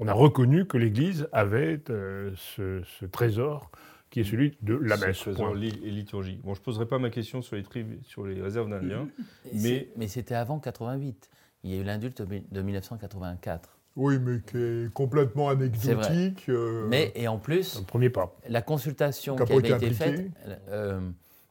On 0.00 0.08
a 0.08 0.12
reconnu 0.12 0.66
que 0.66 0.76
l'Église 0.76 1.28
avait 1.32 1.80
euh, 1.90 2.32
ce, 2.36 3.04
trésor 3.06 3.70
qui 4.10 4.20
est 4.20 4.24
celui 4.24 4.56
de 4.62 4.74
la 4.74 4.96
messe. 4.96 5.20
Trésor 5.20 5.56
et 5.56 5.90
liturgie. 5.90 6.40
Bon, 6.42 6.54
je 6.54 6.60
ne 6.60 6.64
poserai 6.64 6.86
pas 6.86 6.98
ma 6.98 7.10
question 7.10 7.42
sur 7.42 7.56
les, 7.56 7.64
sur 8.02 8.26
les 8.26 8.40
réserves 8.40 8.68
d'Indiens, 8.68 9.08
mais... 9.54 9.88
Mais 9.96 10.08
c'était 10.08 10.34
avant 10.34 10.58
88. 10.58 11.30
Il 11.62 11.70
y 11.70 11.78
a 11.78 11.80
eu 11.80 11.84
l'indulte 11.84 12.22
de 12.22 12.62
1984. 12.62 13.73
Oui, 13.96 14.18
mais 14.18 14.40
qui 14.40 14.56
est 14.56 14.92
complètement 14.92 15.48
anecdotique. 15.48 16.48
Euh, 16.48 16.86
mais, 16.88 17.12
et 17.14 17.28
en 17.28 17.38
plus, 17.38 17.80
premier 17.86 18.10
pas. 18.10 18.36
la 18.48 18.60
consultation 18.60 19.36
qui 19.36 19.52
avait 19.52 19.70
été 19.70 19.90
faite, 19.90 20.30
euh, 20.68 21.00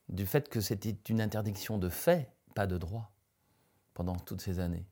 du 0.09 0.25
fait 0.25 0.49
que 0.49 0.59
c'était 0.59 0.95
une 1.09 1.21
interdiction 1.21 1.77
de 1.77 1.87
fait, 1.87 2.29
pas 2.53 2.67
de 2.67 2.77
droit, 2.77 3.11
pendant 3.93 4.15
toutes 4.17 4.41
ces 4.41 4.59
années. 4.59 4.85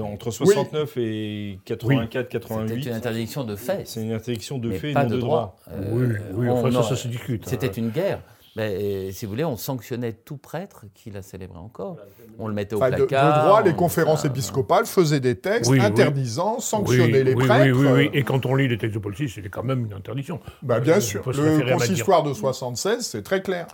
entre 0.00 0.30
69 0.30 0.96
et 0.96 1.58
84, 1.66 2.28
88. 2.28 2.74
C'était 2.74 2.88
une 2.88 2.96
interdiction 2.96 3.44
de 3.44 3.54
fait. 3.56 3.86
C'est 3.86 4.02
une 4.02 4.12
interdiction 4.12 4.58
de 4.58 4.70
fait, 4.70 4.92
et 4.92 4.94
non 4.94 5.06
de, 5.06 5.18
droit. 5.18 5.56
oui, 5.92 6.06
oui 6.32 6.48
enfin, 6.48 6.70
ça, 6.70 6.82
ça 6.82 6.96
se 6.96 7.08
discute. 7.08 7.46
C'était 7.46 7.68
hein. 7.68 7.72
une 7.76 7.90
guerre. 7.90 8.22
Ben, 8.56 9.12
si 9.12 9.26
vous 9.26 9.32
voulez, 9.32 9.44
on 9.44 9.58
sanctionnait 9.58 10.14
tout 10.14 10.38
prêtre 10.38 10.86
qui 10.94 11.10
la 11.10 11.20
célébrait 11.20 11.58
encore. 11.58 11.98
On 12.38 12.48
le 12.48 12.54
mettait 12.54 12.74
au 12.74 12.78
placard. 12.78 13.42
De, 13.42 13.46
droit, 13.46 13.62
les 13.62 13.74
conférences 13.74 14.24
épiscopales 14.24 14.86
faisaient 14.86 15.20
des 15.20 15.36
textes 15.36 15.70
interdisant, 15.70 16.58
sanctionnaient 16.58 17.22
les 17.22 17.34
prêtres. 17.34 17.76
Oui, 17.78 17.86
oui, 17.86 18.10
et 18.14 18.22
quand 18.22 18.46
on 18.46 18.54
lit 18.54 18.66
les 18.66 18.78
textes 18.78 18.94
de 18.94 18.98
Paul 18.98 19.14
VI, 19.14 19.28
c'était 19.28 19.50
quand 19.50 19.62
même 19.62 19.84
une 19.84 19.92
interdiction. 19.92 20.40
Bah, 20.62 20.80
bien 20.80 21.00
sûr. 21.00 21.22
Le 21.30 21.70
consistoire 21.70 22.22
de 22.22 22.32
76, 22.32 23.06
c'est 23.06 23.22
très 23.22 23.42
clair. 23.42 23.66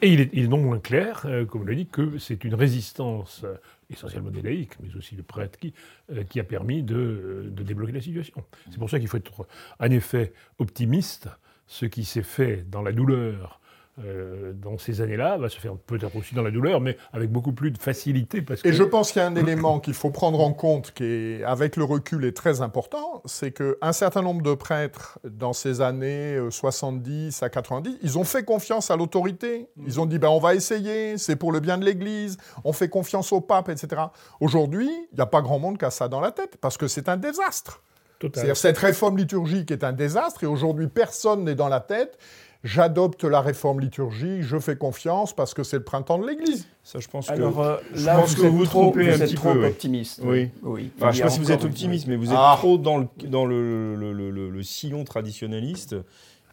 Et 0.00 0.12
il 0.12 0.20
est, 0.20 0.48
non 0.48 0.58
moins 0.58 0.78
clair, 0.78 1.22
euh, 1.24 1.44
comme 1.44 1.62
on 1.62 1.64
l'a 1.64 1.74
dit, 1.74 1.86
que 1.86 2.18
c'est 2.18 2.44
une 2.44 2.54
résistance 2.54 3.40
euh, 3.42 3.54
essentiellement 3.90 4.30
des 4.30 4.40
laïcs, 4.42 4.74
mais 4.80 4.94
aussi 4.96 5.16
des 5.16 5.24
prêtres, 5.24 5.58
qui, 5.58 5.74
euh, 6.12 6.22
qui 6.22 6.38
a 6.38 6.44
permis 6.44 6.84
de, 6.84 7.48
de 7.50 7.62
débloquer 7.64 7.90
la 7.90 8.00
situation. 8.00 8.44
C'est 8.70 8.78
pour 8.78 8.88
ça 8.88 9.00
qu'il 9.00 9.08
faut 9.08 9.16
être, 9.16 9.46
en 9.80 9.90
effet, 9.90 10.34
optimiste. 10.60 11.28
Ce 11.66 11.86
qui 11.86 12.04
s'est 12.04 12.22
fait 12.22 12.64
dans 12.68 12.82
la 12.82 12.92
douleur 12.92 13.61
euh, 13.98 14.54
dans 14.54 14.78
ces 14.78 15.02
années-là 15.02 15.36
va 15.36 15.50
se 15.50 15.60
faire 15.60 15.76
peut-être 15.76 16.16
aussi 16.16 16.34
dans 16.34 16.42
la 16.42 16.50
douleur, 16.50 16.80
mais 16.80 16.96
avec 17.12 17.30
beaucoup 17.30 17.52
plus 17.52 17.70
de 17.70 17.76
facilité. 17.76 18.40
Parce 18.40 18.64
Et 18.64 18.72
je 18.72 18.82
pense 18.82 19.12
qu'il 19.12 19.20
y 19.20 19.24
a 19.24 19.28
un 19.28 19.36
élément 19.36 19.80
qu'il 19.80 19.92
faut 19.92 20.10
prendre 20.10 20.40
en 20.40 20.54
compte, 20.54 20.92
qui, 20.92 21.04
est, 21.04 21.44
avec 21.44 21.76
le 21.76 21.84
recul, 21.84 22.24
est 22.24 22.34
très 22.34 22.62
important, 22.62 23.22
c'est 23.26 23.52
qu'un 23.52 23.92
certain 23.92 24.22
nombre 24.22 24.40
de 24.40 24.54
prêtres, 24.54 25.18
dans 25.24 25.52
ces 25.52 25.82
années 25.82 26.38
70 26.48 27.42
euh, 27.42 27.46
à 27.46 27.50
90, 27.50 27.98
ils 28.02 28.18
ont 28.18 28.24
fait 28.24 28.44
confiance 28.44 28.90
à 28.90 28.96
l'autorité. 28.96 29.68
Ils 29.86 30.00
ont 30.00 30.06
dit, 30.06 30.18
ben, 30.18 30.28
on 30.28 30.40
va 30.40 30.54
essayer, 30.54 31.18
c'est 31.18 31.36
pour 31.36 31.52
le 31.52 31.60
bien 31.60 31.76
de 31.76 31.84
l'Église, 31.84 32.38
on 32.64 32.72
fait 32.72 32.88
confiance 32.88 33.30
au 33.30 33.42
pape, 33.42 33.68
etc. 33.68 34.04
Aujourd'hui, 34.40 34.88
il 35.12 35.16
n'y 35.16 35.20
a 35.20 35.26
pas 35.26 35.42
grand 35.42 35.58
monde 35.58 35.76
qui 35.76 35.84
a 35.84 35.90
ça 35.90 36.08
dans 36.08 36.20
la 36.20 36.30
tête, 36.30 36.56
parce 36.62 36.78
que 36.78 36.88
c'est 36.88 37.10
un 37.10 37.18
désastre. 37.18 37.82
C'est-à-dire 38.22 38.56
cette 38.56 38.78
réforme 38.78 39.18
liturgique 39.18 39.70
est 39.70 39.84
un 39.84 39.92
désastre, 39.92 40.44
et 40.44 40.46
aujourd'hui, 40.46 40.86
personne 40.86 41.44
n'est 41.44 41.54
dans 41.54 41.68
la 41.68 41.80
tête 41.80 42.18
j'adopte 42.64 43.24
la 43.24 43.40
réforme 43.40 43.80
liturgique, 43.80 44.42
je 44.42 44.58
fais 44.58 44.76
confiance 44.76 45.34
parce 45.34 45.54
que 45.54 45.62
c'est 45.62 45.76
le 45.76 45.84
printemps 45.84 46.18
de 46.18 46.26
l'Église. 46.26 46.66
Ça, 46.82 46.98
je 47.00 47.08
pense 47.08 47.28
que, 47.28 47.34
euh, 47.34 47.76
là, 47.96 48.18
vous, 48.18 48.34
que 48.34 48.46
vous, 48.46 48.66
trompez 48.66 49.12
un 49.12 49.18
petit 49.18 49.34
trop 49.34 49.52
peu. 49.52 49.66
optimiste. 49.66 50.20
Oui. 50.24 50.50
oui. 50.62 50.90
je 51.00 51.06
ne 51.06 51.12
sais 51.12 51.22
pas 51.22 51.30
si 51.30 51.40
vous 51.40 51.52
êtes 51.52 51.64
optimiste, 51.64 52.06
mais 52.06 52.16
vous 52.16 52.30
êtes 52.30 52.38
ah. 52.38 52.54
trop 52.58 52.78
dans, 52.78 52.98
le, 52.98 53.08
dans 53.24 53.46
le, 53.46 53.94
le, 53.94 54.62
sillon 54.62 55.04
traditionnaliste. 55.04 55.96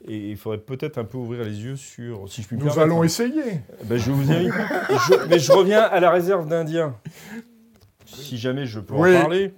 Et 0.07 0.29
il 0.29 0.37
faudrait 0.37 0.59
peut-être 0.59 0.97
un 0.97 1.03
peu 1.03 1.17
ouvrir 1.17 1.43
les 1.43 1.61
yeux 1.61 1.75
sur. 1.75 2.29
Si 2.29 2.41
je 2.41 2.47
puis 2.47 2.57
Nous 2.57 2.79
allons 2.79 3.03
essayer. 3.03 3.61
Ben, 3.83 3.97
je 3.97 4.11
vous 4.11 4.31
invite. 4.31 4.53
mais 5.29 5.39
je 5.39 5.51
reviens 5.51 5.81
à 5.81 5.99
la 5.99 6.09
réserve 6.09 6.47
d'Indiens. 6.47 6.95
Si 8.05 8.37
jamais 8.37 8.65
je 8.65 8.79
peux 8.79 8.93
en 8.93 9.01
parler. 9.01 9.53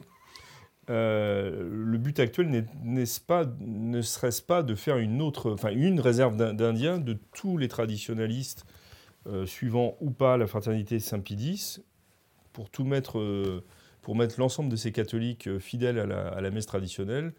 Euh, 0.92 1.70
le 1.72 1.98
but 1.98 2.20
actuel 2.20 2.68
n'est-ce 2.84 3.22
pas, 3.22 3.46
ne 3.62 4.02
serait-ce 4.02 4.42
pas 4.42 4.62
de 4.62 4.76
faire 4.76 4.98
une 4.98 5.22
autre, 5.22 5.52
enfin 5.52 5.70
une 5.72 6.02
réserve 6.02 6.36
d'Indiens 6.36 6.98
de 6.98 7.18
tous 7.34 7.58
les 7.58 7.70
traditionalistes 7.70 8.66
euh, 9.28 9.46
suivant 9.46 9.96
ou 10.02 10.12
pas 10.12 10.36
la 10.36 10.48
fraternité 10.48 11.00
Saint-Pie 11.00 11.82
pour 12.52 12.70
tout 12.70 12.84
mettre, 12.84 13.20
euh, 13.20 13.64
pour 14.02 14.18
mettre 14.18 14.38
l'ensemble 14.38 14.70
de 14.70 14.76
ces 14.76 14.92
catholiques 14.92 15.60
fidèles 15.60 15.98
à 15.98 16.42
la, 16.42 16.52
messe 16.52 16.66
traditionnelle 16.66 17.34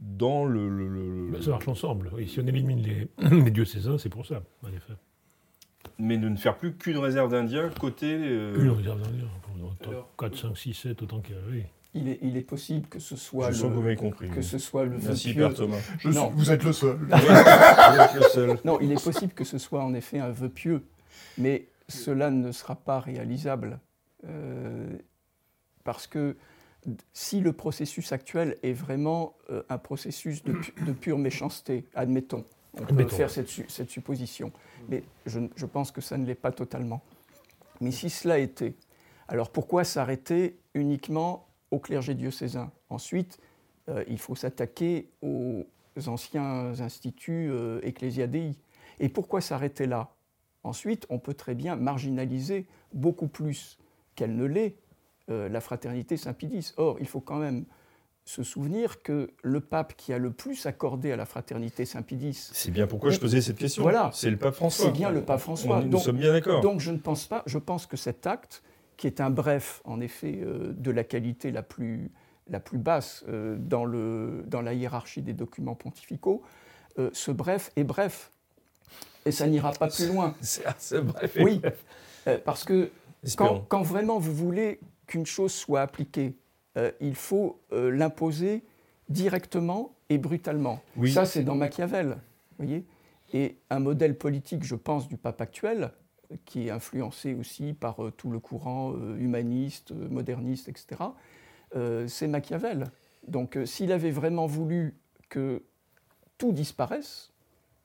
dans 0.00 0.44
le. 0.44 0.68
le, 0.68 1.30
ben, 1.32 1.42
ça 1.42 1.50
marche 1.50 1.66
ensemble. 1.66 2.12
si 2.28 2.38
on 2.38 2.46
élimine 2.46 2.82
les, 2.82 3.08
les 3.44 3.50
diocésains, 3.50 3.98
c'est 3.98 4.10
pour 4.10 4.26
ça, 4.26 4.44
en 4.62 4.68
effet. 4.68 4.94
Mais 5.98 6.18
de 6.18 6.28
ne 6.28 6.36
faire 6.36 6.56
plus 6.56 6.76
qu'une 6.76 6.98
réserve 6.98 7.32
d'Indiens 7.32 7.68
côté. 7.70 8.12
Une 8.12 8.70
réserve 8.70 9.02
d'Indiens. 9.02 9.28
4, 10.18 10.36
5, 10.36 10.56
6, 10.56 10.74
7, 10.74 11.02
autant 11.02 11.20
qu'il 11.20 11.34
y 11.34 11.38
a. 11.38 11.40
Oui 11.50 11.64
il 11.94 12.08
est, 12.08 12.18
il 12.22 12.36
est, 12.36 12.42
possible 12.42 12.86
que 12.88 12.98
ce 12.98 13.16
soit 13.16 13.50
je 13.50 13.66
le, 13.66 13.96
compris, 13.96 14.28
que 14.30 14.42
ce 14.42 14.58
soit 14.58 14.84
le 14.84 14.98
Merci 14.98 15.32
vœu 15.32 15.48
pieux. 15.48 15.54
Thomas. 15.54 15.78
non. 16.04 16.30
vous 16.34 16.50
êtes 16.52 16.62
le 16.62 16.72
seul. 16.72 16.98
le 17.08 18.22
seul. 18.32 18.58
Non, 18.64 18.78
il 18.80 18.92
est 18.92 19.02
possible 19.02 19.32
que 19.32 19.44
ce 19.44 19.58
soit 19.58 19.82
en 19.82 19.92
effet 19.94 20.20
un 20.20 20.30
vœu 20.30 20.48
pieux, 20.48 20.84
mais 21.36 21.66
cela 21.88 22.30
ne 22.30 22.52
sera 22.52 22.76
pas 22.76 23.00
réalisable 23.00 23.80
euh, 24.24 24.96
parce 25.82 26.06
que 26.06 26.36
si 27.12 27.40
le 27.40 27.52
processus 27.52 28.12
actuel 28.12 28.56
est 28.62 28.72
vraiment 28.72 29.34
euh, 29.50 29.62
un 29.68 29.78
processus 29.78 30.44
de, 30.44 30.56
de, 30.86 30.92
pure 30.92 31.18
méchanceté, 31.18 31.84
admettons, 31.94 32.44
on 32.74 32.84
peut 32.84 33.08
faire 33.08 33.30
cette, 33.30 33.50
cette, 33.68 33.90
supposition, 33.90 34.52
mais 34.88 35.02
je, 35.26 35.40
je 35.56 35.66
pense 35.66 35.90
que 35.90 36.00
ça 36.00 36.16
ne 36.16 36.24
l'est 36.24 36.34
pas 36.34 36.52
totalement. 36.52 37.02
Mais 37.80 37.90
si 37.90 38.08
cela 38.08 38.38
était, 38.38 38.74
alors 39.28 39.50
pourquoi 39.50 39.84
s'arrêter 39.84 40.58
uniquement 40.74 41.49
au 41.70 41.78
clergé 41.78 42.14
diocésain. 42.14 42.70
Ensuite, 42.88 43.38
euh, 43.88 44.04
il 44.08 44.18
faut 44.18 44.34
s'attaquer 44.34 45.10
aux 45.22 45.66
anciens 46.06 46.80
instituts 46.80 47.50
euh, 47.50 47.80
ecclésiadei. 47.82 48.56
Et 48.98 49.08
pourquoi 49.08 49.40
s'arrêter 49.40 49.86
là? 49.86 50.10
Ensuite, 50.62 51.06
on 51.08 51.18
peut 51.18 51.34
très 51.34 51.54
bien 51.54 51.76
marginaliser 51.76 52.66
beaucoup 52.92 53.28
plus 53.28 53.78
qu'elle 54.14 54.36
ne 54.36 54.44
l'est 54.44 54.76
la 55.28 55.60
fraternité 55.60 56.16
Saint-Pidis. 56.16 56.72
Or, 56.76 56.96
il 56.98 57.06
faut 57.06 57.20
quand 57.20 57.36
même 57.36 57.64
se 58.24 58.42
souvenir 58.42 59.02
que 59.02 59.30
le 59.42 59.60
pape 59.60 59.94
qui 59.96 60.12
a 60.12 60.18
le 60.18 60.30
plus 60.30 60.66
accordé 60.66 61.10
à 61.10 61.16
la 61.16 61.26
fraternité 61.26 61.84
Saint-Pidis. 61.84 62.50
C'est 62.52 62.70
bien 62.70 62.86
pourquoi 62.86 63.10
je 63.10 63.18
posais 63.18 63.40
cette 63.40 63.58
question. 63.58 63.82
Voilà. 63.82 64.10
C'est 64.14 64.30
le 64.30 64.36
pape 64.36 64.54
François. 64.54 64.86
C'est 64.86 64.92
bien 64.92 65.10
le 65.10 65.22
pape 65.22 65.40
François. 65.40 65.82
nous 65.82 65.98
sommes 65.98 66.18
bien 66.18 66.32
d'accord. 66.32 66.60
Donc 66.60 66.80
je 66.80 66.92
ne 66.92 66.98
pense 66.98 67.26
pas. 67.26 67.42
Je 67.46 67.58
pense 67.58 67.86
que 67.86 67.96
cet 67.96 68.26
acte, 68.26 68.62
qui 69.00 69.06
est 69.06 69.22
un 69.22 69.30
bref, 69.30 69.80
en 69.86 69.98
effet, 70.02 70.40
euh, 70.42 70.74
de 70.76 70.90
la 70.90 71.04
qualité 71.04 71.50
la 71.50 71.62
plus, 71.62 72.10
la 72.50 72.60
plus 72.60 72.76
basse 72.76 73.24
euh, 73.28 73.56
dans, 73.58 73.86
le, 73.86 74.44
dans 74.46 74.60
la 74.60 74.74
hiérarchie 74.74 75.22
des 75.22 75.32
documents 75.32 75.74
pontificaux, 75.74 76.42
euh, 76.98 77.08
ce 77.14 77.30
bref 77.30 77.72
est 77.76 77.84
bref. 77.84 78.30
Et 79.24 79.32
ça 79.32 79.46
n'ira 79.46 79.72
pas 79.72 79.88
plus 79.88 80.06
loin. 80.06 80.34
C'est 80.42 80.66
assez 80.66 81.00
bref. 81.00 81.34
Oui, 81.40 81.62
parce 82.44 82.64
que 82.64 82.90
quand, 83.38 83.64
quand, 83.68 83.80
vraiment 83.80 84.18
vous 84.18 84.34
voulez 84.34 84.80
qu'une 85.06 85.24
chose 85.24 85.52
soit 85.52 85.80
appliquée, 85.80 86.36
il 87.00 87.14
faut 87.14 87.58
l'imposer 87.72 88.62
directement 89.08 89.94
et 90.10 90.18
brutalement. 90.18 90.82
Ça, 91.08 91.24
c'est 91.24 91.42
dans 91.42 91.54
Machiavel. 91.54 92.18
Voyez 92.58 92.84
et 93.32 93.56
un 93.70 93.78
modèle 93.78 94.16
politique, 94.16 94.64
je 94.64 94.74
pense, 94.74 95.08
du 95.08 95.16
pape 95.16 95.40
actuel, 95.40 95.92
qui 96.44 96.68
est 96.68 96.70
influencé 96.70 97.34
aussi 97.34 97.72
par 97.72 98.04
euh, 98.04 98.10
tout 98.10 98.30
le 98.30 98.38
courant 98.38 98.94
humaniste, 99.18 99.92
moderniste, 99.92 100.68
etc., 100.68 101.02
c'est 102.08 102.26
Machiavel. 102.26 102.90
Donc 103.28 103.56
s'il 103.64 103.92
avait 103.92 104.10
vraiment 104.10 104.46
voulu 104.46 104.96
que 105.28 105.62
tout 106.36 106.50
disparaisse, 106.50 107.30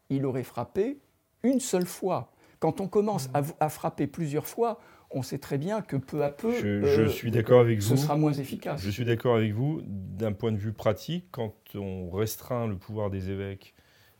il 0.09 0.25
aurait 0.25 0.43
frappé 0.43 0.97
une 1.43 1.59
seule 1.59 1.85
fois. 1.85 2.31
Quand 2.57 2.81
on 2.81 2.87
commence 2.87 3.29
à 3.59 3.69
frapper 3.69 4.07
plusieurs 4.07 4.47
fois, 4.47 4.79
on 5.11 5.21
sait 5.21 5.37
très 5.37 5.57
bien 5.57 5.81
que 5.81 5.95
peu 5.95 6.23
à 6.23 6.29
peu, 6.29 6.53
je, 6.53 6.67
euh, 6.67 7.09
suis 7.09 7.31
d'accord 7.31 7.61
avec 7.61 7.81
ce 7.81 7.95
sera 7.95 8.17
moins 8.17 8.33
efficace. 8.33 8.81
Je 8.81 8.89
suis 8.89 9.05
d'accord 9.05 9.35
avec 9.37 9.53
vous. 9.53 9.81
D'un 9.85 10.33
point 10.33 10.51
de 10.51 10.57
vue 10.57 10.73
pratique, 10.73 11.27
quand 11.31 11.53
on 11.75 12.09
restreint 12.09 12.67
le 12.67 12.75
pouvoir 12.75 13.09
des 13.09 13.29
évêques, 13.29 13.73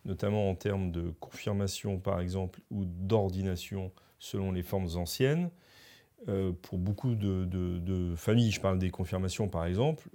notamment 0.06 0.50
en 0.50 0.56
termes 0.56 0.92
de 0.92 1.14
confirmation, 1.20 2.00
par 2.00 2.22
exemple, 2.22 2.62
ou 2.72 2.86
d'ordination 2.86 3.92
selon 4.20 4.52
les 4.52 4.64
formes 4.64 4.88
anciennes, 4.96 5.50
euh, 6.28 6.52
pour 6.64 6.78
beaucoup 6.78 7.16
de, 7.16 8.14
familles, 8.16 8.52
je 8.52 8.62
parle 8.62 8.80
des 8.80 8.90
confirmations 8.90 9.48
par 9.48 9.66
exemple, 9.66 10.10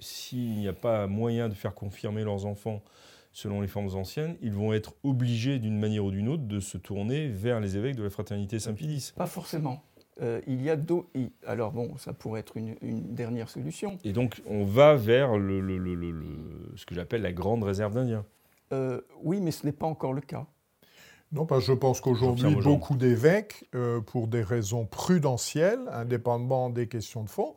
s'il 0.00 0.54
n'y 0.54 0.68
a 0.68 0.72
pas 0.72 1.06
moyen 1.06 1.48
de 1.48 1.54
faire 1.54 1.74
confirmer 1.74 2.24
leurs 2.24 2.46
enfants 2.46 2.82
selon 3.32 3.60
les 3.60 3.68
formes 3.68 3.94
anciennes, 3.94 4.36
ils 4.42 4.52
vont 4.52 4.72
être 4.72 4.94
obligés 5.04 5.58
d'une 5.58 5.78
manière 5.78 6.04
ou 6.04 6.10
d'une 6.10 6.28
autre 6.28 6.42
de 6.44 6.60
se 6.60 6.76
tourner 6.76 7.28
vers 7.28 7.60
les 7.60 7.76
évêques 7.76 7.96
de 7.96 8.02
la 8.02 8.10
fraternité 8.10 8.58
Saint-Pédis. 8.58 9.12
Pas 9.16 9.26
forcément. 9.26 9.82
Euh, 10.20 10.40
il 10.46 10.62
y 10.62 10.70
a. 10.70 10.76
Alors 11.46 11.72
bon, 11.72 11.96
ça 11.96 12.12
pourrait 12.12 12.40
être 12.40 12.56
une, 12.56 13.14
dernière 13.14 13.48
solution. 13.48 13.98
Et 14.04 14.12
donc 14.12 14.42
on 14.46 14.64
va 14.64 14.94
vers 14.94 15.38
le, 15.38 15.60
ce 16.76 16.84
que 16.84 16.94
j'appelle 16.94 17.22
la 17.22 17.32
grande 17.32 17.64
réserve 17.64 17.94
d'Indiens. 17.94 18.24
Euh, 18.72 19.00
oui, 19.22 19.40
mais 19.40 19.50
ce 19.50 19.64
n'est 19.64 19.72
pas 19.72 19.86
encore 19.86 20.12
le 20.12 20.20
cas. 20.20 20.46
Non, 21.32 21.46
parce 21.46 21.60
que 21.60 21.72
je 21.72 21.72
pense 21.72 22.00
qu'aujourd'hui, 22.00 22.54
beaucoup 22.56 22.96
d'évêques, 22.96 23.64
euh, 23.74 24.00
pour 24.00 24.28
des 24.28 24.42
raisons 24.42 24.84
prudentielles, 24.84 25.80
indépendamment 25.90 26.68
des 26.68 26.88
questions 26.88 27.24
de 27.24 27.30
fond, 27.30 27.54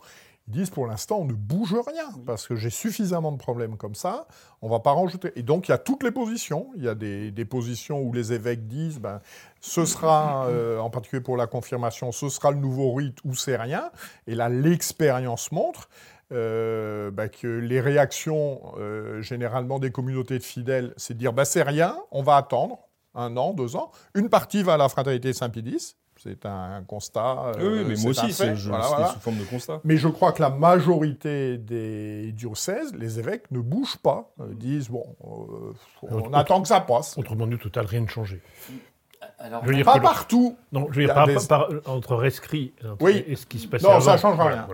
ils 0.47 0.53
disent 0.53 0.69
pour 0.69 0.85
l'instant, 0.85 1.19
on 1.19 1.25
ne 1.25 1.33
bouge 1.33 1.75
rien, 1.87 2.07
parce 2.25 2.47
que 2.47 2.55
j'ai 2.55 2.69
suffisamment 2.69 3.31
de 3.31 3.37
problèmes 3.37 3.77
comme 3.77 3.95
ça, 3.95 4.27
on 4.61 4.67
ne 4.67 4.71
va 4.71 4.79
pas 4.79 4.93
rajouter. 4.93 5.31
Et 5.35 5.41
donc, 5.41 5.67
il 5.67 5.71
y 5.71 5.73
a 5.73 5.79
toutes 5.79 6.03
les 6.03 6.11
positions. 6.11 6.69
Il 6.75 6.83
y 6.83 6.87
a 6.87 6.93
des, 6.93 7.45
positions 7.45 8.01
où 8.01 8.13
les 8.13 8.31
évêques 8.31 8.67
disent, 8.67 8.99
ben, 8.99 9.21
ce 9.59 9.85
sera, 9.85 10.45
euh, 10.49 10.77
en 10.79 10.91
particulier 10.91 11.21
pour 11.21 11.35
la 11.35 11.47
confirmation, 11.47 12.11
ce 12.11 12.29
sera 12.29 12.51
le 12.51 12.57
nouveau 12.57 12.93
rite 12.93 13.17
ou 13.25 13.33
c'est 13.33 13.57
rien. 13.57 13.89
Et 14.27 14.35
là, 14.35 14.49
l'expérience 14.49 15.51
montre 15.51 15.89
euh, 16.31 17.09
ben, 17.09 17.27
que 17.27 17.47
les 17.47 17.81
réactions, 17.81 18.61
euh, 18.77 19.21
généralement 19.21 19.79
des 19.79 19.91
communautés 19.91 20.37
de 20.37 20.43
fidèles, 20.43 20.93
c'est 20.95 21.15
de 21.15 21.19
dire, 21.19 21.33
ben, 21.33 21.45
c'est 21.45 21.63
rien, 21.63 21.97
on 22.11 22.21
va 22.21 22.35
attendre 22.35 22.79
un 23.15 23.35
an, 23.37 23.53
deux 23.53 23.75
ans. 23.75 23.91
Une 24.13 24.29
partie 24.29 24.63
va 24.63 24.73
à 24.73 24.77
la 24.77 24.89
fraternité 24.89 25.33
Saint-Pédis, 25.33 25.95
c'est 26.17 26.45
un 26.45 26.83
constat. 26.83 27.51
oui, 27.57 27.63
euh, 27.63 27.85
mais 27.87 27.95
moi 27.97 28.11
aussi, 28.11 28.31
c'est 28.31 28.55
sous 28.55 28.71
forme 29.19 29.37
de 29.37 29.43
constat. 29.43 29.81
Mais 29.83 29.97
je 29.97 30.07
crois 30.07 30.31
que 30.31 30.41
la 30.41 30.49
majorité 30.49 31.57
des 31.57 32.31
diocèses, 32.31 32.93
les 32.95 33.19
évêques, 33.19 33.51
ne 33.51 33.59
bougent 33.59 33.97
pas, 33.97 34.31
euh, 34.39 34.53
disent 34.53 34.89
bon, 34.89 35.05
euh, 35.23 35.73
on 36.03 36.33
attend 36.33 36.61
que 36.61 36.67
ça 36.67 36.79
passe. 36.79 37.17
Autrement 37.17 37.47
dit, 37.47 37.57
total, 37.57 37.85
rien 37.85 38.01
ne 38.01 38.07
changé. 38.07 38.41
Alors, 39.39 39.63
pas 39.83 39.99
partout. 39.99 40.55
Non, 40.71 40.87
je 40.91 41.01
veux 41.01 41.05
dire, 41.05 41.13
pas, 41.13 41.67
entre 41.85 42.15
rescrit 42.15 42.73
et 43.01 43.35
ce 43.35 43.45
qui 43.45 43.59
se 43.59 43.67
passe 43.67 43.83
Non, 43.83 43.99
ça 43.99 44.13
ne 44.13 44.17
change 44.17 44.39
rien. 44.39 44.67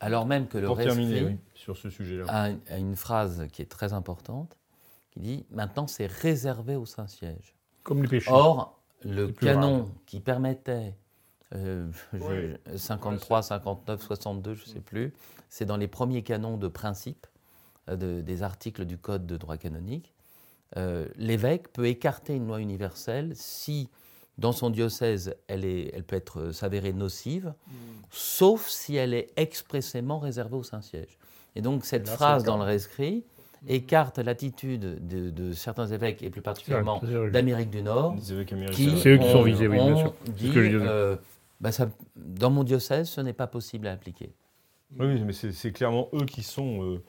Alors 0.00 0.26
même 0.26 0.48
que 0.48 0.58
le 0.58 0.70
rescrit 0.70 1.38
sur 1.54 1.76
ce 1.76 1.88
sujet-là. 1.90 2.24
A, 2.28 2.76
une 2.76 2.96
phrase 2.96 3.46
qui 3.52 3.62
est 3.62 3.70
très 3.70 3.94
importante, 3.94 4.58
qui 5.10 5.20
dit 5.20 5.46
maintenant 5.50 5.86
c'est 5.86 6.06
réservé 6.06 6.76
au 6.76 6.84
Saint-Siège. 6.84 7.54
Comme 7.84 8.02
les 8.02 8.08
péchés. 8.08 8.30
Or, 8.32 8.80
le 9.04 9.28
canon 9.28 9.88
qui 10.06 10.18
permettait 10.18 10.94
53, 12.76 13.42
59, 13.42 14.02
62, 14.02 14.54
je 14.54 14.62
ne 14.62 14.66
sais 14.66 14.80
plus, 14.80 15.12
c'est 15.48 15.64
dans 15.64 15.76
les 15.76 15.86
premiers 15.86 16.22
canons 16.22 16.56
de 16.56 16.68
principe 16.68 17.26
euh, 17.88 18.22
des 18.22 18.42
articles 18.42 18.84
du 18.84 18.98
Code 18.98 19.26
de 19.26 19.36
droit 19.36 19.56
canonique. 19.56 20.14
Euh, 20.76 21.06
l'évêque 21.16 21.72
peut 21.72 21.86
écarter 21.86 22.34
une 22.34 22.46
loi 22.46 22.60
universelle 22.60 23.32
si, 23.36 23.88
dans 24.38 24.52
son 24.52 24.70
diocèse, 24.70 25.36
elle, 25.46 25.64
est, 25.64 25.94
elle 25.94 26.02
peut 26.02 26.16
être 26.16 26.50
s'avérer 26.50 26.92
nocive, 26.92 27.54
mm. 27.66 27.72
sauf 28.10 28.68
si 28.68 28.96
elle 28.96 29.14
est 29.14 29.32
expressément 29.36 30.18
réservée 30.18 30.56
au 30.56 30.64
Saint-Siège. 30.64 31.18
Et 31.54 31.60
donc 31.60 31.84
cette 31.84 32.08
phrase 32.08 32.42
dans 32.42 32.56
le 32.56 32.64
rescrit, 32.64 33.24
écarte 33.68 34.18
l'attitude 34.18 35.06
de, 35.06 35.52
certains 35.52 35.86
évêques, 35.86 36.22
et 36.22 36.30
plus 36.30 36.42
particulièrement 36.42 37.00
d'Amérique 37.32 37.70
du 37.70 37.82
Nord, 37.82 38.16
c'est 38.20 38.34
eux 38.34 38.44
qui 38.44 39.30
sont 39.30 39.42
visés, 39.42 39.68
oui, 39.68 39.76
bien 39.76 39.96
sûr. 39.96 40.14
Euh, 40.46 41.16
bah, 41.60 41.70
dans 42.16 42.50
mon 42.50 42.64
diocèse, 42.64 43.08
ce 43.08 43.20
n'est 43.20 43.32
pas 43.32 43.46
possible 43.46 43.86
à 43.86 43.92
appliquer. 43.92 44.32
Oui, 44.98 45.20
mais 45.24 45.32
c'est 45.32 45.72
clairement 45.72 46.08
eux 46.12 46.24
qui 46.24 46.44
sont, 46.44 46.84
euh, 46.84 47.02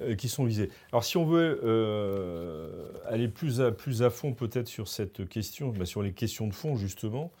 euh, 0.00 0.14
qui 0.14 0.28
sont 0.28 0.44
visés. 0.44 0.68
Alors 0.92 1.04
si 1.04 1.16
on 1.16 1.24
veut 1.24 2.92
aller 3.06 3.28
plus 3.28 3.62
à, 3.62 3.72
plus 3.72 4.02
à 4.02 4.10
fond 4.10 4.34
peut-être 4.34 4.68
sur 4.68 4.88
cette 4.88 5.26
question, 5.28 5.70
bah, 5.70 5.86
sur 5.86 6.02
les 6.02 6.12
questions 6.12 6.46
de 6.46 6.52
fond 6.52 6.76
justement, 6.76 7.32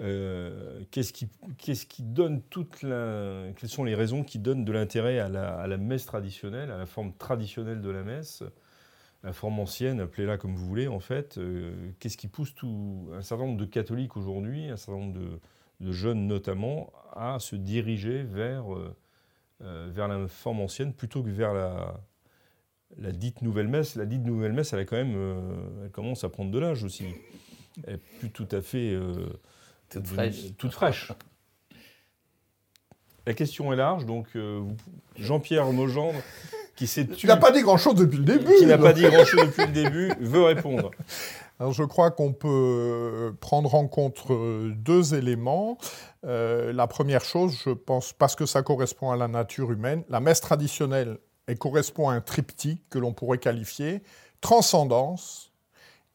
euh, 0.00 0.82
qu'est-ce 0.90 1.12
qui, 1.12 2.02
donne 2.02 2.42
toute 2.42 2.80
quelles 2.80 3.68
sont 3.68 3.84
les 3.84 3.94
raisons 3.94 4.24
qui 4.24 4.38
donnent 4.38 4.64
de 4.64 4.72
l'intérêt 4.72 5.18
à 5.18 5.28
la, 5.28 5.76
messe 5.78 6.04
traditionnelle, 6.04 6.70
à 6.70 6.76
la 6.76 6.86
forme 6.86 7.14
traditionnelle 7.14 7.80
de 7.80 7.90
la 7.90 8.02
messe, 8.02 8.42
la 9.22 9.32
forme 9.32 9.58
ancienne, 9.58 10.00
appelez-la 10.00 10.36
comme 10.36 10.54
vous 10.54 10.66
voulez 10.66 10.86
en 10.86 11.00
fait. 11.00 11.38
Euh, 11.38 11.92
qu'est-ce 11.98 12.18
qui 12.18 12.28
pousse 12.28 12.54
un 12.62 13.22
certain 13.22 13.46
nombre 13.46 13.58
de 13.58 13.64
catholiques 13.64 14.16
aujourd'hui, 14.16 14.68
un 14.68 14.76
certain 14.76 15.00
nombre 15.00 15.18
de, 15.80 15.92
jeunes 15.92 16.26
notamment, 16.26 16.92
à 17.12 17.38
se 17.38 17.56
diriger 17.56 18.22
vers, 18.22 18.66
euh, 18.74 19.90
vers 19.90 20.08
la 20.08 20.28
forme 20.28 20.60
ancienne 20.60 20.92
plutôt 20.92 21.22
que 21.22 21.30
vers 21.30 21.54
la, 21.54 21.98
la 22.98 23.12
dite 23.12 23.40
nouvelle 23.40 23.68
messe. 23.68 23.94
La 23.94 24.04
dite 24.04 24.24
nouvelle 24.24 24.52
messe, 24.52 24.74
elle, 24.74 24.80
a 24.80 24.84
quand 24.84 24.96
même, 24.96 25.16
elle 25.84 25.90
commence 25.90 26.22
à 26.22 26.28
prendre 26.28 26.50
de 26.50 26.58
l'âge 26.58 26.84
aussi. 26.84 27.06
Elle 27.84 27.94
n'est 27.94 28.00
plus 28.18 28.30
tout 28.30 28.48
à 28.50 28.60
fait 28.60 28.94
toute 29.90 30.06
fraîche. 30.06 30.56
Toute 30.56 30.72
fraîche. 30.72 31.12
La 33.26 33.34
question 33.34 33.72
est 33.72 33.76
large, 33.76 34.06
donc 34.06 34.28
euh, 34.36 34.62
Jean-Pierre 35.16 35.72
Nogendre, 35.72 36.20
qui 36.76 36.86
s'est 36.86 37.06
Tu 37.06 37.26
n'as 37.26 37.36
pas 37.36 37.50
dit 37.50 37.62
grand-chose 37.62 37.96
depuis 37.96 38.18
le 38.18 38.24
début. 38.24 38.54
Qui 38.58 38.66
n'a 38.66 38.78
pas 38.78 38.92
dit 38.92 39.02
grand-chose 39.02 39.46
depuis 39.46 39.66
le 39.66 39.72
début, 39.72 40.12
veut 40.20 40.42
répondre. 40.42 40.90
Alors 41.58 41.72
je 41.72 41.82
crois 41.82 42.10
qu'on 42.10 42.32
peut 42.32 43.34
prendre 43.40 43.74
en 43.74 43.88
compte 43.88 44.22
euh, 44.30 44.72
deux 44.76 45.14
éléments. 45.14 45.78
Euh, 46.24 46.72
la 46.72 46.86
première 46.86 47.24
chose, 47.24 47.58
je 47.64 47.70
pense, 47.70 48.12
parce 48.12 48.36
que 48.36 48.46
ça 48.46 48.62
correspond 48.62 49.10
à 49.10 49.16
la 49.16 49.26
nature 49.26 49.72
humaine, 49.72 50.04
la 50.08 50.20
messe 50.20 50.40
traditionnelle 50.40 51.18
elle 51.46 51.58
correspond 51.58 52.08
à 52.08 52.14
un 52.14 52.20
triptyque 52.20 52.88
que 52.90 52.98
l'on 52.98 53.12
pourrait 53.12 53.38
qualifier 53.38 54.02
transcendance, 54.40 55.52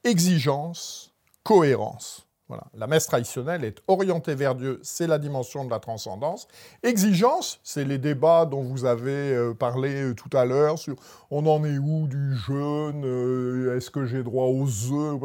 exigence, 0.03 1.15
cohérence. 1.43 2.27
La 2.75 2.87
messe 2.87 3.07
traditionnelle 3.07 3.63
est 3.63 3.81
orientée 3.87 4.35
vers 4.35 4.55
Dieu, 4.55 4.79
c'est 4.83 5.07
la 5.07 5.19
dimension 5.19 5.65
de 5.65 5.69
la 5.69 5.79
transcendance. 5.79 6.47
Exigence, 6.83 7.59
c'est 7.63 7.83
les 7.83 7.97
débats 7.97 8.45
dont 8.45 8.61
vous 8.61 8.85
avez 8.85 9.33
euh, 9.33 9.53
parlé 9.53 10.03
euh, 10.03 10.13
tout 10.13 10.35
à 10.35 10.45
l'heure 10.45 10.77
sur 10.77 10.95
on 11.29 11.45
en 11.45 11.63
est 11.63 11.77
où 11.77 12.07
du 12.07 12.35
jeûne, 12.35 13.03
euh, 13.05 13.77
est-ce 13.77 13.89
que 13.89 14.05
j'ai 14.05 14.23
droit 14.23 14.47
aux 14.47 14.67
œufs? 14.91 15.19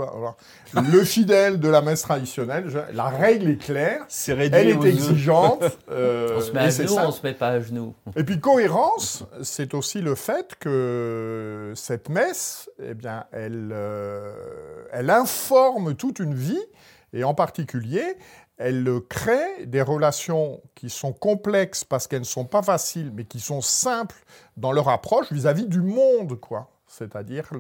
Le 0.75 1.05
fidèle 1.05 1.59
de 1.59 1.69
la 1.69 1.83
messe 1.83 2.03
traditionnelle, 2.03 2.67
la 2.93 3.09
règle 3.09 3.51
est 3.51 3.57
claire, 3.57 4.07
elle 4.29 4.41
est 4.41 4.85
exigeante. 4.85 5.63
on 5.89 6.41
se 6.41 6.53
met 6.53 6.61
à 6.61 6.71
genoux, 6.71 6.97
on 6.97 7.11
se 7.11 7.23
met 7.23 7.35
pas 7.35 7.49
à 7.49 7.61
genoux. 7.61 7.95
Et 8.15 8.25
puis 8.25 8.41
cohérence, 8.41 9.25
c'est 9.43 9.75
aussi 9.75 10.01
le 10.01 10.15
fait 10.15 10.55
que 10.61 11.73
cette 11.75 12.09
messe, 12.09 12.71
eh 12.83 12.95
bien, 12.95 13.25
elle, 13.33 13.75
elle 14.93 15.11
informe 15.11 15.95
toute 15.95 16.21
une 16.21 16.35
vie 16.35 16.65
Et 17.17 17.25
en 17.25 17.33
particulier, 17.33 18.19
elle 18.59 18.89
crée 19.09 19.65
des 19.65 19.81
relations 19.81 20.61
qui 20.75 20.91
sont 20.91 21.15
complexes 21.15 21.83
parce 21.83 22.07
qu'elles 22.07 22.21
ne 22.21 22.25
sont 22.25 22.45
pas 22.45 22.63
faciles, 22.63 23.11
mais 23.15 23.25
qui 23.25 23.41
sont 23.41 23.63
simples 23.63 24.23
dans 24.59 24.71
leur 24.71 24.91
approche 24.91 25.33
vis-à-vis 25.33 25.67
du 25.67 25.81
monde, 25.81 26.39
quoi. 26.39 26.71
C'est-à-dire, 26.89 27.51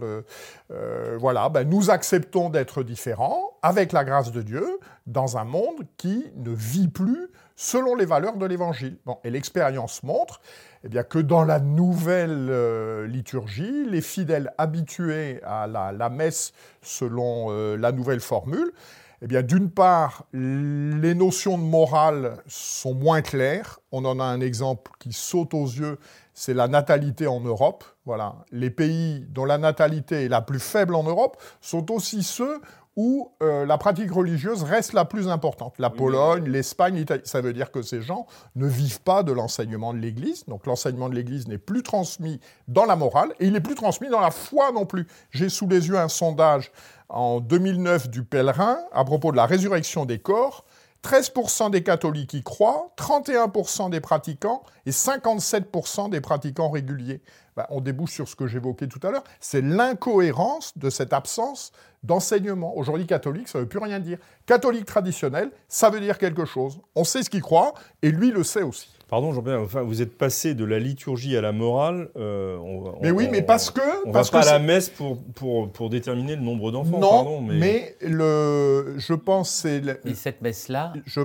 euh, 0.70 1.16
voilà, 1.18 1.48
ben, 1.48 1.68
nous 1.68 1.90
acceptons 1.90 2.48
d'être 2.48 2.82
différents 2.82 3.58
avec 3.60 3.92
la 3.92 4.04
grâce 4.04 4.30
de 4.30 4.40
Dieu 4.40 4.78
dans 5.06 5.36
un 5.36 5.44
monde 5.44 5.82
qui 5.96 6.24
ne 6.36 6.50
vit 6.50 6.88
plus 6.88 7.30
selon 7.56 7.96
les 7.96 8.04
valeurs 8.04 8.36
de 8.36 8.46
l'Évangile. 8.46 8.98
Bon, 9.04 9.18
et 9.24 9.30
l'expérience 9.30 10.02
montre 10.02 10.40
eh 10.84 10.88
bien, 10.88 11.02
que 11.02 11.18
dans 11.18 11.44
la 11.44 11.58
nouvelle 11.58 12.48
euh, 12.50 13.06
liturgie, 13.06 13.86
les 13.86 14.00
fidèles 14.00 14.52
habitués 14.58 15.40
à 15.42 15.66
la, 15.66 16.08
messe 16.08 16.52
selon 16.82 17.48
euh, 17.50 17.76
la 17.76 17.92
nouvelle 17.92 18.20
formule, 18.20 18.72
eh 19.22 19.26
bien, 19.26 19.42
d'une 19.42 19.70
part, 19.70 20.24
les 20.32 21.14
notions 21.14 21.56
de 21.56 21.62
morale 21.62 22.38
sont 22.46 22.94
moins 22.94 23.22
claires. 23.22 23.80
On 23.92 24.04
en 24.04 24.20
a 24.20 24.24
un 24.24 24.40
exemple 24.40 24.90
qui 24.98 25.12
saute 25.12 25.54
aux 25.54 25.66
yeux, 25.66 25.98
c'est 26.34 26.54
la 26.54 26.68
natalité 26.68 27.26
en 27.26 27.40
Europe. 27.40 27.84
Voilà. 28.04 28.44
Les 28.52 28.70
pays 28.70 29.26
dont 29.30 29.46
la 29.46 29.58
natalité 29.58 30.24
est 30.24 30.28
la 30.28 30.42
plus 30.42 30.60
faible 30.60 30.94
en 30.94 31.02
Europe 31.02 31.42
sont 31.60 31.90
aussi 31.92 32.22
ceux 32.22 32.60
où 32.96 33.30
euh, 33.42 33.66
la 33.66 33.76
pratique 33.76 34.10
religieuse 34.10 34.62
reste 34.62 34.94
la 34.94 35.04
plus 35.04 35.28
importante. 35.28 35.74
La 35.78 35.90
Pologne, 35.90 36.48
l'Espagne, 36.48 36.96
l'Italie. 36.96 37.22
Ça 37.24 37.42
veut 37.42 37.52
dire 37.52 37.70
que 37.70 37.82
ces 37.82 38.00
gens 38.00 38.26
ne 38.54 38.66
vivent 38.66 39.02
pas 39.02 39.22
de 39.22 39.32
l'enseignement 39.32 39.92
de 39.92 39.98
l'Église. 39.98 40.46
Donc 40.46 40.66
l'enseignement 40.66 41.10
de 41.10 41.14
l'Église 41.14 41.46
n'est 41.46 41.58
plus 41.58 41.82
transmis 41.82 42.40
dans 42.68 42.86
la 42.86 42.96
morale 42.96 43.34
et 43.38 43.46
il 43.46 43.52
n'est 43.52 43.60
plus 43.60 43.74
transmis 43.74 44.08
dans 44.08 44.20
la 44.20 44.30
foi 44.30 44.72
non 44.72 44.86
plus. 44.86 45.06
J'ai 45.30 45.50
sous 45.50 45.68
les 45.68 45.88
yeux 45.88 45.98
un 45.98 46.08
sondage 46.08 46.72
en 47.10 47.40
2009 47.40 48.08
du 48.08 48.24
Pèlerin 48.24 48.78
à 48.92 49.04
propos 49.04 49.30
de 49.30 49.36
la 49.36 49.46
résurrection 49.46 50.06
des 50.06 50.18
corps. 50.18 50.64
13% 51.04 51.70
des 51.70 51.84
catholiques 51.84 52.34
y 52.34 52.42
croient, 52.42 52.92
31% 52.96 53.90
des 53.90 54.00
pratiquants 54.00 54.64
et 54.86 54.90
57% 54.90 56.10
des 56.10 56.20
pratiquants 56.20 56.68
réguliers. 56.68 57.22
Ben, 57.56 57.66
on 57.70 57.80
débouche 57.80 58.12
sur 58.12 58.28
ce 58.28 58.36
que 58.36 58.46
j'évoquais 58.46 58.86
tout 58.86 59.00
à 59.02 59.10
l'heure, 59.10 59.24
c'est 59.40 59.62
l'incohérence 59.62 60.76
de 60.76 60.90
cette 60.90 61.14
absence 61.14 61.72
d'enseignement. 62.02 62.76
Aujourd'hui, 62.76 63.06
catholique, 63.06 63.48
ça 63.48 63.58
ne 63.58 63.62
veut 63.62 63.68
plus 63.68 63.78
rien 63.78 63.98
dire. 63.98 64.18
Catholique 64.44 64.84
traditionnel, 64.84 65.50
ça 65.66 65.88
veut 65.88 66.00
dire 66.00 66.18
quelque 66.18 66.44
chose. 66.44 66.78
On 66.94 67.04
sait 67.04 67.22
ce 67.22 67.30
qu'il 67.30 67.40
croit 67.40 67.72
et 68.02 68.10
lui 68.10 68.30
le 68.30 68.44
sait 68.44 68.62
aussi. 68.62 68.90
Pardon, 69.08 69.32
Jean-Pierre, 69.32 69.60
enfin, 69.60 69.82
vous 69.82 70.02
êtes 70.02 70.18
passé 70.18 70.54
de 70.54 70.64
la 70.64 70.78
liturgie 70.78 71.36
à 71.36 71.40
la 71.40 71.52
morale. 71.52 72.10
Euh, 72.16 72.58
mais 73.00 73.10
oui, 73.10 73.28
mais 73.30 73.40
parce 73.40 73.70
que. 73.70 73.80
On 74.06 74.12
parce 74.12 74.30
va 74.30 74.40
pas 74.40 74.48
à 74.50 74.52
la 74.52 74.58
messe 74.58 74.90
pour, 74.90 75.22
pour, 75.34 75.70
pour 75.70 75.90
déterminer 75.90 76.36
le 76.36 76.42
nombre 76.42 76.72
d'enfants. 76.72 76.98
Non, 76.98 77.40
mais... 77.40 77.96
le, 78.00 78.96
je 78.98 79.14
pense 79.14 79.48
c'est. 79.48 79.82
Et 80.04 80.14
cette 80.14 80.42
messe-là 80.42 80.92
je, 81.06 81.20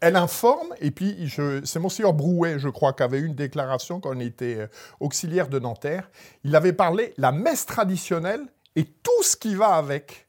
Elle 0.00 0.16
informe, 0.16 0.68
et 0.80 0.90
puis 0.90 1.30
c'est 1.64 1.78
Monseigneur 1.78 2.14
Brouet, 2.14 2.58
je 2.58 2.68
crois, 2.68 2.94
qui 2.94 3.02
avait 3.02 3.18
eu 3.18 3.26
une 3.26 3.34
déclaration 3.34 4.00
quand 4.00 4.16
on 4.16 4.20
était 4.20 4.56
euh, 4.56 4.66
auxiliaire 4.98 5.48
de 5.48 5.58
Nanterre. 5.58 6.10
Il 6.42 6.56
avait 6.56 6.72
parlé 6.72 7.12
la 7.18 7.32
messe 7.32 7.66
traditionnelle 7.66 8.40
et 8.76 8.84
tout 8.84 9.22
ce 9.22 9.36
qui 9.36 9.54
va 9.54 9.74
avec. 9.74 10.26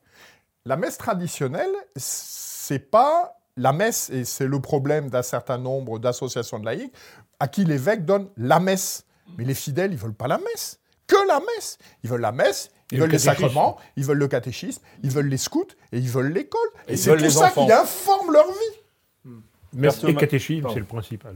La 0.65 0.75
messe 0.75 0.97
traditionnelle, 0.97 1.71
c'est 1.95 2.91
pas 2.91 3.39
la 3.55 3.71
messe, 3.71 4.09
et 4.09 4.25
c'est 4.25 4.47
le 4.47 4.59
problème 4.59 5.09
d'un 5.09 5.23
certain 5.23 5.57
nombre 5.57 5.99
d'associations 5.99 6.59
de 6.59 6.65
laïcs, 6.65 6.93
à 7.39 7.47
qui 7.47 7.63
l'évêque 7.63 8.05
donne 8.05 8.29
la 8.37 8.59
messe. 8.59 9.05
Mais 9.37 9.45
les 9.45 9.53
fidèles, 9.53 9.93
ils 9.93 9.97
veulent 9.97 10.13
pas 10.13 10.27
la 10.27 10.37
messe, 10.37 10.79
que 11.07 11.27
la 11.27 11.39
messe. 11.39 11.77
Ils 12.03 12.09
veulent 12.09 12.21
la 12.21 12.33
messe, 12.33 12.71
ils 12.91 12.99
veulent 12.99 13.09
les 13.09 13.19
sacrements, 13.19 13.77
ils 13.95 14.03
veulent 14.03 14.17
le 14.17 14.27
catéchisme, 14.27 14.81
ils 15.01 15.11
veulent 15.11 15.29
les 15.29 15.37
scouts 15.37 15.65
et 15.91 15.97
ils 15.97 16.09
veulent 16.09 16.33
l'école. 16.33 16.59
Et, 16.87 16.97
c'est 16.97 17.15
tout 17.15 17.29
ça 17.29 17.51
qui 17.51 17.71
informe 17.71 18.33
leur 18.33 18.47
vie. 18.47 18.80
Messe 19.73 20.03
et 20.03 20.15
catéchisme, 20.15 20.67
c'est 20.73 20.79
le 20.79 20.85
principal. 20.85 21.35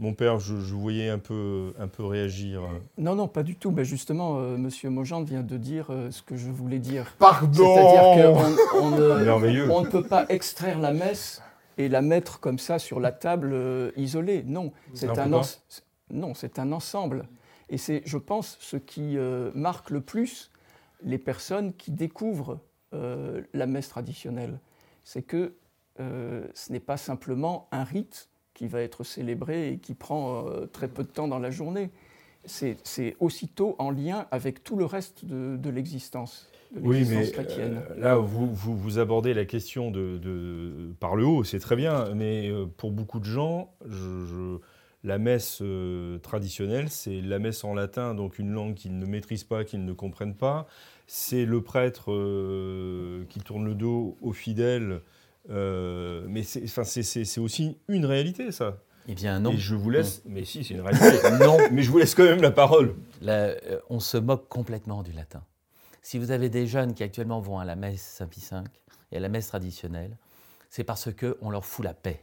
Mon 0.00 0.14
père, 0.14 0.38
je, 0.38 0.54
vous 0.54 0.80
voyais 0.80 1.08
un 1.08 1.18
peu, 1.18 1.72
un 1.76 1.88
peu 1.88 2.04
réagir. 2.04 2.62
Non, 2.98 3.16
non, 3.16 3.26
pas 3.26 3.42
du 3.42 3.56
tout. 3.56 3.72
Mais 3.72 3.84
justement, 3.84 4.38
euh, 4.38 4.56
Monsieur 4.56 4.90
Mogent 4.90 5.24
vient 5.24 5.42
de 5.42 5.56
dire 5.56 5.86
euh, 5.90 6.12
ce 6.12 6.22
que 6.22 6.36
je 6.36 6.50
voulais 6.50 6.78
dire. 6.78 7.16
Pardon 7.18 7.74
C'est-à-dire 7.74 8.32
qu'on 8.70 8.78
on 8.80 9.80
ne, 9.82 9.88
peut 9.88 10.04
pas 10.04 10.24
extraire 10.28 10.78
la 10.78 10.92
messe 10.92 11.42
et 11.78 11.88
la 11.88 12.00
mettre 12.00 12.38
comme 12.38 12.60
ça 12.60 12.78
sur 12.78 13.00
la 13.00 13.10
table 13.10 13.50
euh, 13.52 13.90
isolée. 13.96 14.44
Non, 14.46 14.72
c'est 14.94 15.18
un, 15.18 15.26
non, 16.10 16.34
c'est 16.34 16.60
un 16.60 16.70
ensemble. 16.70 17.26
Et 17.68 17.76
c'est, 17.76 18.02
je 18.04 18.18
pense, 18.18 18.56
ce 18.60 18.76
qui 18.76 19.18
marque 19.54 19.90
le 19.90 20.00
plus 20.00 20.50
les 21.02 21.18
personnes 21.18 21.74
qui 21.74 21.90
découvrent 21.90 22.60
la 22.92 23.66
messe 23.66 23.90
traditionnelle. 23.90 24.58
C'est 25.04 25.20
que 25.20 25.52
ce 25.98 26.72
n'est 26.72 26.80
pas 26.80 26.96
simplement 26.96 27.68
un 27.72 27.84
rite 27.84 28.28
qui 28.58 28.66
va 28.66 28.82
être 28.82 29.04
célébré 29.04 29.72
et 29.72 29.78
qui 29.78 29.94
prend 29.94 30.48
euh, 30.48 30.66
très 30.66 30.88
peu 30.88 31.04
de 31.04 31.08
temps 31.08 31.28
dans 31.28 31.38
la 31.38 31.50
journée. 31.50 31.90
C'est 32.44 33.16
aussitôt 33.20 33.76
en 33.78 33.90
lien 33.90 34.26
avec 34.30 34.64
tout 34.64 34.76
le 34.76 34.84
reste 34.84 35.24
de, 35.24 35.70
l'existence. 35.70 36.50
Oui, 36.80 37.04
mais 37.08 37.30
euh, 37.58 37.80
là, 37.98 38.16
vous, 38.16 38.52
vous, 38.54 38.98
abordez 38.98 39.34
la 39.34 39.44
question 39.44 39.90
de, 39.90 40.16
de 40.18 40.94
par 40.98 41.14
le 41.14 41.26
haut, 41.26 41.44
c'est 41.44 41.58
très 41.58 41.76
bien, 41.76 42.14
mais 42.14 42.48
euh, 42.48 42.64
pour 42.64 42.90
beaucoup 42.90 43.20
de 43.20 43.26
gens, 43.26 43.74
je, 43.86 44.56
la 45.04 45.18
messe 45.18 45.62
traditionnelle, 46.22 46.88
c'est 46.88 47.20
la 47.20 47.38
messe 47.38 47.64
en 47.64 47.74
latin, 47.74 48.14
donc 48.14 48.38
une 48.38 48.50
langue 48.50 48.74
qu'ils 48.74 48.98
ne 48.98 49.06
maîtrisent 49.06 49.44
pas, 49.44 49.64
qu'ils 49.64 49.84
ne 49.84 49.92
comprennent 49.92 50.36
pas. 50.36 50.66
C'est 51.06 51.44
le 51.44 51.62
prêtre 51.62 52.06
qui 53.28 53.40
tourne 53.40 53.66
le 53.66 53.74
dos 53.74 54.16
aux 54.22 54.32
fidèles 54.32 55.02
euh, 55.50 56.24
mais 56.28 56.42
c'est 56.42 57.40
aussi 57.40 57.78
une 57.88 58.04
réalité, 58.04 58.52
ça. 58.52 58.78
Eh 59.06 59.14
bien, 59.14 59.40
non. 59.40 59.52
Et 59.52 59.56
je 59.56 59.74
vous 59.74 59.88
laisse. 59.88 60.22
Mais 60.26 60.44
si, 60.44 60.64
c'est 60.64 60.74
une 60.74 60.82
réalité. 60.82 61.30
non, 61.44 61.56
mais 61.72 61.82
je 61.82 61.90
vous 61.90 61.98
laisse 61.98 62.14
quand 62.14 62.24
même 62.24 62.42
la 62.42 62.50
parole. 62.50 62.94
Euh, 63.26 63.56
on 63.88 64.00
se 64.00 64.18
moque 64.18 64.48
complètement 64.48 65.02
du 65.02 65.12
latin. 65.12 65.42
Si 66.02 66.18
vous 66.18 66.30
avez 66.30 66.50
des 66.50 66.66
jeunes 66.66 66.94
qui 66.94 67.02
actuellement 67.02 67.40
vont 67.40 67.58
à 67.58 67.64
la 67.64 67.76
messe 67.76 68.02
Saint-Pie 68.02 68.46
V 68.50 68.58
et 69.12 69.16
à 69.16 69.20
la 69.20 69.28
messe 69.28 69.48
traditionnelle, 69.48 70.16
c'est 70.68 70.84
parce 70.84 71.08
qu'on 71.12 71.50
leur 71.50 71.64
fout 71.64 71.84
la 71.84 71.94
paix. 71.94 72.22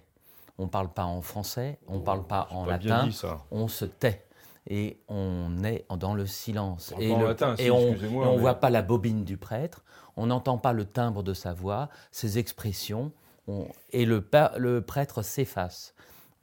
On 0.58 0.66
ne 0.66 0.70
parle 0.70 0.94
pas 0.94 1.04
en 1.04 1.22
français, 1.22 1.80
on 1.88 1.96
ne 1.96 2.04
parle 2.04 2.26
pas 2.26 2.48
en 2.52 2.66
latin, 2.66 3.10
on 3.52 3.68
se 3.68 3.86
tait 3.86 4.25
et 4.68 5.00
on 5.08 5.64
est 5.64 5.86
dans 5.98 6.14
le 6.14 6.26
silence. 6.26 6.94
Et, 7.00 7.10
et 7.60 7.72
on 7.72 7.92
ne 7.94 8.40
voit 8.40 8.56
pas 8.56 8.70
la 8.70 8.82
bobine 8.82 9.24
du 9.24 9.38
prêtre, 9.38 9.84
on 10.18 10.28
n'entend 10.28 10.58
pas 10.58 10.74
le 10.74 10.86
timbre 10.86 11.24
de 11.24 11.34
sa 11.34 11.54
voix, 11.54 11.90
ses 12.12 12.38
expressions, 12.38 13.12
et 13.92 14.06
le, 14.06 14.28
le 14.58 14.82
prêtre 14.82 15.22
s'efface. 15.22 15.94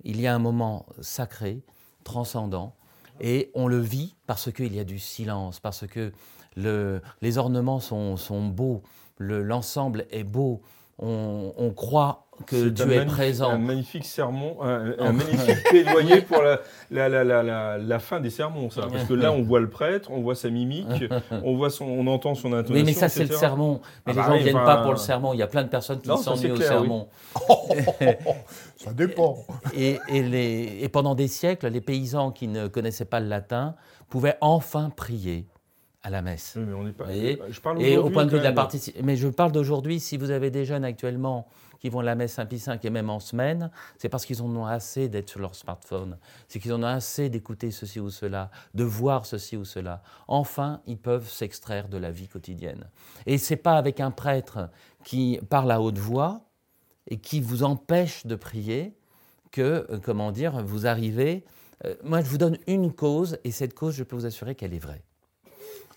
Il 0.05 0.21
y 0.21 0.27
a 0.27 0.35
un 0.35 0.39
moment 0.39 0.87
sacré, 1.01 1.63
transcendant, 2.05 2.75
et 3.21 3.51
on 3.55 3.67
le 3.69 3.79
vit 3.79 4.15
parce 4.27 4.53
qu'il 4.53 4.75
y 4.75 4.81
a 4.81 4.85
du 4.85 4.99
silence, 4.99 5.61
parce 5.61 5.87
que 5.87 6.13
le, 6.57 7.03
les 7.21 7.39
ornements 7.39 7.81
sont, 7.81 8.17
sont 8.17 8.47
beaux, 8.47 8.83
l'ensemble 9.19 10.07
est 10.11 10.25
beau, 10.25 10.63
on, 10.99 11.73
croit 11.75 12.27
que 12.47 12.69
Dieu 12.69 12.93
est 12.93 13.07
présent. 13.07 13.51
Un 13.51 13.59
magnifique 13.59 14.05
sermon, 14.05 14.57
un, 14.63 15.13
magnifique 15.13 15.63
plaidoyer 15.71 16.23
pour 16.23 16.43
la, 16.43 17.09
la, 17.79 17.99
fin 17.99 18.21
des 18.21 18.31
sermons, 18.31 18.71
ça. 18.71 18.87
Parce 18.91 19.05
que 19.05 19.15
là, 19.15 19.33
on 19.33 19.43
voit 19.43 19.61
le 19.61 19.69
prêtre, 19.69 20.11
on 20.11 20.21
voit 20.21 20.35
sa 20.35 20.51
mimique, 20.51 21.05
on, 21.31 21.57
voit 21.57 21.71
son, 21.71 21.87
on 21.87 22.07
entend 22.07 22.35
son 22.35 22.53
intonation. 22.53 22.75
Oui, 22.75 22.85
mais 22.85 22.93
ça, 22.93 23.09
c'est 23.09 23.25
le 23.25 23.35
sermon. 23.35 23.81
Mais 24.07 24.13
ah 24.13 24.17
les 24.17 24.17
bah 24.17 24.27
gens 24.27 24.35
ne 24.35 24.43
viennent 24.43 24.65
pas 24.65 24.83
pour 24.83 24.93
le 24.93 24.99
sermon. 24.99 25.33
Il 25.33 25.39
y 25.39 25.43
a 25.43 25.47
plein 25.47 25.65
de 25.65 25.69
personnes 25.69 26.01
qui 26.01 26.09
s'ennuient 26.09 26.53
au 26.53 26.57
sermon. 26.57 27.09
ça 28.77 28.93
dépend. 28.93 29.39
Et, 29.77 29.99
les, 30.11 30.79
et 30.81 30.89
pendant 30.89 31.15
des 31.15 31.29
siècles, 31.29 31.69
les 31.69 31.81
paysans 31.81 32.31
qui 32.31 32.49
ne 32.49 32.69
connaissaient 32.69 33.05
pas 33.05 33.21
le 33.21 33.29
latin 33.29 33.75
pouvaient 34.09 34.37
enfin 34.41 34.91
prier 34.91 35.47
à 36.03 36.11
la 36.11 36.23
messe. 36.23 36.57
mais 36.57 36.75
on 36.75 36.85
n'est 36.85 36.93
pas. 36.93 37.07
je 37.09 37.61
parle 37.61 37.83
et 37.83 37.97
au 37.97 38.11
point 38.11 38.25
de 38.27 38.31
vue 38.31 38.39
de 38.39 38.45
la 38.45 38.53
participation. 38.53 39.07
Mais 39.07 39.17
je 39.17 39.29
parle 39.29 39.53
d'aujourd'hui. 39.53 40.01
Si 40.01 40.17
vous 40.17 40.31
avez 40.31 40.51
des 40.51 40.65
jeunes 40.65 40.85
actuellement 40.85 41.47
qui 41.83 41.89
vont 41.89 41.99
à 41.99 42.05
la 42.05 42.15
messe 42.15 42.35
Saint-Pie 42.35 42.63
V 42.65 42.79
et 42.85 42.91
même 42.91 43.11
en 43.11 43.19
semaine, 43.19 43.69
c'est 43.99 44.09
parce 44.09 44.25
qu'ils 44.25 44.41
en 44.41 44.55
ont 44.55 44.67
assez 44.67 45.09
d'être 45.09 45.29
sur 45.29 45.41
leur 45.41 45.57
smartphone. 45.57 46.17
C'est 46.47 46.61
qu'ils 46.61 46.73
en 46.73 46.81
ont 46.81 46.87
assez 46.87 47.29
d'écouter 47.29 47.73
ceci 47.73 47.99
ou 47.99 48.09
cela, 48.09 48.53
de 48.73 48.85
voir 48.85 49.27
ceci 49.27 49.57
ou 49.57 49.65
cela. 49.65 50.01
Enfin, 50.29 50.81
ils 50.87 50.97
peuvent 50.97 51.29
s'extraire 51.29 51.89
de 51.89 51.99
la 51.99 52.13
vie 52.13 52.29
quotidienne. 52.29 52.89
Et 53.27 53.37
c'est 53.37 53.57
pas 53.57 53.79
avec 53.79 53.99
un 53.99 54.13
prêtre 54.13 54.71
qui 55.03 55.41
parle 55.51 55.73
à 55.73 55.81
haute 55.81 55.99
voix 55.99 56.43
et 57.09 57.17
qui 57.17 57.41
vous 57.41 57.65
empêche 57.65 58.27
de 58.27 58.37
prier 58.37 58.95
que, 59.51 59.85
euh, 59.91 59.99
comment 60.01 60.31
dire, 60.31 60.65
vous 60.65 60.87
arrivez. 60.87 61.45
Euh, 61.85 61.97
moi, 62.05 62.21
je 62.21 62.29
vous 62.29 62.39
donne 62.39 62.59
une 62.69 62.93
cause, 62.93 63.39
et 63.43 63.51
cette 63.51 63.75
cause, 63.75 63.97
je 63.97 64.05
peux 64.05 64.15
vous 64.15 64.27
assurer 64.27 64.55
qu'elle 64.55 64.73
est 64.73 64.79
vraie. 64.79 65.03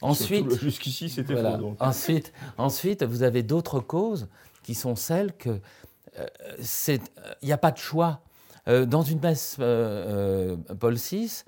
Ensuite, 0.02 0.60
jusqu'ici, 0.60 1.10
c'était 1.10 1.36
faux. 1.36 1.76
Ensuite, 1.80 2.34
ensuite, 2.58 3.04
vous 3.04 3.22
avez 3.22 3.44
d'autres 3.44 3.80
causes 3.80 4.28
qui 4.66 4.74
sont 4.74 4.96
celles 4.96 5.32
que 5.34 5.62
euh, 6.18 6.26
il 7.42 7.46
n'y 7.46 7.54
a 7.54 7.58
pas 7.58 7.70
de 7.70 7.78
choix. 7.78 8.22
Euh, 8.68 8.88
dans 8.88 9.04
une 9.04 9.20
messe 9.20 9.58
euh, 9.60 10.58
Paul 10.80 10.96
VI, 10.96 11.44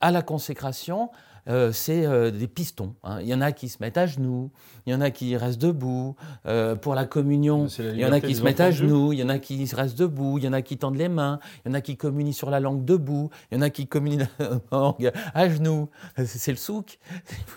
à 0.00 0.10
la 0.10 0.22
consécration, 0.22 1.10
euh, 1.48 1.72
c'est 1.72 2.06
euh, 2.06 2.30
des 2.30 2.46
pistons. 2.46 2.94
Hein. 3.02 3.20
Il 3.20 3.28
y 3.28 3.34
en 3.34 3.40
a 3.40 3.52
qui 3.52 3.68
se 3.68 3.78
mettent 3.80 3.98
à 3.98 4.06
genoux, 4.06 4.50
il 4.86 4.92
y 4.92 4.96
en 4.96 5.00
a 5.00 5.10
qui 5.10 5.36
restent 5.36 5.60
debout. 5.60 6.16
Euh, 6.46 6.76
pour 6.76 6.94
la 6.94 7.06
communion, 7.06 7.66
il 7.66 7.96
y 7.96 8.04
en 8.04 8.12
a 8.12 8.20
qui 8.20 8.34
se 8.34 8.42
mettent 8.42 8.60
à 8.60 8.70
genoux, 8.70 9.12
il 9.12 9.18
y 9.18 9.22
en 9.22 9.28
a 9.28 9.38
qui 9.38 9.64
restent 9.74 9.98
debout, 9.98 10.38
il 10.38 10.44
y 10.44 10.48
en 10.48 10.52
a 10.52 10.62
qui 10.62 10.76
tendent 10.76 10.96
les 10.96 11.08
mains, 11.08 11.40
il 11.64 11.68
y 11.68 11.70
en 11.72 11.74
a 11.74 11.80
qui 11.80 11.96
communient 11.96 12.32
sur 12.32 12.50
la 12.50 12.60
langue 12.60 12.84
debout, 12.84 13.30
il 13.50 13.56
y 13.56 13.58
en 13.58 13.62
a 13.62 13.70
qui 13.70 13.86
communient 13.86 14.28
langue 14.72 15.12
à 15.34 15.48
genoux. 15.48 15.88
C'est 16.24 16.52
le 16.52 16.58
souk. 16.58 16.98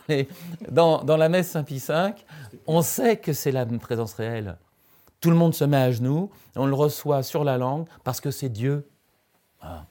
Dans, 0.69 1.03
dans 1.03 1.17
la 1.17 1.29
messe 1.29 1.49
Saint-Pie 1.49 1.84
V, 1.88 2.11
on 2.67 2.81
sait 2.81 3.17
que 3.17 3.34
c'est 3.34 3.51
la 3.51 3.65
présence 3.65 4.13
réelle. 4.13 4.57
Tout 5.19 5.29
le 5.29 5.36
monde 5.36 5.53
se 5.53 5.63
met 5.63 5.77
à 5.77 5.91
genoux, 5.91 6.29
on 6.55 6.65
le 6.65 6.73
reçoit 6.73 7.23
sur 7.23 7.43
la 7.43 7.57
langue 7.57 7.88
parce 8.03 8.19
que 8.19 8.31
c'est 8.31 8.49
Dieu. 8.49 8.89
Ah. 9.61 9.86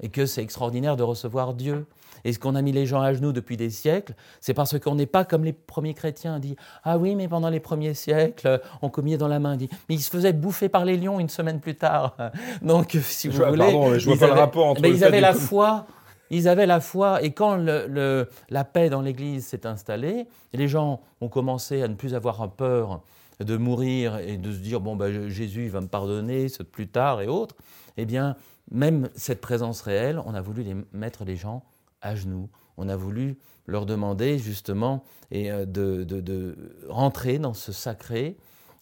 Et 0.00 0.08
que 0.08 0.26
c'est 0.26 0.42
extraordinaire 0.42 0.96
de 0.96 1.02
recevoir 1.02 1.54
Dieu. 1.54 1.86
Et 2.24 2.32
ce 2.32 2.38
qu'on 2.38 2.54
a 2.54 2.62
mis 2.62 2.72
les 2.72 2.86
gens 2.86 3.00
à 3.00 3.12
genoux 3.12 3.32
depuis 3.32 3.56
des 3.56 3.70
siècles, 3.70 4.14
c'est 4.40 4.54
parce 4.54 4.78
qu'on 4.78 4.94
n'est 4.94 5.06
pas 5.06 5.24
comme 5.24 5.44
les 5.44 5.52
premiers 5.52 5.94
chrétiens. 5.94 6.38
dit 6.38 6.56
Ah 6.84 6.98
oui, 6.98 7.14
mais 7.14 7.28
pendant 7.28 7.50
les 7.50 7.60
premiers 7.60 7.94
siècles, 7.94 8.60
on 8.82 8.88
communiait 8.88 9.18
dans 9.18 9.28
la 9.28 9.38
main. 9.38 9.56
Dit 9.56 9.68
Mais 9.88 9.94
ils 9.94 10.02
se 10.02 10.10
faisaient 10.10 10.32
bouffer 10.32 10.68
par 10.68 10.84
les 10.84 10.96
lions 10.96 11.20
une 11.20 11.28
semaine 11.28 11.60
plus 11.60 11.74
tard. 11.74 12.16
Donc, 12.62 12.96
si 13.02 13.28
vous 13.28 13.42
voulez. 13.42 13.58
Pardon, 13.58 13.98
je 13.98 14.06
vois 14.10 14.18
pas 14.18 14.34
le 14.34 14.40
rapport 14.40 14.66
entre. 14.66 14.82
Mais 14.82 14.90
ils 14.90 15.04
avaient 15.04 15.20
la 15.20 15.34
foi. 15.34 15.86
Ils 16.30 16.46
avaient 16.46 16.66
la 16.66 16.80
foi, 16.80 17.22
et 17.22 17.32
quand 17.32 17.56
le, 17.56 18.28
la 18.50 18.64
paix 18.64 18.90
dans 18.90 19.00
l'Église 19.00 19.46
s'est 19.46 19.66
installée, 19.66 20.26
les 20.52 20.68
gens 20.68 21.00
ont 21.22 21.28
commencé 21.28 21.82
à 21.82 21.88
ne 21.88 21.94
plus 21.94 22.14
avoir 22.14 22.50
peur 22.50 23.00
de 23.40 23.56
mourir 23.56 24.18
et 24.18 24.36
de 24.36 24.52
se 24.52 24.58
dire 24.58 24.80
bon 24.80 24.96
ben, 24.96 25.28
Jésus 25.28 25.68
va 25.68 25.80
me 25.80 25.86
pardonner 25.86 26.48
plus 26.70 26.88
tard 26.88 27.22
et 27.22 27.28
autres. 27.28 27.56
Eh 27.96 28.04
bien, 28.04 28.36
même 28.70 29.08
cette 29.14 29.40
présence 29.40 29.80
réelle, 29.80 30.20
on 30.24 30.34
a 30.34 30.40
voulu 30.40 30.62
les 30.62 30.76
mettre 30.92 31.24
les 31.24 31.36
gens 31.36 31.62
à 32.02 32.14
genoux. 32.14 32.48
On 32.76 32.88
a 32.88 32.96
voulu 32.96 33.38
leur 33.66 33.86
demander 33.86 34.38
justement 34.38 35.04
et, 35.30 35.50
euh, 35.50 35.66
de, 35.66 36.56
rentrer 36.88 37.38
dans 37.38 37.54
ce 37.54 37.72
sacré. 37.72 38.36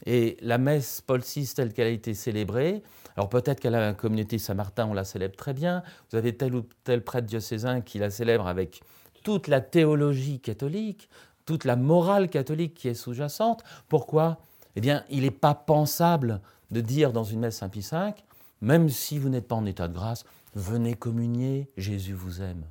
Et 0.04 0.36
la 0.42 0.58
messe 0.58 1.00
Paul 1.00 1.20
VI 1.20 1.48
telle 1.54 1.72
qu'elle 1.72 1.86
a 1.86 1.90
été 1.90 2.12
célébrée, 2.12 2.82
alors 3.16 3.30
peut-être 3.30 3.60
qu'à 3.60 3.70
la 3.70 3.94
communauté 3.94 4.38
Saint-Martin, 4.38 4.86
on 4.86 4.94
la 4.94 5.04
célèbre 5.04 5.36
très 5.36 5.54
bien. 5.54 5.82
Vous 6.10 6.18
avez 6.18 6.36
tel 6.36 6.54
ou 6.54 6.66
tel 6.84 7.02
prêtre 7.02 7.26
diocésain 7.26 7.80
qui 7.80 7.98
la 7.98 8.10
célèbre 8.10 8.46
avec 8.46 8.82
toute 9.24 9.48
la 9.48 9.62
théologie 9.62 10.38
catholique, 10.38 11.08
toute 11.46 11.64
la 11.64 11.76
morale 11.76 12.28
catholique 12.28 12.74
qui 12.74 12.88
est 12.88 12.94
sous-jacente. 12.94 13.64
Pourquoi? 13.88 14.38
Eh 14.76 14.82
bien, 14.82 15.04
il 15.08 15.22
n'est 15.22 15.30
pas 15.30 15.54
pensable 15.54 16.42
de 16.70 16.82
dire 16.82 17.12
dans 17.12 17.24
une 17.24 17.40
messe 17.40 17.56
Saint-Pie 17.56 17.88
V, 17.90 18.12
même 18.60 18.90
si 18.90 19.18
vous 19.18 19.30
n'êtes 19.30 19.48
pas 19.48 19.54
en 19.54 19.64
état 19.64 19.88
de 19.88 19.94
grâce, 19.94 20.24
venez 20.54 20.94
communier, 20.94 21.70
Jésus 21.76 22.12
vous 22.12 22.42
aime. 22.42 22.66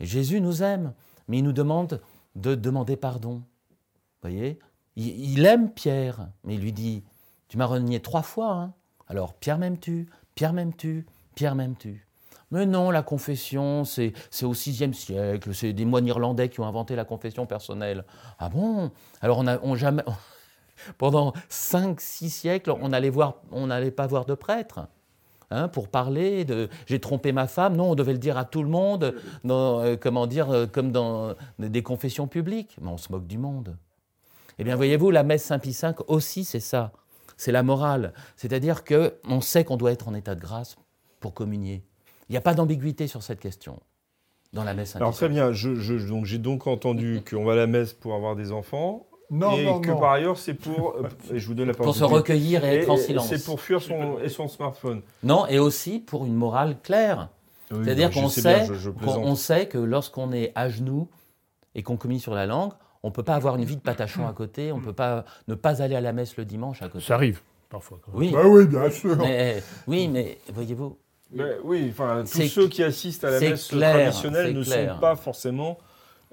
Jésus 0.00 0.40
nous 0.40 0.62
aime, 0.62 0.92
mais 1.28 1.38
il 1.38 1.44
nous 1.44 1.52
demande 1.52 2.00
de 2.36 2.54
demander 2.54 2.96
pardon. 2.96 3.42
Voyez? 4.22 4.58
Il, 4.96 5.46
aime 5.46 5.70
Pierre, 5.70 6.28
mais 6.44 6.54
il 6.54 6.60
lui 6.60 6.72
dit 6.72 7.04
Tu 7.48 7.56
m'as 7.56 7.66
renié 7.66 8.00
trois 8.00 8.22
fois. 8.22 8.52
Hein. 8.52 8.74
Alors, 9.08 9.34
Pierre 9.34 9.58
m'aimes-tu? 9.58 10.08
Pierre 10.34 10.52
m'aimes-tu? 10.52 11.06
Pierre 11.34 11.54
m'aimes-tu? 11.54 12.06
Mais 12.50 12.66
non, 12.66 12.90
la 12.90 13.02
confession, 13.02 13.84
c'est 13.84 14.12
au 14.42 14.52
VIe 14.52 14.92
siècle, 14.92 15.54
c'est 15.54 15.72
des 15.72 15.84
moines 15.84 16.06
irlandais 16.06 16.48
qui 16.48 16.60
ont 16.60 16.66
inventé 16.66 16.96
la 16.96 17.04
confession 17.04 17.46
personnelle. 17.46 18.04
Ah 18.38 18.48
bon? 18.48 18.90
Alors 19.20 19.38
on 19.38 19.46
a 19.46 19.58
on 19.62 19.76
jamais, 19.76 20.02
pendant 20.98 21.32
cinq, 21.48 22.00
six 22.00 22.28
siècles, 22.28 22.74
on 22.80 22.88
n'allait 22.88 23.90
pas 23.92 24.06
voir 24.08 24.24
de 24.26 24.34
prêtre. 24.34 24.80
Hein, 25.52 25.66
pour 25.66 25.88
parler 25.88 26.44
de 26.44 26.68
j'ai 26.86 27.00
trompé 27.00 27.32
ma 27.32 27.48
femme. 27.48 27.76
Non, 27.76 27.90
on 27.90 27.94
devait 27.96 28.12
le 28.12 28.18
dire 28.18 28.38
à 28.38 28.44
tout 28.44 28.62
le 28.62 28.68
monde, 28.68 29.16
euh, 29.44 29.96
comment 30.00 30.28
dire, 30.28 30.48
euh, 30.50 30.66
comme 30.66 30.92
dans 30.92 31.34
des 31.58 31.82
confessions 31.82 32.28
publiques. 32.28 32.76
Mais 32.80 32.88
on 32.88 32.98
se 32.98 33.10
moque 33.10 33.26
du 33.26 33.36
monde. 33.36 33.76
Eh 34.58 34.64
bien, 34.64 34.76
voyez-vous, 34.76 35.10
la 35.10 35.24
messe 35.24 35.42
Saint-Pie 35.42 35.76
V 35.82 35.94
aussi, 36.06 36.44
c'est 36.44 36.60
ça. 36.60 36.92
C'est 37.36 37.50
la 37.50 37.64
morale. 37.64 38.12
C'est-à-dire 38.36 38.84
qu'on 38.84 39.40
sait 39.40 39.64
qu'on 39.64 39.76
doit 39.76 39.90
être 39.90 40.06
en 40.06 40.14
état 40.14 40.36
de 40.36 40.40
grâce 40.40 40.76
pour 41.18 41.34
communier. 41.34 41.82
Il 42.28 42.32
n'y 42.32 42.38
a 42.38 42.42
pas 42.42 42.54
d'ambiguïté 42.54 43.08
sur 43.08 43.24
cette 43.24 43.40
question 43.40 43.80
dans 44.52 44.64
la 44.64 44.74
messe 44.74 44.96
Alors 44.96 45.14
très 45.14 45.28
bien, 45.28 45.50
donc 45.50 46.24
j'ai 46.24 46.38
donc 46.38 46.66
entendu 46.66 47.22
qu'on 47.30 47.44
va 47.44 47.52
à 47.52 47.56
la 47.56 47.66
messe 47.66 47.92
pour 47.92 48.14
avoir 48.14 48.36
des 48.36 48.52
enfants, 48.52 49.06
non, 49.30 49.56
et 49.56 49.80
que 49.80 49.92
par 49.92 50.12
ailleurs, 50.12 50.38
c'est 50.38 50.54
pour. 50.54 50.96
Euh, 50.96 51.08
je 51.32 51.46
vous 51.46 51.54
donne 51.54 51.68
la 51.68 51.74
Pour 51.74 51.94
se 51.94 52.04
recueillir 52.04 52.64
et, 52.64 52.78
être 52.78 52.90
en 52.90 52.96
silence. 52.96 53.28
C'est 53.28 53.44
pour 53.44 53.60
fuir 53.60 53.80
son, 53.80 54.18
et 54.18 54.28
son 54.28 54.48
smartphone. 54.48 55.02
Non, 55.22 55.46
et 55.46 55.58
aussi 55.58 56.00
pour 56.00 56.26
une 56.26 56.34
morale 56.34 56.76
claire. 56.82 57.28
C'est-à-dire 57.70 58.10
qu'on 58.10 58.28
sait, 58.28 58.66
on 59.06 59.36
sait 59.36 59.66
que 59.66 59.78
lorsqu'on 59.78 60.32
est 60.32 60.50
à 60.56 60.68
genoux 60.68 61.08
et 61.76 61.84
qu'on 61.84 61.96
communique 61.96 62.24
sur 62.24 62.34
la 62.34 62.44
langue, 62.44 62.72
on 63.04 63.08
ne 63.08 63.12
peut 63.12 63.22
pas 63.22 63.36
avoir 63.36 63.54
une 63.54 63.64
vie 63.64 63.76
de 63.76 63.80
patachon 63.80 64.26
à 64.26 64.32
côté, 64.32 64.72
on 64.72 64.78
ne 64.78 64.84
peut 64.84 64.92
pas 64.92 65.24
ne 65.46 65.54
pas 65.54 65.80
aller 65.80 65.94
à 65.94 66.00
la 66.00 66.12
messe 66.12 66.36
le 66.36 66.44
dimanche 66.44 66.82
à 66.82 66.88
côté. 66.88 67.04
Ça 67.04 67.14
arrive 67.14 67.40
parfois. 67.68 68.00
Oui. 68.12 68.32
Bah 68.32 68.42
oui, 68.44 68.66
bien 68.66 68.90
sûr. 68.90 69.16
oui, 69.86 70.08
mais 70.08 70.38
voyez-vous. 70.52 70.98
oui, 71.62 71.86
enfin, 71.90 72.24
tous 72.24 72.48
ceux 72.48 72.66
qui 72.66 72.82
assistent 72.82 73.24
à 73.24 73.30
la 73.30 73.40
messe 73.40 73.68
traditionnelle 73.68 74.52
ne 74.52 74.62
sont 74.64 74.98
pas 75.00 75.14
forcément 75.14 75.78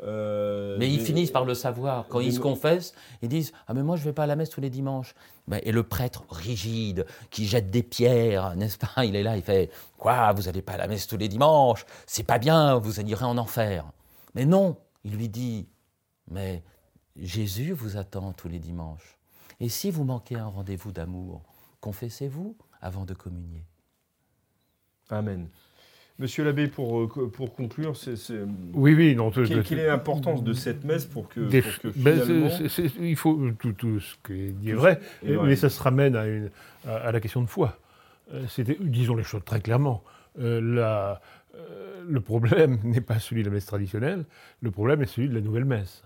euh, 0.03 0.75
mais 0.77 0.91
ils 0.91 0.99
finissent 0.99 1.31
par 1.31 1.45
le 1.45 1.55
savoir. 1.55 2.07
Quand 2.07 2.19
ils 2.19 2.33
se 2.33 2.39
confessent, 2.39 2.93
ils 3.21 3.29
disent 3.29 3.51
Ah, 3.67 3.73
mais 3.73 3.83
moi, 3.83 3.95
je 3.95 4.01
ne 4.01 4.05
vais 4.05 4.13
pas 4.13 4.23
à 4.23 4.27
la 4.27 4.35
messe 4.35 4.49
tous 4.49 4.61
les 4.61 4.69
dimanches. 4.69 5.15
Ben, 5.47 5.59
et 5.63 5.71
le 5.71 5.83
prêtre 5.83 6.23
rigide, 6.29 7.05
qui 7.31 7.47
jette 7.47 7.71
des 7.71 7.83
pierres, 7.83 8.55
n'est-ce 8.57 8.77
pas 8.77 9.05
Il 9.05 9.15
est 9.15 9.23
là, 9.23 9.37
il 9.37 9.43
fait 9.43 9.71
Quoi 9.97 10.31
Vous 10.33 10.43
n'allez 10.43 10.61
pas 10.61 10.73
à 10.73 10.77
la 10.77 10.87
messe 10.87 11.07
tous 11.07 11.17
les 11.17 11.27
dimanches? 11.27 11.85
C'est 12.05 12.23
pas 12.23 12.37
bien, 12.37 12.75
vous 12.77 12.99
irez 12.99 13.25
en 13.25 13.37
enfer. 13.37 13.85
Mais 14.35 14.45
non, 14.45 14.77
il 15.03 15.15
lui 15.15 15.29
dit 15.29 15.67
Mais 16.29 16.63
Jésus 17.15 17.71
vous 17.71 17.97
attend 17.97 18.33
tous 18.33 18.49
les 18.49 18.59
dimanches. 18.59 19.17
Et 19.59 19.69
si 19.69 19.89
vous 19.89 20.03
manquez 20.03 20.35
un 20.35 20.47
rendez-vous 20.47 20.91
d'amour, 20.91 21.41
confessez-vous 21.81 22.55
avant 22.79 23.05
de 23.05 23.15
communier. 23.15 23.65
Amen. 25.09 25.49
Monsieur 26.19 26.43
l'abbé, 26.43 26.67
pour, 26.67 27.01
euh, 27.01 27.29
pour 27.31 27.53
conclure, 27.53 27.95
c'est, 27.95 28.15
oui, 28.73 28.95
oui, 28.95 29.15
non, 29.15 29.29
quelle, 29.29 29.79
est 29.79 29.85
l'importance 29.85 30.43
de 30.43 30.51
cette 30.53 30.83
messe 30.83 31.05
pour 31.05 31.29
que, 31.29 31.41
ben, 31.95 32.19
il 32.99 33.15
faut 33.15 33.51
tout, 33.59 33.73
tout, 33.73 33.99
ce 33.99 34.15
qui 34.25 34.69
est 34.69 34.73
vrai, 34.73 34.99
mais 35.23 35.55
ça 35.55 35.69
se 35.69 35.81
ramène 35.81 36.15
à, 36.15 36.25
une, 36.25 36.49
à, 36.87 37.11
la 37.11 37.19
question 37.19 37.41
de 37.41 37.47
foi. 37.47 37.77
Euh, 38.33 38.45
c'était, 38.49 38.77
disons 38.79 39.15
les 39.15 39.23
choses 39.23 39.43
très 39.45 39.61
clairement. 39.61 40.03
Euh, 40.39 40.59
la, 40.59 41.21
le 42.07 42.19
problème 42.19 42.79
n'est 42.83 43.01
pas 43.01 43.19
celui 43.19 43.43
de 43.43 43.49
la 43.49 43.53
messe 43.53 43.67
traditionnelle, 43.67 44.25
le 44.61 44.71
problème 44.71 45.03
est 45.03 45.07
celui 45.07 45.29
de 45.29 45.35
la 45.35 45.41
nouvelle 45.41 45.65
messe, 45.65 46.03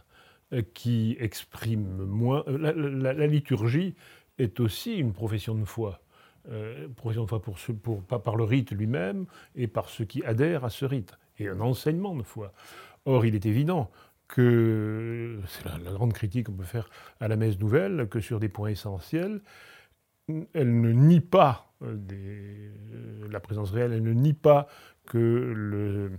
qui 0.74 1.16
exprime 1.22 2.04
moins. 2.04 2.44
la 2.48 3.28
liturgie 3.28 3.96
est 4.40 4.60
aussi 4.60 4.98
une 4.98 5.14
profession 5.14 5.56
de 5.56 5.64
foi 5.64 6.02
euh, 6.50 6.88
pas 8.08 8.20
par 8.20 8.36
le 8.36 8.44
rite 8.44 8.72
lui-même 8.72 9.26
et 9.56 9.68
par 9.68 9.90
ceux 9.90 10.06
qui 10.06 10.24
adhèrent 10.24 10.66
à 10.66 10.70
ce 10.70 10.86
rite, 10.86 11.18
et 11.38 11.48
un 11.48 11.60
enseignement 11.60 12.16
de 12.16 12.24
foi. 12.24 12.54
Or, 13.06 13.26
il 13.26 13.36
est 13.36 13.46
évident 13.46 13.90
que, 14.28 15.40
c'est 15.48 15.66
la, 15.66 15.92
grande 15.92 16.14
critique 16.14 16.48
qu'on 16.48 16.54
peut 16.54 16.64
faire 16.64 16.90
à 17.20 17.28
la 17.28 17.36
messe 17.36 17.60
nouvelle, 17.60 18.08
que 18.10 18.20
sur 18.20 18.40
des 18.40 18.50
points 18.50 18.70
essentiels, 18.70 19.42
elle 20.54 20.80
ne 20.82 20.92
nie 20.92 21.22
pas 21.22 21.72
euh, 21.84 21.98
euh, 22.12 23.28
la 23.32 23.40
présence 23.40 23.72
réelle, 23.72 23.94
elle 23.94 24.04
ne 24.04 24.14
nie 24.14 24.34
pas 24.34 24.68
que 25.08 26.10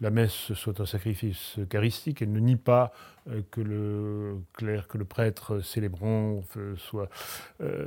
la 0.00 0.10
messe 0.10 0.52
soit 0.54 0.80
un 0.80 0.86
sacrifice 0.86 1.58
eucharistique, 1.58 2.22
elle 2.22 2.32
ne 2.32 2.40
nie 2.40 2.56
pas 2.56 2.92
euh, 3.30 3.40
que 3.50 3.60
le 3.60 4.36
clerc, 4.52 4.88
que 4.88 4.98
le 4.98 5.04
prêtre 5.04 5.60
célébrant 5.60 6.42
soit 6.76 7.08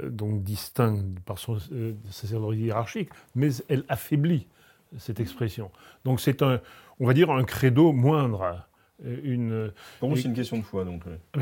donc 0.09 0.43
distinct 0.43 1.03
par 1.25 1.37
son 1.37 1.57
euh, 1.71 1.93
sacerdoce 2.09 2.55
hiérarchique, 2.55 3.09
mais 3.35 3.49
elle 3.67 3.83
affaiblit 3.89 4.47
cette 4.97 5.19
expression. 5.19 5.71
Donc 6.05 6.21
c'est 6.21 6.41
un, 6.41 6.61
on 6.99 7.05
va 7.05 7.13
dire, 7.13 7.29
un 7.29 7.43
credo 7.43 7.91
moindre. 7.91 8.65
Une, 9.03 9.73
Pour 9.99 10.09
vous, 10.09 10.15
c'est 10.15 10.29
une 10.29 10.33
question 10.33 10.57
de 10.57 10.63
foi, 10.63 10.85
donc. 10.85 11.03
Ah, 11.33 11.41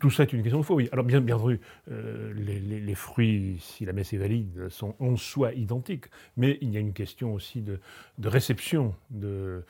tout, 0.00 0.10
ça 0.10 0.24
est 0.24 0.32
une 0.32 0.42
question 0.42 0.58
de 0.58 0.64
foi, 0.64 0.74
oui. 0.74 0.88
Alors, 0.90 1.04
bien, 1.04 1.20
bien 1.20 1.36
entendu, 1.36 1.60
les, 1.86 2.94
fruits, 2.94 3.58
si 3.60 3.84
la 3.84 3.92
messe 3.92 4.12
est 4.12 4.18
valide, 4.18 4.68
sont 4.68 4.96
en 4.98 5.16
soi 5.16 5.52
identiques. 5.52 6.06
Mais 6.36 6.58
il 6.60 6.70
y 6.72 6.76
a 6.76 6.80
une 6.80 6.92
question 6.92 7.34
aussi 7.34 7.62
de, 7.62 7.78
de 8.18 8.28
réception, 8.28 8.94
de, 9.10 9.64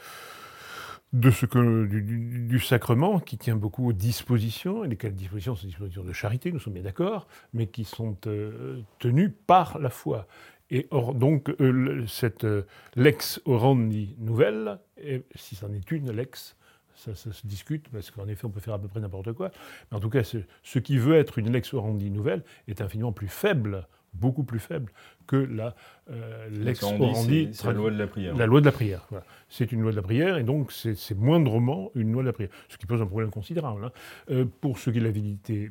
de 1.13 1.31
ce 1.31 1.45
que, 1.45 1.87
du, 1.87 2.59
sacrement 2.59 3.21
qui 3.21 3.37
tient 3.37 3.57
beaucoup 3.57 3.89
aux 3.89 3.93
dispositions, 3.93 4.85
et 4.85 4.89
lesquelles 4.89 5.15
dispositions 5.15 5.55
sont 5.55 5.63
des 5.63 5.69
dispositions 5.69 6.05
de 6.05 6.13
charité, 6.13 6.53
nous 6.53 6.59
sommes 6.59 6.73
bien 6.73 6.83
d'accord, 6.83 7.27
mais 7.53 7.67
qui 7.67 7.85
sont 7.85 8.17
euh, 8.27 8.81
tenues 8.99 9.31
par 9.31 9.79
la 9.79 9.91
foi. 9.91 10.27
Et 10.71 10.87
or, 10.91 11.15
donc, 11.15 11.51
euh, 11.61 12.07
cette 12.07 12.45
euh, 12.45 12.63
lex 12.97 13.43
orandi 13.45 14.17
nouvelle, 14.19 14.79
et, 14.97 15.23
si 15.35 15.55
c'en 15.55 15.73
est 15.75 15.91
une 15.91 16.11
lex, 16.13 16.57
ça, 17.05 17.33
se 17.33 17.47
discute, 17.47 17.89
parce 17.89 18.11
qu'en 18.11 18.29
effet, 18.29 18.45
on 18.45 18.51
peut 18.51 18.61
faire 18.61 18.75
à 18.75 18.79
peu 18.79 18.89
près 18.89 19.01
n'importe 19.01 19.33
quoi, 19.33 19.51
mais 19.91 19.97
en 19.97 20.01
tout 20.01 20.11
cas, 20.11 20.25
ce, 20.25 20.39
ce, 20.63 20.79
qui 20.79 20.99
veut 20.99 21.17
être 21.17 21.39
une 21.39 21.53
lex 21.53 21.75
orandi 21.75 22.11
nouvelle 22.11 22.43
est 22.69 22.81
infiniment 22.81 23.13
plus 23.13 23.29
faible 23.29 23.87
beaucoup 24.15 24.45
plus 24.45 24.59
faible 24.59 24.93
que 25.27 25.37
la 25.37 25.75
euh, 26.11 26.49
lex 26.51 26.83
orandi. 26.83 27.51
C'est 27.53 27.67
la 27.67 27.73
loi 27.73 27.91
de 27.91 27.99
la 27.99 28.07
prière. 28.07 28.37
La 28.37 28.47
loi 28.47 28.61
de 28.61 28.67
la 28.67 28.73
prière. 28.73 29.09
C'est 29.49 29.73
une 29.73 29.83
loi 29.83 29.91
de 29.91 29.97
la 29.97 30.03
prière 30.03 30.37
et 30.37 30.43
donc 30.43 30.73
c'est 30.73 31.17
moindrement 31.17 31.91
une 31.95 32.13
loi 32.13 32.23
de 32.23 32.27
la 32.27 32.33
prière, 32.33 32.51
ce 32.69 32.77
qui 32.77 32.87
pose 32.87 33.03
un 33.03 33.07
problème 33.07 33.31
considérable. 33.31 33.85
Hein. 33.85 33.93
Euh, 34.31 34.45
pour 34.61 34.79
ceux 34.79 34.93
qui 34.93 35.01
l'avidité, 35.01 35.71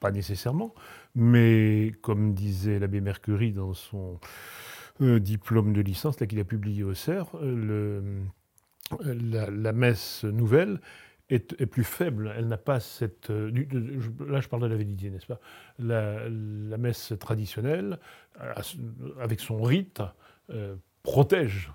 pas 0.00 0.10
nécessairement, 0.10 0.74
mais 1.14 1.92
comme 2.02 2.34
disait 2.34 2.78
l'abbé 2.78 3.00
Mercury 3.00 3.52
dans 3.52 3.74
son 3.74 4.18
euh, 5.00 5.20
diplôme 5.20 5.72
de 5.72 5.80
licence 5.80 6.16
qu'il 6.16 6.40
a 6.40 6.44
publié 6.44 6.82
au 6.82 6.94
CERF, 6.94 7.34
le, 7.40 8.02
la, 9.00 9.72
messe 9.72 10.24
nouvelle 10.24 10.80
est, 11.28 11.66
plus 11.66 11.84
faible. 11.84 12.32
Elle 12.36 12.48
n'a 12.48 12.56
pas 12.56 12.80
cette. 12.80 13.30
Euh, 13.30 13.50
là, 14.26 14.40
je 14.40 14.48
parle 14.48 14.62
de 14.62 14.68
la 14.68 14.76
validité, 14.76 15.10
n'est-ce 15.10 15.26
pas? 15.26 15.40
La, 15.78 16.28
messe 16.78 17.12
traditionnelle, 17.18 17.98
avec 19.20 19.40
son 19.40 19.62
rite, 19.62 20.02
euh, 20.50 20.76
protège 21.02 21.72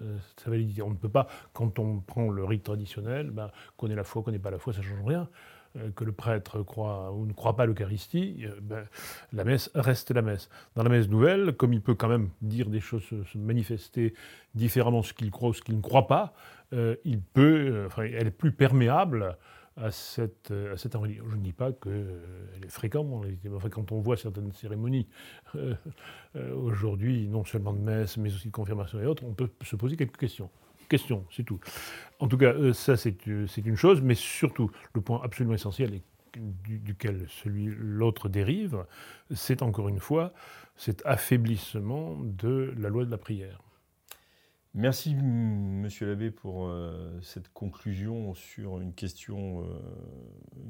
euh, 0.00 0.16
sa 0.36 0.50
validité. 0.50 0.82
On 0.82 0.90
ne 0.90 0.96
peut 0.96 1.08
pas, 1.08 1.28
quand 1.52 1.78
on 1.78 2.00
prend 2.00 2.30
le 2.30 2.44
rite 2.44 2.64
traditionnel, 2.64 3.30
ben, 3.30 3.50
connaît 3.76 3.94
la 3.94 4.04
foi, 4.04 4.22
connaît 4.22 4.38
pas 4.38 4.50
la 4.50 4.58
foi, 4.58 4.72
ça 4.72 4.80
ne 4.80 4.84
change 4.84 5.04
rien. 5.04 5.28
Que 5.96 6.04
le 6.04 6.12
prêtre 6.12 6.62
croit 6.62 7.12
ou 7.12 7.26
ne 7.26 7.32
croit 7.32 7.56
pas 7.56 7.66
l'Eucharistie, 7.66 8.46
ben, 8.62 8.84
la 9.32 9.44
messe 9.44 9.70
reste 9.74 10.10
la 10.10 10.22
messe. 10.22 10.48
Dans 10.74 10.82
la 10.82 10.88
messe 10.88 11.08
nouvelle, 11.08 11.52
comme 11.52 11.72
il 11.72 11.80
peut 11.80 11.94
quand 11.94 12.08
même 12.08 12.30
dire 12.42 12.68
des 12.68 12.80
choses, 12.80 13.02
se 13.04 13.38
manifester 13.38 14.14
différemment 14.54 15.02
ce 15.02 15.12
qu'il 15.12 15.30
croit 15.30 15.50
ou 15.50 15.54
ce 15.54 15.62
qu'il 15.62 15.76
ne 15.76 15.82
croit 15.82 16.06
pas, 16.06 16.34
euh, 16.72 16.96
il 17.04 17.20
peut, 17.20 17.88
euh, 17.98 18.10
elle 18.14 18.26
est 18.26 18.30
plus 18.30 18.52
perméable 18.52 19.36
à 19.76 19.90
cette, 19.90 20.50
à 20.50 20.76
cette. 20.76 20.92
Je 20.92 21.36
ne 21.36 21.42
dis 21.42 21.52
pas 21.52 21.72
qu'elle 21.72 22.64
est 22.64 22.68
fréquente, 22.68 23.06
enfin, 23.54 23.68
quand 23.68 23.92
on 23.92 24.00
voit 24.00 24.16
certaines 24.16 24.52
cérémonies 24.52 25.08
euh, 25.54 25.74
aujourd'hui, 26.54 27.28
non 27.28 27.44
seulement 27.44 27.72
de 27.72 27.80
messe, 27.80 28.16
mais 28.16 28.28
aussi 28.34 28.48
de 28.48 28.52
confirmation 28.52 29.00
et 29.00 29.06
autres, 29.06 29.24
on 29.24 29.34
peut 29.34 29.50
se 29.62 29.76
poser 29.76 29.96
quelques 29.96 30.16
questions. 30.16 30.50
Questions, 30.88 31.24
c'est 31.30 31.44
tout. 31.44 31.60
En 32.18 32.28
tout 32.28 32.38
cas, 32.38 32.54
ça 32.72 32.96
c'est 32.96 33.26
une 33.26 33.76
chose, 33.76 34.00
mais 34.00 34.14
surtout, 34.14 34.70
le 34.94 35.00
point 35.00 35.20
absolument 35.22 35.54
essentiel 35.54 35.94
et 35.94 36.02
duquel 36.66 37.26
celui 37.28 37.66
l'autre 37.66 38.28
dérive, 38.28 38.84
c'est 39.34 39.62
encore 39.62 39.88
une 39.88 40.00
fois 40.00 40.32
cet 40.76 41.04
affaiblissement 41.04 42.16
de 42.20 42.72
la 42.78 42.88
loi 42.88 43.04
de 43.04 43.10
la 43.10 43.18
prière. 43.18 43.60
Merci, 44.74 45.14
monsieur 45.14 46.06
l'abbé, 46.06 46.30
pour 46.30 46.66
euh, 46.66 47.18
cette 47.22 47.52
conclusion 47.52 48.34
sur 48.34 48.80
une 48.80 48.92
question 48.92 49.62
euh, 49.62 49.64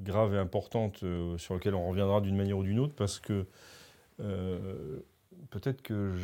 grave 0.02 0.34
et 0.34 0.38
importante 0.38 1.02
euh, 1.02 1.36
sur 1.36 1.54
laquelle 1.54 1.74
on 1.74 1.88
reviendra 1.88 2.20
d'une 2.20 2.36
manière 2.36 2.58
ou 2.58 2.62
d'une 2.62 2.78
autre, 2.78 2.94
parce 2.94 3.18
que 3.18 3.46
peut-être 5.50 5.82
que 5.82 6.14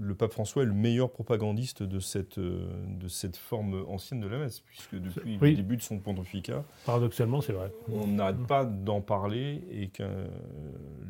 le 0.00 0.14
pape 0.14 0.32
François 0.32 0.62
est 0.62 0.66
le 0.66 0.72
meilleur 0.72 1.10
propagandiste 1.10 1.82
de 1.82 2.00
cette, 2.00 2.38
euh, 2.38 2.68
de 2.86 3.08
cette 3.08 3.36
forme 3.36 3.84
ancienne 3.88 4.20
de 4.20 4.26
la 4.26 4.38
messe, 4.38 4.60
puisque 4.60 4.96
depuis 4.96 5.38
le 5.38 5.54
début 5.54 5.76
de 5.76 5.82
son 5.82 5.98
pontificat, 5.98 6.64
paradoxalement, 6.84 7.40
c'est 7.40 7.52
vrai. 7.52 7.72
On 7.92 8.06
n'arrête 8.06 8.44
pas 8.46 8.64
d'en 8.64 9.00
parler 9.00 9.62
et 9.70 9.88
que 9.88 10.04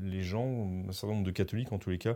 les 0.03 0.23
gens, 0.23 0.69
un 0.89 0.93
certain 0.93 1.15
nombre 1.15 1.27
de 1.27 1.31
catholiques 1.31 1.73
en 1.73 1.79
tous 1.79 1.91
les 1.91 1.99
cas, 1.99 2.15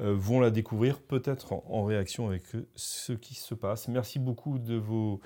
euh, 0.00 0.14
vont 0.14 0.40
la 0.40 0.50
découvrir 0.50 1.00
peut-être 1.00 1.52
en, 1.52 1.84
réaction 1.84 2.28
avec 2.28 2.44
ce 2.74 3.12
qui 3.12 3.34
se 3.34 3.54
passe. 3.54 3.88
Merci 3.88 4.18
beaucoup 4.18 4.58
de 4.58 4.76
vos 4.76 5.20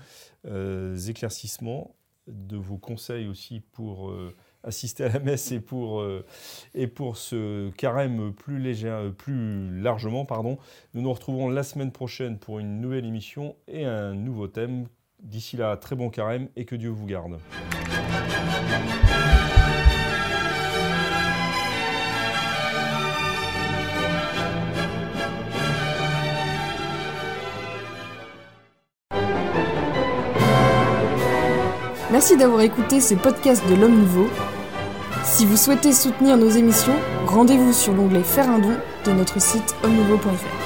euh, 0.46 0.96
éclaircissements, 0.96 1.94
de 2.26 2.56
vos 2.56 2.78
conseils 2.78 3.28
aussi 3.28 3.60
pour 3.60 4.12
assister 4.66 5.04
à 5.04 5.08
la 5.08 5.20
messe 5.20 5.52
et 5.52 5.60
pour, 5.60 6.00
euh, 6.00 6.24
et 6.74 6.86
pour 6.86 7.16
ce 7.16 7.70
carême 7.70 8.32
plus, 8.32 8.58
léger, 8.58 8.88
euh, 8.88 9.10
plus 9.10 9.80
largement. 9.80 10.24
Pardon. 10.24 10.58
Nous 10.94 11.02
nous 11.02 11.12
retrouvons 11.12 11.48
la 11.48 11.62
semaine 11.62 11.92
prochaine 11.92 12.38
pour 12.38 12.58
une 12.58 12.80
nouvelle 12.80 13.06
émission 13.06 13.56
et 13.68 13.84
un 13.84 14.12
nouveau 14.14 14.48
thème. 14.48 14.86
D'ici 15.22 15.56
là, 15.56 15.76
très 15.76 15.96
bon 15.96 16.10
carême 16.10 16.48
et 16.56 16.66
que 16.66 16.76
Dieu 16.76 16.90
vous 16.90 17.06
garde. 17.06 17.38
Merci 32.16 32.38
d'avoir 32.38 32.62
écouté 32.62 33.00
ce 33.00 33.14
podcast 33.14 33.62
de 33.68 33.74
l'Homme 33.74 33.98
Nouveau. 33.98 34.26
Si 35.26 35.44
vous 35.44 35.56
souhaitez 35.56 35.92
soutenir 35.92 36.36
nos 36.36 36.48
émissions, 36.48 36.94
rendez-vous 37.26 37.72
sur 37.72 37.92
l'onglet 37.92 38.22
Faire 38.22 38.48
un 38.48 38.60
don 38.60 38.76
de 39.04 39.10
notre 39.10 39.40
site 39.40 39.74
omnouveau.fr. 39.82 40.65